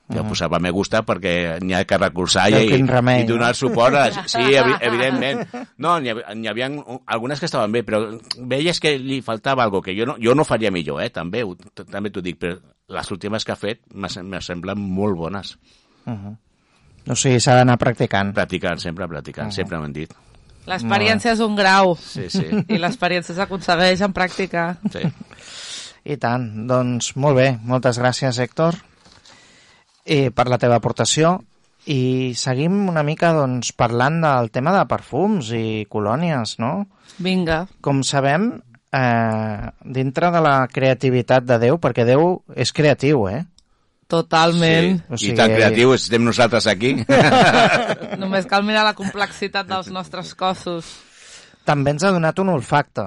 Jo 0.09 0.23
posava 0.23 0.61
me 0.63 0.71
gusta 0.71 1.01
perquè 1.03 1.59
n'hi 1.61 1.75
ha 1.75 1.81
que 1.85 1.97
recolzar 1.99 2.45
i, 2.55 2.69
remei, 2.87 3.25
i 3.25 3.27
donar 3.27 3.55
suport. 3.59 3.95
A, 3.99 4.05
sí, 4.31 4.39
evi- 4.61 4.77
evidentment. 4.87 5.41
No, 5.83 5.97
n'hi 5.99 6.13
havia, 6.13 6.51
havia 6.53 6.69
algunes 7.07 7.41
que 7.43 7.47
estaven 7.51 7.73
bé, 7.75 7.83
però 7.83 8.05
veies 8.39 8.79
que 8.79 8.93
li 9.03 9.19
faltava 9.27 9.65
algo 9.65 9.83
que 9.83 9.97
jo 9.99 10.07
no, 10.07 10.15
jo 10.23 10.35
no 10.39 10.45
faria 10.47 10.71
millor, 10.71 11.03
eh, 11.03 11.11
també, 11.11 11.43
ho- 11.43 11.57
també 11.91 12.11
t'ho 12.15 12.23
dic, 12.23 12.39
però 12.39 12.55
les 12.95 13.11
últimes 13.11 13.45
que 13.45 13.51
ha 13.51 13.59
fet 13.59 13.81
me 13.95 14.09
sem- 14.09 14.27
me 14.31 14.39
semblen 14.41 14.79
molt 14.79 15.17
bones. 15.19 15.57
O 16.07 17.15
sigui, 17.15 17.39
s'ha 17.43 17.55
d'anar 17.59 17.77
practicant. 17.79 18.33
Practicant, 18.35 18.79
sempre 18.83 19.07
practicant, 19.11 19.51
sempre 19.55 19.79
m'han 19.79 19.93
dit. 19.95 20.15
L'experiència 20.67 21.33
és 21.37 21.41
un 21.45 21.55
grau. 21.59 21.95
Sí, 21.99 22.29
sí. 22.31 22.47
I 22.75 22.79
l'experiència 22.83 23.35
s'aconsegueix 23.37 24.01
en 24.07 24.15
pràctica. 24.15 24.77
sí. 24.93 25.03
I 26.07 26.15
tant. 26.23 26.45
Doncs 26.71 27.17
molt 27.19 27.35
bé. 27.35 27.47
Moltes 27.67 27.99
gràcies, 27.99 28.39
Héctor, 28.39 28.77
eh, 30.07 30.31
per 30.31 30.47
la 30.49 30.59
teva 30.63 30.79
aportació. 30.79 31.41
I 31.87 32.33
seguim 32.35 32.89
una 32.89 33.03
mica 33.07 33.33
doncs, 33.37 33.73
parlant 33.77 34.21
del 34.25 34.49
tema 34.55 34.73
de 34.75 34.87
perfums 34.91 35.53
i 35.55 35.85
colònies, 35.91 36.57
no? 36.63 36.87
Vinga. 37.23 37.67
Com 37.85 38.01
sabem, 38.03 38.49
eh, 38.91 39.69
dintre 39.85 40.31
de 40.35 40.41
la 40.43 40.57
creativitat 40.73 41.45
de 41.47 41.59
Déu, 41.63 41.79
perquè 41.79 42.05
Déu 42.09 42.41
és 42.57 42.73
creatiu, 42.73 43.29
eh? 43.29 43.45
Totalment. 44.09 45.03
O 45.11 45.17
Sí. 45.19 45.27
sigui- 45.27 45.35
I 45.35 45.37
tan 45.37 45.51
creatius 45.55 46.03
estem 46.05 46.25
nosaltres 46.25 46.67
aquí. 46.67 46.93
Només 48.19 48.47
cal 48.47 48.63
mirar 48.65 48.85
la 48.87 48.95
complexitat 48.95 49.67
dels 49.67 49.89
nostres 49.91 50.35
cossos. 50.35 50.87
També 51.67 51.91
ens 51.91 52.05
ha 52.07 52.13
donat 52.15 52.39
un 52.39 52.49
olfacte. 52.51 53.03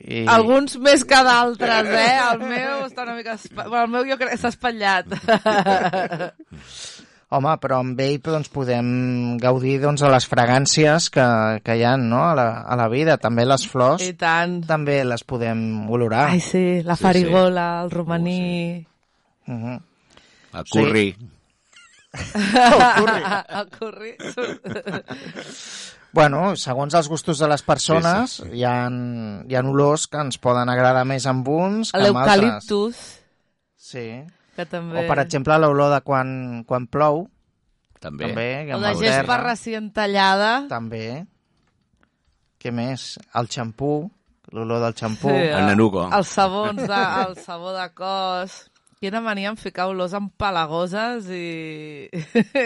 I... 0.00 0.24
Alguns 0.30 0.76
més 0.82 1.02
que 1.08 1.18
d'altres, 1.26 1.88
eh? 1.90 2.18
El 2.30 2.44
meu 2.44 2.84
està 2.86 3.02
una 3.04 3.16
mica... 3.16 3.34
Bueno, 3.56 3.82
el 3.84 3.90
meu 3.96 4.06
jo 4.12 4.18
crec 4.20 4.34
que 4.34 4.40
s'ha 4.40 4.52
espatllat. 4.54 5.10
Home, 7.28 7.54
però 7.60 7.82
amb 7.82 7.98
ell 8.00 8.22
doncs, 8.24 8.48
podem 8.48 8.86
gaudir 9.42 9.74
doncs, 9.82 10.00
de 10.00 10.08
les 10.14 10.24
fragàncies 10.30 11.10
que, 11.12 11.24
que 11.60 11.74
hi 11.76 11.82
ha 11.84 11.92
no? 12.00 12.22
a, 12.30 12.34
la, 12.38 12.46
a 12.64 12.78
la 12.80 12.86
vida. 12.88 13.18
També 13.20 13.44
les 13.44 13.66
flors 13.68 14.04
I 14.06 14.14
tant. 14.16 14.62
també 14.64 15.02
les 15.04 15.26
podem 15.28 15.60
olorar. 15.92 16.30
Ai, 16.32 16.40
sí, 16.40 16.80
la 16.86 16.96
Sí, 16.96 17.04
farigola, 17.04 17.66
el 17.84 17.90
romaní... 17.92 18.86
Uh 19.48 19.54
-huh. 19.54 19.78
El 20.58 20.64
curri. 20.72 21.16
el 23.58 23.68
curri. 23.78 24.14
Bueno, 26.12 26.54
segons 26.56 26.94
els 26.96 27.08
gustos 27.08 27.38
de 27.38 27.48
les 27.50 27.62
persones, 27.62 28.38
Sí, 28.38 28.42
sí, 28.46 28.58
Hi, 28.58 28.64
ha, 28.64 28.76
hi 28.88 29.54
ha 29.54 29.60
olors 29.68 30.06
que 30.08 30.20
ens 30.24 30.38
poden 30.40 30.70
agradar 30.72 31.04
més 31.06 31.26
amb 31.28 31.46
uns 31.52 31.92
que 31.92 32.00
amb 32.00 32.16
altres. 32.16 32.38
L'eucaliptus, 32.40 33.02
Sí. 33.76 34.06
que 34.56 34.64
també... 34.66 35.04
O, 35.04 35.08
per 35.08 35.18
exemple, 35.22 35.58
l'olor 35.60 35.92
de 35.92 36.00
quan, 36.06 36.64
quan 36.66 36.86
plou, 36.88 37.26
També. 38.00 38.28
també. 38.30 38.48
O 38.74 38.80
de 38.80 38.94
gespa 39.02 39.36
recient 39.42 39.92
tallada. 39.92 40.64
També. 40.70 41.26
Què 42.58 42.72
més? 42.74 43.18
El 43.38 43.46
xampú, 43.52 44.10
l'olor 44.50 44.80
del 44.82 44.96
xampú. 44.98 45.28
Sí, 45.30 45.46
El 45.52 45.66
nanugo. 45.70 46.08
Els 46.10 46.28
sabons, 46.34 46.80
de, 46.88 47.04
el 47.26 47.36
sabó 47.44 47.72
de 47.76 47.86
cos... 47.94 48.58
Quina 48.98 49.20
mania 49.22 49.50
en 49.52 49.56
ficar 49.56 49.86
olors 49.92 50.12
empalagoses 50.18 51.28
i... 51.30 52.08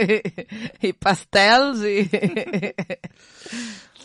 i 0.89 0.93
pastels 0.97 1.83
i... 1.85 1.97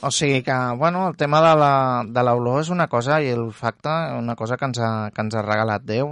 O 0.05 0.11
sigui 0.13 0.43
que, 0.45 0.53
bueno, 0.77 1.07
el 1.09 1.15
tema 1.17 1.39
de 1.41 1.53
la- 1.57 2.03
de 2.05 2.21
l'olor 2.23 2.59
és 2.61 2.67
una 2.69 2.85
cosa 2.87 3.15
i 3.25 3.31
el 3.33 3.47
facte 3.51 3.89
una 4.13 4.35
cosa 4.37 4.53
que 4.55 4.67
ens 4.69 4.77
ha, 4.77 4.89
que 5.09 5.23
ens 5.25 5.33
ha 5.33 5.41
regalat 5.41 5.81
Déu. 5.89 6.11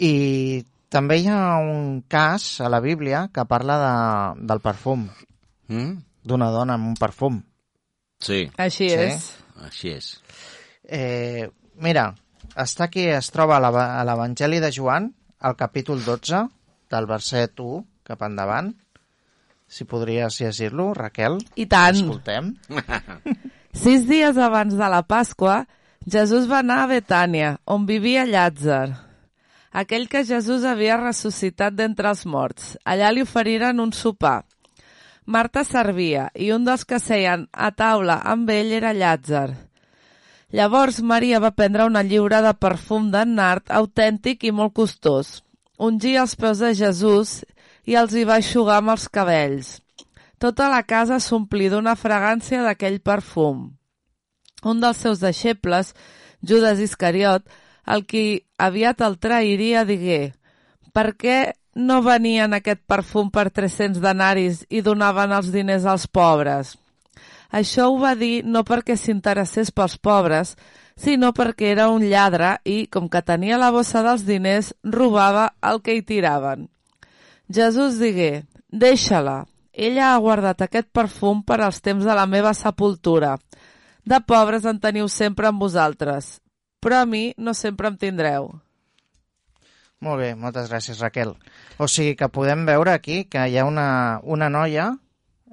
I 0.00 0.64
també 0.88 1.18
hi 1.20 1.26
ha 1.28 1.58
un 1.60 2.00
cas 2.08 2.46
a 2.64 2.70
la 2.72 2.80
Bíblia 2.80 3.26
que 3.34 3.44
parla 3.44 3.76
de, 3.82 4.46
del 4.48 4.62
perfum, 4.64 5.08
Mm? 5.68 5.92
d'una 6.24 6.48
dona 6.50 6.74
amb 6.80 6.88
un 6.88 6.96
perfum. 6.98 7.36
Sí, 8.18 8.46
Així 8.56 8.88
Sí. 8.88 8.96
és. 8.96 9.28
així 9.66 9.92
és. 9.98 10.08
Eh, 10.88 11.50
mira, 11.76 12.14
està 12.56 12.88
aquí, 12.88 13.06
es 13.08 13.30
troba 13.30 13.58
a 13.60 14.04
l'Evangeli 14.06 14.60
de 14.62 14.70
Joan, 14.74 15.10
al 15.40 15.56
capítol 15.56 16.02
12, 16.04 16.44
del 16.90 17.06
verset 17.06 17.60
1 17.60 17.84
cap 18.10 18.22
endavant. 18.26 18.72
Si 19.70 19.86
podries 19.86 20.40
llegir-lo, 20.42 20.90
Raquel. 20.98 21.38
I 21.54 21.66
tant. 21.70 22.00
Escoltem. 22.00 22.54
Sis 23.82 24.08
dies 24.08 24.36
abans 24.36 24.74
de 24.74 24.88
la 24.90 25.04
Pasqua, 25.06 25.62
Jesús 26.02 26.48
va 26.50 26.58
anar 26.64 26.80
a 26.82 26.88
Betània, 26.90 27.54
on 27.70 27.84
vivia 27.86 28.24
Llàtzer, 28.26 28.90
aquell 29.70 30.08
que 30.10 30.24
Jesús 30.26 30.64
havia 30.66 30.98
ressuscitat 30.98 31.76
d'entre 31.78 32.10
els 32.10 32.24
morts. 32.26 32.74
Allà 32.82 33.12
li 33.14 33.22
oferiren 33.22 33.78
un 33.78 33.92
sopar. 33.94 34.40
Marta 35.30 35.62
servia 35.62 36.30
i 36.34 36.50
un 36.50 36.64
dels 36.66 36.82
que 36.88 36.98
seien 36.98 37.46
a 37.52 37.70
taula 37.70 38.18
amb 38.26 38.50
ell 38.50 38.72
era 38.74 38.90
Llàtzer. 38.96 39.69
Llavors 40.50 40.98
Maria 41.00 41.38
va 41.38 41.52
prendre 41.54 41.84
una 41.86 42.02
lliura 42.02 42.40
de 42.42 42.50
perfum 42.58 43.10
de 43.12 43.22
nard 43.24 43.70
autèntic 43.70 44.42
i 44.48 44.50
molt 44.50 44.74
costós. 44.74 45.44
Ungia 45.78 46.24
els 46.24 46.34
peus 46.34 46.58
de 46.58 46.72
Jesús 46.74 47.36
i 47.86 47.94
els 48.00 48.16
hi 48.16 48.24
va 48.26 48.40
eixugar 48.42 48.80
amb 48.80 48.90
els 48.96 49.06
cabells. 49.08 49.76
Tota 50.42 50.66
la 50.72 50.82
casa 50.82 51.20
s'omplí 51.22 51.68
d'una 51.70 51.94
fragància 51.94 52.64
d'aquell 52.66 52.98
perfum. 52.98 53.68
Un 54.66 54.82
dels 54.82 54.98
seus 54.98 55.22
deixebles, 55.22 55.94
Judas 56.42 56.82
Iscariot, 56.82 57.46
el 57.86 58.04
qui 58.04 58.42
aviat 58.58 59.06
el 59.06 59.18
trairia, 59.22 59.86
digué 59.86 60.32
«Per 60.92 61.12
què 61.14 61.38
no 61.78 62.02
venien 62.02 62.58
aquest 62.58 62.82
perfum 62.90 63.30
per 63.30 63.52
300 63.54 64.02
denaris 64.02 64.64
i 64.68 64.82
donaven 64.82 65.30
els 65.38 65.54
diners 65.54 65.86
als 65.86 66.10
pobres?» 66.10 66.79
Això 67.50 67.88
ho 67.90 67.98
va 67.98 68.14
dir 68.14 68.44
no 68.46 68.62
perquè 68.64 68.96
s'interessés 68.96 69.72
pels 69.74 69.96
pobres, 69.98 70.54
sinó 70.96 71.32
perquè 71.34 71.72
era 71.72 71.88
un 71.90 72.04
lladre 72.06 72.58
i, 72.64 72.86
com 72.86 73.08
que 73.10 73.22
tenia 73.26 73.58
la 73.58 73.72
bossa 73.74 74.04
dels 74.06 74.26
diners, 74.28 74.72
robava 74.84 75.50
el 75.66 75.82
que 75.82 75.96
hi 75.96 76.04
tiraven. 76.06 76.68
Jesús 77.50 77.98
digué, 77.98 78.44
deixa-la, 78.70 79.44
ella 79.72 80.12
ha 80.12 80.22
guardat 80.22 80.62
aquest 80.62 80.90
perfum 80.94 81.42
per 81.42 81.60
als 81.64 81.80
temps 81.82 82.04
de 82.06 82.14
la 82.14 82.26
meva 82.26 82.54
sepultura. 82.54 83.36
De 84.04 84.18
pobres 84.22 84.66
en 84.66 84.78
teniu 84.80 85.08
sempre 85.08 85.50
amb 85.50 85.60
vosaltres, 85.62 86.38
però 86.80 87.02
a 87.02 87.06
mi 87.06 87.30
no 87.36 87.54
sempre 87.54 87.90
em 87.90 87.96
tindreu. 87.96 88.50
Molt 90.00 90.22
bé, 90.22 90.30
moltes 90.34 90.70
gràcies, 90.72 91.00
Raquel. 91.02 91.34
O 91.76 91.88
sigui 91.88 92.14
que 92.16 92.30
podem 92.32 92.64
veure 92.64 92.94
aquí 92.94 93.24
que 93.28 93.42
hi 93.48 93.58
ha 93.60 93.66
una, 93.68 94.20
una 94.24 94.48
noia, 94.48 94.94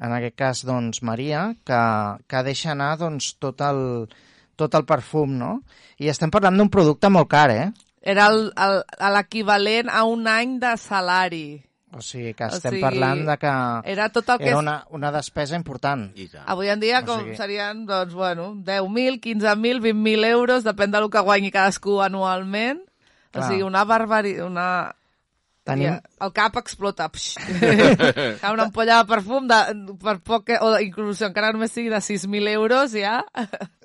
en 0.02 0.14
aquest 0.14 0.36
cas, 0.38 0.62
doncs, 0.66 1.02
Maria, 1.02 1.48
que, 1.66 1.82
que 2.30 2.44
deixa 2.46 2.72
anar 2.74 2.98
doncs, 3.02 3.34
tot, 3.42 3.62
el, 3.66 4.08
tot 4.56 4.76
el 4.78 4.86
perfum, 4.86 5.38
no? 5.40 5.52
I 5.98 6.10
estem 6.14 6.30
parlant 6.34 6.58
d'un 6.58 6.70
producte 6.70 7.10
molt 7.10 7.30
car, 7.32 7.50
eh? 7.52 7.72
Era 8.08 8.30
l'equivalent 9.12 9.90
a 9.90 10.04
un 10.08 10.28
any 10.28 10.58
de 10.62 10.76
salari. 10.78 11.48
O 11.96 12.02
sigui 12.04 12.34
que 12.36 12.44
O 12.46 12.52
estem 12.52 12.76
sigui, 12.76 12.84
parlant 12.84 13.22
de 13.26 13.36
que 13.40 13.52
Era 13.94 14.10
tot 14.14 14.28
el 14.34 14.38
que... 14.42 14.50
era 14.52 14.58
una, 14.60 14.76
una 14.92 15.12
despesa 15.16 15.56
important. 15.56 16.10
I 16.20 16.28
tant. 16.28 16.44
Avui 16.52 16.68
en 16.70 16.82
dia 16.84 17.00
O 17.00 17.06
com 17.08 17.22
sigui- 17.24 17.38
serien, 17.40 17.86
doncs, 17.88 18.14
bueno, 18.14 18.50
10.000, 18.68 19.22
15.000, 19.24 19.80
20.000 19.86 20.26
euros, 20.34 20.66
depèn 20.68 20.92
del 20.92 21.08
que 21.10 21.24
guanyi 21.24 21.50
cadascú 21.52 22.02
anualment. 22.04 22.84
O 22.84 23.40
Clar. 23.40 23.48
sigui, 23.50 23.64
una 23.64 23.86
barbaritat, 23.88 24.46
una... 24.46 24.68
Tenim- 25.68 25.90
Ja, 25.92 26.26
el 26.26 26.32
cap 26.36 26.56
explota. 26.62 27.10
Cau 27.12 28.54
una 28.56 28.66
ampolla 28.70 29.02
de 29.02 29.10
perfum 29.10 29.48
de, 29.50 29.58
per 30.02 30.16
poc 30.24 30.46
que, 30.48 30.58
o 30.64 30.72
inclús 30.84 31.22
encara 31.28 31.52
només 31.56 31.74
sigui 31.76 31.92
de 31.92 32.00
6.000 32.00 32.48
euros 32.56 32.96
ja. 32.96 33.18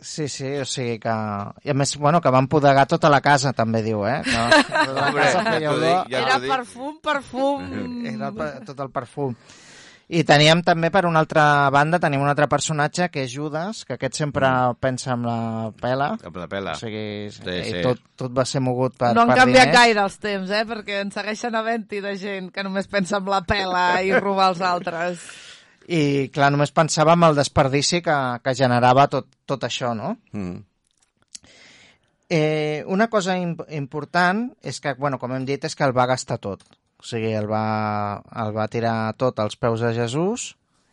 Sí, 0.00 0.28
sí, 0.30 0.46
o 0.62 0.66
sigui 0.68 0.98
que... 1.02 1.16
I 1.66 1.74
a 1.74 1.76
més, 1.78 1.96
bueno, 1.98 2.20
que 2.22 2.30
van 2.34 2.46
podegar 2.50 2.86
tota 2.90 3.10
la 3.12 3.20
casa, 3.24 3.52
també 3.52 3.82
diu, 3.82 4.04
eh? 4.06 4.20
La 4.32 5.08
Hombre, 5.08 5.26
casa 5.26 5.42
ja 5.42 5.44
feia 5.50 5.74
olor, 5.74 6.06
ja 6.10 6.22
Era 6.22 6.38
perfum, 6.46 6.96
perfum... 7.02 7.68
era 8.14 8.32
tot 8.66 8.80
el 8.86 8.90
perfum. 8.94 9.34
I 10.08 10.24
teníem 10.28 10.60
també, 10.66 10.90
per 10.92 11.06
una 11.06 11.20
altra 11.22 11.70
banda, 11.72 11.98
tenim 12.02 12.20
un 12.20 12.28
altre 12.28 12.48
personatge, 12.50 13.06
que 13.08 13.22
és 13.24 13.32
Judas, 13.32 13.84
que 13.88 13.94
aquest 13.94 14.18
sempre 14.18 14.48
pensa 14.80 15.12
amb 15.14 15.24
la 15.24 15.36
pela. 15.80 16.10
Amb 16.24 16.36
la 16.36 16.48
pela. 16.50 16.74
O 16.74 16.80
sigui, 16.80 17.30
Sí, 17.32 17.46
i 17.48 17.70
sí. 17.70 17.82
Tot, 17.86 18.02
tot 18.16 18.34
va 18.36 18.44
ser 18.44 18.60
mogut 18.60 18.96
per, 18.98 19.14
no 19.14 19.22
han 19.22 19.32
per 19.32 19.38
canviat 19.44 19.70
diners. 19.70 19.78
gaire 19.78 20.02
els 20.02 20.18
temps, 20.18 20.50
eh? 20.50 20.64
Perquè 20.68 21.00
en 21.04 21.14
segueixen 21.14 21.54
havent-hi 21.56 22.02
de 22.04 22.16
gent 22.20 22.50
que 22.52 22.64
només 22.66 22.90
pensa 22.92 23.16
en 23.22 23.30
la 23.30 23.40
pela 23.46 23.86
i 24.02 24.12
robar 24.18 24.50
els 24.52 24.60
altres. 24.60 25.24
I, 25.88 26.28
clar, 26.34 26.50
només 26.52 26.70
pensava 26.74 27.16
en 27.16 27.24
el 27.26 27.34
desperdici 27.38 28.02
que, 28.02 28.18
que 28.44 28.54
generava 28.54 29.08
tot, 29.08 29.26
tot 29.46 29.64
això, 29.64 29.94
no? 29.98 30.16
Mm. 30.32 30.60
Eh, 32.32 32.84
una 32.88 33.08
cosa 33.12 33.34
imp 33.36 33.60
important 33.76 34.46
és 34.62 34.78
que, 34.80 34.94
bueno, 34.94 35.18
com 35.20 35.32
hem 35.36 35.44
dit, 35.44 35.64
és 35.64 35.74
que 35.76 35.84
el 35.84 35.92
va 35.96 36.06
gastar 36.08 36.38
tot. 36.40 36.62
O 37.02 37.04
sigui, 37.04 37.32
el 37.34 37.48
va, 37.50 38.22
el 38.44 38.52
va 38.54 38.68
tirar 38.70 39.12
tot 39.18 39.40
als 39.42 39.56
peus 39.58 39.80
de 39.82 39.90
Jesús 39.96 40.52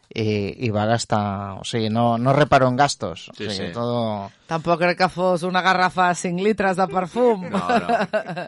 i, 0.10 0.56
i 0.66 0.70
va 0.74 0.88
gastar... 0.90 1.60
O 1.62 1.64
sigui, 1.70 1.92
no, 1.94 2.18
no 2.18 2.34
reparó 2.34 2.68
en 2.68 2.76
gastos. 2.80 3.28
O 3.30 3.34
Sí, 3.38 3.46
sigui, 3.46 3.68
sí. 3.70 3.74
Todo... 3.76 4.32
Tampoc 4.50 4.82
crec 4.82 4.98
que 4.98 5.10
fos 5.14 5.44
una 5.46 5.62
garrafa 5.62 6.08
de 6.10 6.16
5 6.16 6.42
litres 6.44 6.78
de 6.82 6.88
perfum. 6.90 7.46
No, 7.54 7.62
no. 7.62 8.48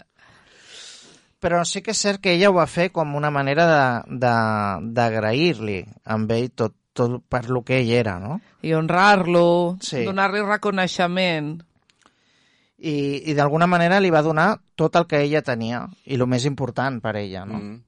Però 1.42 1.64
sí 1.66 1.82
que 1.82 1.94
és 1.96 2.02
cert 2.02 2.22
que 2.22 2.36
ella 2.36 2.52
ho 2.52 2.54
va 2.58 2.68
fer 2.70 2.92
com 2.94 3.16
una 3.18 3.32
manera 3.34 3.64
de- 3.70 4.18
de- 4.26 4.92
d'agrair-li 4.98 5.80
amb 6.06 6.30
ell 6.36 6.52
tot, 6.54 6.76
tot 6.94 7.16
per 7.30 7.48
lo 7.50 7.64
que 7.66 7.80
ell 7.82 7.90
era, 7.98 8.20
no? 8.22 8.40
I 8.62 8.74
honrar-lo, 8.78 9.78
Sí. 9.82 10.04
donar-li 10.06 10.42
reconeixement. 10.46 11.62
I, 12.82 13.30
i 13.30 13.34
d'alguna 13.38 13.68
manera 13.70 14.00
li 14.02 14.10
va 14.10 14.24
donar 14.26 14.56
tot 14.76 14.96
el 14.98 15.06
que 15.06 15.22
ella 15.22 15.44
tenia 15.46 15.84
i 16.06 16.18
el 16.18 16.26
més 16.28 16.48
important 16.50 16.98
per 17.02 17.16
ella, 17.20 17.46
no? 17.46 17.60
Mm. 17.62 17.80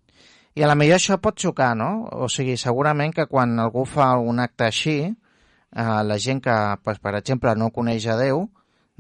I 0.54 0.62
a 0.62 0.70
la 0.70 0.76
millor 0.78 1.00
això 1.00 1.18
pot 1.18 1.40
xocar, 1.42 1.72
no? 1.78 2.06
O 2.14 2.28
sigui, 2.30 2.60
segurament 2.62 3.14
que 3.16 3.26
quan 3.26 3.58
algú 3.60 3.88
fa 3.90 4.12
un 4.22 4.42
acte 4.44 4.68
així, 4.68 4.98
eh, 5.10 6.02
la 6.06 6.18
gent 6.22 6.44
que, 6.46 6.58
pues, 6.86 7.00
per 7.02 7.16
exemple, 7.18 7.56
no 7.58 7.72
coneix 7.74 8.06
a 8.06 8.18
Déu, 8.20 8.46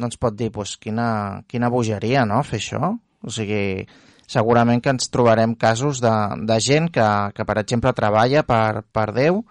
doncs 0.02 0.18
pot 0.18 0.34
dir, 0.34 0.50
pues, 0.52 0.78
quina, 0.82 1.44
quina 1.48 1.70
bogeria, 1.70 2.26
no?, 2.26 2.42
fer 2.42 2.58
això. 2.58 2.96
O 3.22 3.32
sigui, 3.32 3.86
segurament 4.26 4.82
que 4.82 4.90
ens 4.96 5.12
trobarem 5.14 5.54
casos 5.54 6.02
de, 6.02 6.14
de 6.50 6.58
gent 6.60 6.90
que, 6.90 7.06
que, 7.38 7.46
per 7.46 7.60
exemple, 7.62 7.94
treballa 7.94 8.42
per, 8.48 8.82
per 8.90 9.12
Déu 9.14 9.44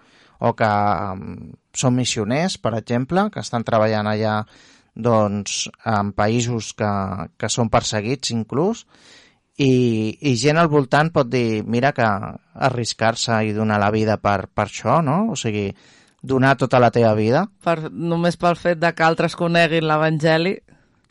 o 0.43 0.53
que 0.59 0.69
um, 1.15 1.53
són 1.79 1.95
missioners, 1.95 2.59
per 2.59 2.75
exemple, 2.75 3.29
que 3.31 3.41
estan 3.45 3.63
treballant 3.63 4.11
allà 4.11 4.41
doncs, 4.95 5.67
en 5.89 6.13
països 6.13 6.73
que, 6.77 6.93
que 7.41 7.51
són 7.53 7.71
perseguits 7.73 8.33
inclús, 8.35 8.87
i, 9.61 10.17
i 10.21 10.35
gent 10.41 10.59
al 10.59 10.71
voltant 10.73 11.11
pot 11.13 11.29
dir, 11.29 11.63
mira 11.65 11.93
que 11.97 12.07
arriscar-se 12.69 13.43
i 13.47 13.53
donar 13.53 13.79
la 13.81 13.91
vida 13.93 14.17
per, 14.21 14.47
per 14.49 14.67
això, 14.69 15.01
no? 15.05 15.33
O 15.33 15.37
sigui, 15.37 15.69
donar 16.23 16.57
tota 16.57 16.81
la 16.81 16.91
teva 16.95 17.13
vida. 17.19 17.45
Per, 17.65 17.91
només 17.93 18.39
pel 18.41 18.57
fet 18.57 18.81
de 18.81 18.93
que 18.97 19.05
altres 19.05 19.37
coneguin 19.37 19.87
l'Evangeli. 19.89 20.57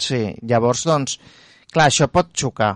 Sí, 0.02 0.24
llavors, 0.48 0.86
doncs, 0.90 1.20
clar, 1.72 1.92
això 1.92 2.10
pot 2.10 2.34
xocar. 2.34 2.74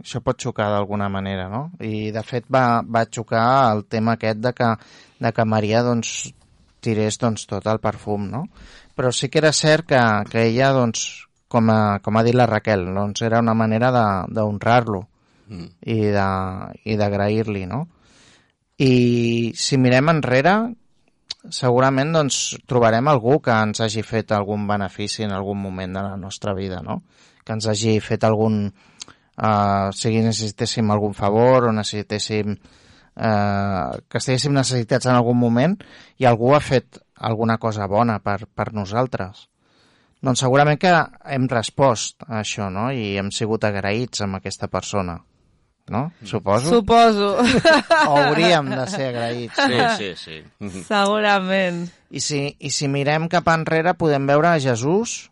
Això 0.00 0.20
pot 0.24 0.40
xocar 0.40 0.68
d'alguna 0.72 1.08
manera, 1.12 1.48
no? 1.52 1.70
I, 1.80 2.10
de 2.12 2.22
fet, 2.24 2.48
va, 2.52 2.82
va 2.82 3.06
xocar 3.08 3.44
el 3.74 3.86
tema 3.92 4.16
aquest 4.16 4.40
de 4.44 4.52
que, 4.56 4.72
de 5.24 5.32
que 5.32 5.46
Maria, 5.48 5.82
doncs, 5.84 6.16
tirés 6.84 7.20
doncs, 7.20 7.46
tot 7.50 7.66
el 7.68 7.80
perfum, 7.84 8.28
no? 8.32 8.46
Però 8.96 9.10
sí 9.12 9.28
que 9.28 9.38
era 9.42 9.52
cert 9.52 9.86
que, 9.92 10.00
que 10.30 10.46
ella, 10.48 10.70
doncs, 10.72 11.26
com 11.52 11.68
ha, 11.70 11.98
com 12.02 12.16
ha 12.16 12.22
dit 12.26 12.34
la 12.34 12.46
Raquel, 12.48 12.86
doncs 12.96 13.20
era 13.22 13.38
una 13.44 13.54
manera 13.54 13.92
de- 13.92 14.34
d'honrar-lo 14.34 15.04
Mm. 15.46 15.66
i 15.86 16.96
d'agrair-li, 16.98 17.66
no? 17.70 17.84
I 18.82 19.52
si 19.54 19.76
mirem 19.78 20.08
enrere, 20.10 20.54
segurament 21.54 22.10
doncs, 22.16 22.56
trobarem 22.66 23.06
algú 23.08 23.38
que 23.44 23.54
ens 23.54 23.78
hagi 23.80 24.02
fet 24.02 24.32
algun 24.34 24.66
benefici 24.66 25.22
en 25.22 25.30
algun 25.36 25.60
moment 25.62 25.94
de 25.94 26.02
la 26.02 26.16
nostra 26.16 26.52
vida, 26.52 26.80
no? 26.82 27.02
Que 27.44 27.52
ens 27.54 27.68
hagi 27.70 28.00
fet 28.00 28.24
algun... 28.26 28.72
Uh, 29.36 29.92
sigui 29.92 30.22
necessitéssim 30.24 30.90
algun 30.90 31.12
favor 31.14 31.66
o 31.68 31.72
necessitéssim 31.76 32.54
uh, 32.56 33.90
que 34.08 34.16
estiguéssim 34.18 34.54
necessitats 34.56 35.06
en 35.06 35.12
algun 35.18 35.36
moment 35.36 35.74
i 36.18 36.24
algú 36.24 36.54
ha 36.56 36.60
fet 36.64 36.98
alguna 37.16 37.58
cosa 37.58 37.86
bona 37.86 38.18
per, 38.20 38.46
per 38.46 38.72
nosaltres. 38.74 39.46
Doncs 40.24 40.42
segurament 40.42 40.78
que 40.80 40.92
hem 41.30 41.46
respost 41.50 42.24
a 42.26 42.40
això, 42.40 42.70
no? 42.72 42.88
I 42.90 43.16
hem 43.20 43.30
sigut 43.34 43.66
agraïts 43.68 44.24
amb 44.24 44.38
aquesta 44.38 44.68
persona, 44.72 45.18
no? 45.92 46.02
Suposo. 46.24 46.72
Suposo. 46.72 47.28
O 48.08 48.16
hauríem 48.16 48.72
de 48.72 48.86
ser 48.90 49.10
agraïts. 49.12 49.60
Sí, 49.60 50.10
sí, 50.16 50.40
sí. 50.64 50.82
Segurament. 50.88 51.84
I 52.10 52.22
si, 52.24 52.42
I 52.58 52.72
si 52.72 52.88
mirem 52.88 53.28
cap 53.30 53.48
enrere 53.52 53.94
podem 53.98 54.26
veure 54.26 54.54
a 54.54 54.60
Jesús, 54.62 55.26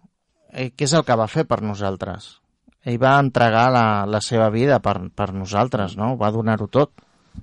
eh, 0.52 0.70
què 0.70 0.86
és 0.86 0.94
el 0.94 1.04
que 1.08 1.18
va 1.18 1.30
fer 1.32 1.46
per 1.48 1.62
nosaltres. 1.64 2.38
Ell 2.84 3.00
va 3.00 3.16
entregar 3.16 3.70
la, 3.72 4.04
la 4.04 4.20
seva 4.20 4.50
vida 4.52 4.78
per, 4.84 4.98
per 5.16 5.32
nosaltres, 5.32 5.96
no? 5.96 6.14
Va 6.20 6.30
donar-ho 6.30 6.68
tot. 6.68 6.92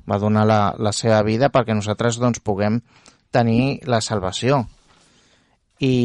Va 0.08 0.22
donar 0.22 0.46
la, 0.48 0.60
la 0.80 0.94
seva 0.96 1.20
vida 1.28 1.50
perquè 1.52 1.74
nosaltres 1.76 2.22
doncs, 2.22 2.40
puguem 2.40 2.80
tenir 3.32 3.80
la 3.90 4.02
salvació. 4.04 4.62
I, 5.82 5.96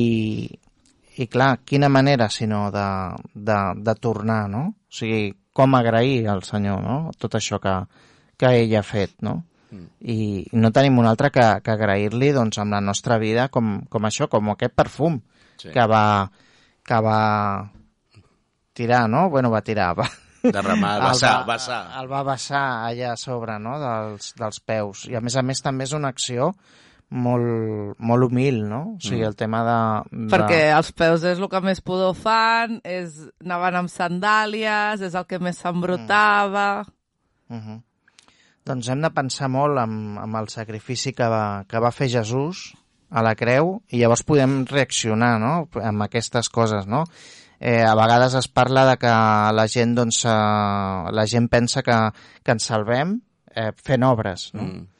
i 1.20 1.26
clar, 1.28 1.58
quina 1.68 1.90
manera 1.92 2.30
sinó 2.32 2.70
de, 2.72 2.86
de, 3.34 3.58
de 3.84 3.94
tornar, 4.00 4.46
no? 4.48 4.62
O 4.86 4.96
sigui, 4.96 5.34
com 5.56 5.74
agrair 5.76 6.26
al 6.28 6.42
Senyor, 6.46 6.80
no? 6.84 6.96
Tot 7.18 7.36
això 7.36 7.60
que, 7.60 7.74
que 8.40 8.54
ell 8.62 8.74
ha 8.76 8.84
fet, 8.86 9.18
no? 9.26 9.42
I 10.00 10.46
no 10.56 10.70
tenim 10.72 10.96
un 11.02 11.08
altre 11.10 11.28
que, 11.34 11.44
que 11.64 11.72
agrair-li 11.74 12.30
doncs, 12.32 12.60
amb 12.62 12.72
la 12.72 12.80
nostra 12.80 13.18
vida 13.20 13.48
com, 13.52 13.80
com 13.90 14.06
això, 14.08 14.30
com 14.32 14.54
aquest 14.54 14.76
perfum 14.76 15.20
Sí. 15.56 15.70
que 15.72 15.86
va 15.88 16.30
que 16.84 16.96
va 17.00 17.70
tirar, 18.76 19.08
no? 19.08 19.30
Bueno, 19.30 19.50
va 19.50 19.62
tirar, 19.64 19.94
va, 19.96 20.04
Derramar, 20.42 21.00
vessar, 21.08 21.30
va, 21.40 21.54
vessar. 21.54 21.78
El 22.00 22.10
va 22.10 22.22
vessar 22.28 22.64
allà 22.86 23.14
a 23.14 23.16
sobre, 23.16 23.56
no?, 23.58 23.78
dels, 23.80 24.34
dels 24.38 24.60
peus. 24.60 25.06
I 25.08 25.16
a 25.16 25.22
més 25.24 25.36
a 25.36 25.42
més 25.42 25.62
també 25.64 25.88
és 25.88 25.94
una 25.96 26.12
acció 26.12 26.52
molt, 27.10 27.96
molt 27.98 28.26
humil, 28.26 28.62
no? 28.68 28.80
O 28.96 29.00
sigui, 29.02 29.22
el 29.26 29.36
tema 29.38 29.62
de... 29.66 29.78
de... 30.10 30.28
Perquè 30.32 30.60
els 30.74 30.90
peus 30.96 31.24
és 31.26 31.38
el 31.38 31.50
que 31.50 31.60
més 31.62 31.80
pudor 31.84 32.16
fan, 32.18 32.80
és, 32.84 33.20
anaven 33.44 33.82
amb 33.82 33.92
sandàlies, 33.92 35.04
és 35.06 35.14
el 35.14 35.26
que 35.28 35.38
més 35.42 35.60
s'embrutava... 35.62 36.84
Uh 37.46 37.56
-huh. 37.56 37.82
Doncs 38.66 38.88
hem 38.88 39.00
de 39.00 39.10
pensar 39.14 39.48
molt 39.48 39.78
en, 39.78 40.18
en 40.18 40.34
el 40.34 40.48
sacrifici 40.48 41.12
que 41.12 41.28
va, 41.30 41.64
que 41.68 41.78
va 41.78 41.92
fer 41.92 42.08
Jesús 42.10 42.72
a 43.10 43.22
la 43.22 43.36
creu 43.38 43.82
i 43.88 44.00
llavors 44.00 44.24
podem 44.26 44.64
reaccionar 44.66 45.38
no? 45.38 45.68
amb 45.82 46.02
aquestes 46.02 46.48
coses, 46.48 46.86
no? 46.86 47.04
Eh, 47.60 47.84
a 47.84 47.94
vegades 47.94 48.34
es 48.34 48.48
parla 48.48 48.84
de 48.90 48.96
que 48.96 49.12
la 49.52 49.66
gent, 49.68 49.94
doncs, 49.94 50.24
eh, 50.24 50.30
la 51.12 51.26
gent 51.26 51.48
pensa 51.48 51.82
que, 51.82 51.96
que 52.42 52.52
ens 52.52 52.64
salvem 52.64 53.20
eh, 53.54 53.72
fent 53.82 54.02
obres, 54.02 54.50
no? 54.52 54.62
Mm. 54.62 54.95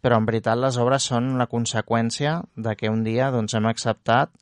Però 0.00 0.20
en 0.20 0.28
veritat 0.28 0.58
les 0.58 0.78
obres 0.80 1.08
són 1.12 1.34
la 1.38 1.48
conseqüència 1.50 2.40
de 2.56 2.76
que 2.76 2.92
un 2.92 3.04
dia 3.04 3.30
doncs, 3.34 3.54
hem 3.54 3.68
acceptat 3.68 4.32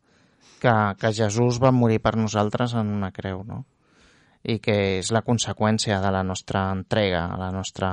que, 0.63 0.75
que 1.01 1.15
Jesús 1.15 1.59
va 1.63 1.75
morir 1.75 1.99
per 2.03 2.17
nosaltres 2.17 2.75
en 2.79 2.95
una 2.95 3.13
creu, 3.15 3.43
no? 3.47 3.65
i 4.49 4.59
que 4.63 4.75
és 4.99 5.11
la 5.13 5.25
conseqüència 5.27 5.99
de 6.01 6.11
la 6.15 6.23
nostra 6.25 6.69
entrega, 6.73 7.27
la 7.39 7.51
nostra 7.53 7.91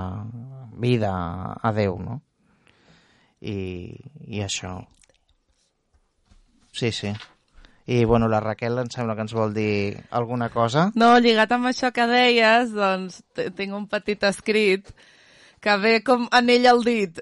vida 0.80 1.13
a 1.57 1.72
Déu, 1.76 1.97
no? 1.99 2.20
I, 3.41 3.57
i 4.30 4.43
això. 4.45 4.78
Sí, 6.72 6.91
sí. 6.91 7.11
I, 7.86 8.03
bueno, 8.05 8.28
la 8.28 8.39
Raquel 8.41 8.80
em 8.82 8.89
sembla 8.89 9.13
que 9.18 9.26
ens 9.28 9.36
vol 9.36 9.53
dir 9.53 9.97
alguna 10.09 10.49
cosa. 10.49 10.88
No, 10.97 11.11
lligat 11.22 11.51
amb 11.53 11.70
això 11.70 11.91
que 11.93 12.07
deies, 12.09 12.74
doncs 12.74 13.22
tinc 13.36 13.76
un 13.78 13.86
petit 13.91 14.24
escrit 14.26 14.89
que 15.66 15.76
ve 15.82 15.97
com 16.05 16.28
anell 16.30 16.70
al 16.70 16.84
dit, 16.86 17.20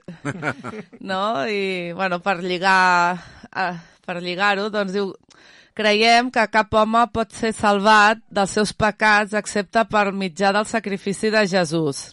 no? 0.99 1.23
I, 1.47 1.93
bueno, 1.95 2.19
per 2.19 2.41
lligar 2.43 3.15
eh, 3.55 3.77
per 4.03 4.19
lligar-ho, 4.19 4.67
doncs 4.73 4.91
diu 4.95 5.13
creiem 5.77 6.29
que 6.33 6.43
cap 6.51 6.73
home 6.75 7.05
pot 7.15 7.31
ser 7.33 7.53
salvat 7.55 8.19
dels 8.29 8.51
seus 8.57 8.73
pecats 8.75 9.33
excepte 9.39 9.85
per 9.89 10.11
mitjà 10.11 10.51
del 10.53 10.67
sacrifici 10.69 11.31
de 11.33 11.45
Jesús. 11.47 12.11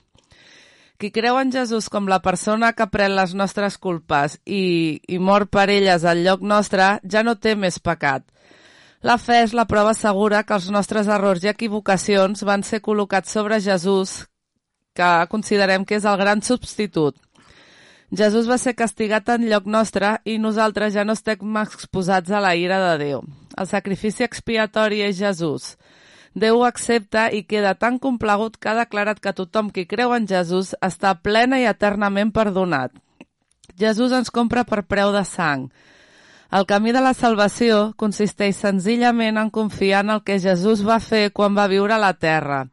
Qui 1.01 1.11
creu 1.11 1.39
en 1.41 1.51
Jesús 1.53 1.89
com 1.89 2.09
la 2.09 2.21
persona 2.21 2.75
que 2.77 2.87
pren 2.93 3.17
les 3.17 3.33
nostres 3.35 3.79
culpes 3.81 4.37
i, 4.45 5.01
i 5.09 5.19
mor 5.19 5.49
per 5.49 5.67
elles 5.73 6.05
al 6.05 6.23
lloc 6.25 6.45
nostre, 6.45 6.99
ja 7.03 7.25
no 7.25 7.39
té 7.41 7.57
més 7.57 7.81
pecat. 7.81 8.23
La 9.03 9.17
fe 9.17 9.39
és 9.47 9.55
la 9.57 9.65
prova 9.65 9.95
segura 9.97 10.43
que 10.45 10.53
els 10.55 10.69
nostres 10.71 11.09
errors 11.09 11.43
i 11.45 11.49
equivocacions 11.49 12.45
van 12.45 12.63
ser 12.63 12.83
col·locats 12.85 13.33
sobre 13.33 13.57
Jesús, 13.65 14.30
que 15.01 15.11
considerem 15.33 15.89
que 15.89 15.97
és 15.97 16.05
el 16.05 16.21
gran 16.21 16.45
substitut. 16.45 17.17
Jesús 18.11 18.49
va 18.51 18.59
ser 18.59 18.75
castigat 18.75 19.29
en 19.31 19.47
lloc 19.47 19.69
nostre 19.71 20.17
i 20.27 20.37
nosaltres 20.43 20.93
ja 20.97 21.05
no 21.07 21.15
estem 21.15 21.57
exposats 21.63 22.33
a 22.35 22.41
la 22.43 22.57
ira 22.59 22.81
de 22.83 22.95
Déu. 23.05 23.21
El 23.57 23.69
sacrifici 23.71 24.27
expiatori 24.27 25.01
és 25.07 25.21
Jesús. 25.21 25.77
Déu 26.35 26.59
ho 26.59 26.65
accepta 26.67 27.29
i 27.35 27.45
queda 27.47 27.75
tan 27.75 27.99
complagut 27.99 28.59
que 28.59 28.71
ha 28.71 28.77
declarat 28.79 29.23
que 29.23 29.35
tothom 29.35 29.71
qui 29.71 29.87
creu 29.87 30.15
en 30.15 30.27
Jesús 30.27 30.75
està 30.83 31.15
plena 31.23 31.59
i 31.59 31.67
eternament 31.71 32.35
perdonat. 32.35 32.93
Jesús 33.79 34.13
ens 34.13 34.31
compra 34.31 34.67
per 34.67 34.85
preu 34.87 35.15
de 35.15 35.25
sang. 35.25 35.71
El 36.51 36.67
camí 36.67 36.91
de 36.91 37.03
la 37.03 37.15
salvació 37.15 37.93
consisteix 37.97 38.59
senzillament 38.59 39.39
en 39.39 39.51
confiar 39.55 40.05
en 40.05 40.17
el 40.17 40.23
que 40.27 40.39
Jesús 40.43 40.83
va 40.87 40.99
fer 40.99 41.31
quan 41.31 41.55
va 41.55 41.71
viure 41.71 41.95
a 41.95 42.03
la 42.03 42.15
terra. 42.15 42.65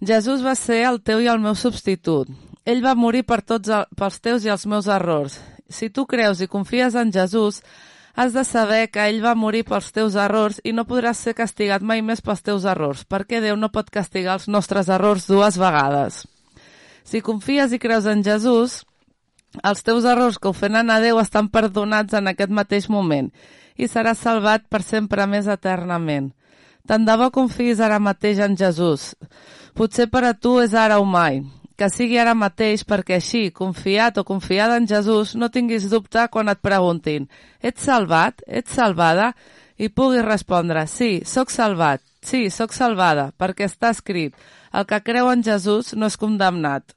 Jesús 0.00 0.44
va 0.46 0.54
ser 0.54 0.84
el 0.86 1.00
teu 1.02 1.18
i 1.24 1.26
el 1.26 1.40
meu 1.42 1.56
substitut. 1.58 2.28
Ell 2.62 2.84
va 2.84 2.94
morir 2.94 3.24
per 3.26 3.40
tots 3.42 3.70
el, 3.72 3.86
pels 3.98 4.20
teus 4.22 4.44
i 4.46 4.52
els 4.52 4.66
meus 4.70 4.86
errors. 4.86 5.40
Si 5.68 5.90
tu 5.90 6.04
creus 6.06 6.40
i 6.40 6.46
confies 6.46 6.94
en 6.94 7.10
Jesús, 7.12 7.62
has 8.14 8.32
de 8.32 8.44
saber 8.46 8.90
que 8.94 9.02
ell 9.10 9.18
va 9.24 9.34
morir 9.34 9.64
pels 9.66 9.90
teus 9.92 10.14
errors 10.14 10.60
i 10.62 10.72
no 10.72 10.86
podràs 10.86 11.18
ser 11.26 11.34
castigat 11.34 11.82
mai 11.82 12.02
més 12.02 12.22
pels 12.22 12.44
teus 12.46 12.64
errors, 12.64 13.02
perquè 13.02 13.42
Déu 13.42 13.58
no 13.58 13.72
pot 13.74 13.90
castigar 13.90 14.38
els 14.38 14.46
nostres 14.46 14.88
errors 14.88 15.26
dues 15.26 15.58
vegades. 15.58 16.24
Si 17.02 17.20
confies 17.20 17.74
i 17.74 17.82
creus 17.82 18.06
en 18.06 18.22
Jesús, 18.22 18.84
els 19.64 19.82
teus 19.82 20.06
errors 20.06 20.38
que 20.38 20.50
ofenen 20.52 20.90
a 20.94 21.00
Déu 21.02 21.18
estan 21.18 21.50
perdonats 21.50 22.14
en 22.14 22.30
aquest 22.30 22.54
mateix 22.54 22.86
moment 22.88 23.32
i 23.74 23.90
seràs 23.90 24.22
salvat 24.22 24.70
per 24.70 24.82
sempre 24.82 25.26
més 25.26 25.50
eternament. 25.50 26.30
Tant 26.86 27.04
de 27.04 27.14
bo 27.18 27.32
confiïs 27.34 27.80
ara 27.82 27.98
mateix 27.98 28.38
en 28.44 28.54
Jesús. 28.56 29.14
Potser 29.78 30.08
per 30.10 30.24
a 30.26 30.32
tu 30.34 30.56
és 30.58 30.72
ara 30.74 30.96
o 30.98 31.04
mai. 31.06 31.36
Que 31.78 31.86
sigui 31.86 32.16
ara 32.18 32.32
mateix 32.34 32.82
perquè 32.82 33.20
així, 33.20 33.44
confiat 33.54 34.16
o 34.18 34.24
confiada 34.26 34.74
en 34.80 34.88
Jesús, 34.90 35.36
no 35.38 35.52
tinguis 35.54 35.84
dubte 35.92 36.24
quan 36.34 36.50
et 36.50 36.58
preguntin 36.58 37.28
«Ets 37.62 37.84
salvat? 37.86 38.42
Ets 38.48 38.74
salvada?» 38.74 39.28
i 39.78 39.86
puguis 39.86 40.26
respondre 40.26 40.82
«Sí, 40.90 41.20
sóc 41.22 41.54
salvat. 41.54 42.02
Sí, 42.18 42.48
sóc 42.50 42.74
salvada, 42.74 43.28
perquè 43.38 43.68
està 43.70 43.92
escrit. 43.94 44.34
El 44.74 44.82
que 44.90 44.98
creu 45.06 45.30
en 45.30 45.46
Jesús 45.46 45.94
no 45.94 46.10
és 46.10 46.18
condemnat». 46.18 46.96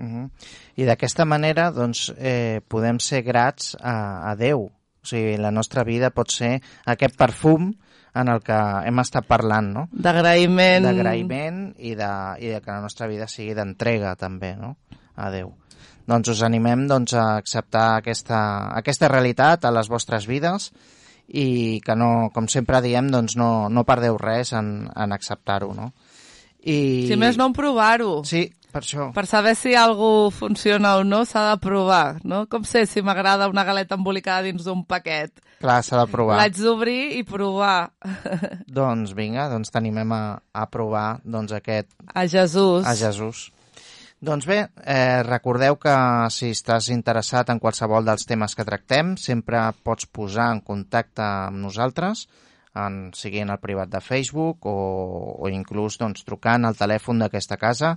Uh 0.00 0.04
-huh. 0.04 0.30
I 0.76 0.84
d'aquesta 0.88 1.26
manera 1.26 1.70
doncs, 1.70 2.08
eh, 2.16 2.62
podem 2.68 2.98
ser 3.00 3.20
grats 3.22 3.76
a, 3.82 4.30
a 4.30 4.34
Déu. 4.34 4.64
O 4.64 5.04
sigui, 5.04 5.36
la 5.36 5.50
nostra 5.50 5.84
vida 5.84 6.08
pot 6.08 6.30
ser 6.30 6.62
aquest 6.86 7.18
perfum 7.18 7.74
en 8.14 8.28
el 8.32 8.42
que 8.44 8.58
hem 8.88 9.00
estat 9.02 9.26
parlant, 9.28 9.72
no? 9.74 9.86
D'agraïment... 9.92 10.86
D'agraïment 10.86 11.62
i, 11.78 11.94
de, 11.98 12.10
i 12.40 12.52
de 12.54 12.60
que 12.64 12.72
la 12.72 12.82
nostra 12.84 13.08
vida 13.10 13.28
sigui 13.30 13.56
d'entrega 13.58 14.14
també, 14.18 14.54
no? 14.56 14.76
A 15.18 15.30
Déu. 15.34 15.52
Doncs 16.08 16.30
us 16.32 16.44
animem 16.46 16.86
doncs, 16.88 17.12
a 17.12 17.36
acceptar 17.36 17.98
aquesta, 17.98 18.38
aquesta 18.78 19.10
realitat 19.12 19.66
a 19.68 19.74
les 19.74 19.90
vostres 19.92 20.24
vides 20.30 20.70
i 21.28 21.82
que 21.84 21.96
no, 21.98 22.30
com 22.32 22.48
sempre 22.48 22.80
diem, 22.80 23.10
doncs 23.12 23.36
no, 23.36 23.68
no 23.68 23.84
perdeu 23.84 24.16
res 24.16 24.54
en, 24.56 24.88
en 24.88 25.12
acceptar-ho, 25.12 25.74
no? 25.76 25.92
I... 26.64 27.08
Si 27.10 27.18
més 27.20 27.36
no, 27.36 27.50
en 27.50 27.56
provar-ho. 27.56 28.22
Sí, 28.24 28.46
per 28.78 28.86
això. 28.86 29.08
Per 29.16 29.26
saber 29.26 29.54
si 29.58 29.74
algú 29.74 30.30
funciona 30.34 30.96
o 31.00 31.04
no, 31.04 31.24
s'ha 31.26 31.44
de 31.50 31.58
provar, 31.62 32.20
no? 32.24 32.44
Com 32.50 32.64
sé 32.68 32.86
si 32.86 33.02
m'agrada 33.02 33.50
una 33.50 33.66
galeta 33.66 33.98
embolicada 33.98 34.46
dins 34.46 34.64
d'un 34.66 34.84
paquet. 34.86 35.34
Clar, 35.58 35.80
s'ha 35.82 35.98
de 35.98 36.06
provar. 36.12 36.38
L'haig 36.38 36.58
d'obrir 36.62 37.18
i 37.18 37.24
provar. 37.26 37.90
Doncs 38.78 39.14
vinga, 39.18 39.48
doncs 39.50 39.72
t'animem 39.74 40.12
a, 40.14 40.22
a 40.54 40.66
provar 40.70 41.18
doncs, 41.24 41.54
aquest 41.56 41.90
A 42.14 42.26
Jesús. 42.30 42.86
a 42.86 42.94
Jesús. 42.94 43.48
Doncs 44.20 44.46
bé, 44.46 44.58
eh, 44.82 45.22
recordeu 45.22 45.76
que 45.78 45.94
si 46.34 46.50
estàs 46.50 46.88
interessat 46.90 47.50
en 47.50 47.60
qualsevol 47.62 48.06
dels 48.06 48.26
temes 48.26 48.54
que 48.54 48.66
tractem, 48.66 49.16
sempre 49.16 49.60
pots 49.86 50.06
posar 50.10 50.52
en 50.54 50.62
contacte 50.66 51.22
amb 51.22 51.62
nosaltres, 51.62 52.26
en, 52.78 53.10
sigui 53.14 53.42
en 53.42 53.50
el 53.50 53.60
privat 53.62 53.90
de 53.90 54.00
Facebook 54.02 54.66
o, 54.66 54.78
o 55.38 55.50
inclús 55.50 55.98
doncs, 55.98 56.26
trucant 56.26 56.66
al 56.66 56.78
telèfon 56.78 57.22
d'aquesta 57.22 57.58
casa 57.58 57.96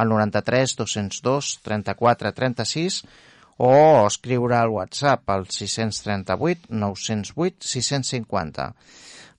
al 0.00 0.08
93 0.12 0.76
202 0.80 1.50
34 1.66 2.32
36 2.38 3.02
o 3.60 3.72
escriure 4.06 4.56
al 4.56 4.72
WhatsApp 4.72 5.28
al 5.30 5.46
638 5.46 6.72
908 6.72 7.68
650. 7.74 8.70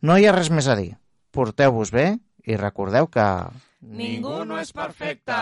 No 0.06 0.18
hi 0.18 0.30
ha 0.30 0.36
res 0.36 0.52
més 0.54 0.70
a 0.70 0.78
dir. 0.78 0.92
Porteu-vos 1.34 1.94
bé 1.96 2.08
i 2.46 2.58
recordeu 2.60 3.10
que 3.10 3.28
Ningú 3.82 4.44
no 4.46 4.60
és 4.62 4.70
perfecte. 4.78 5.38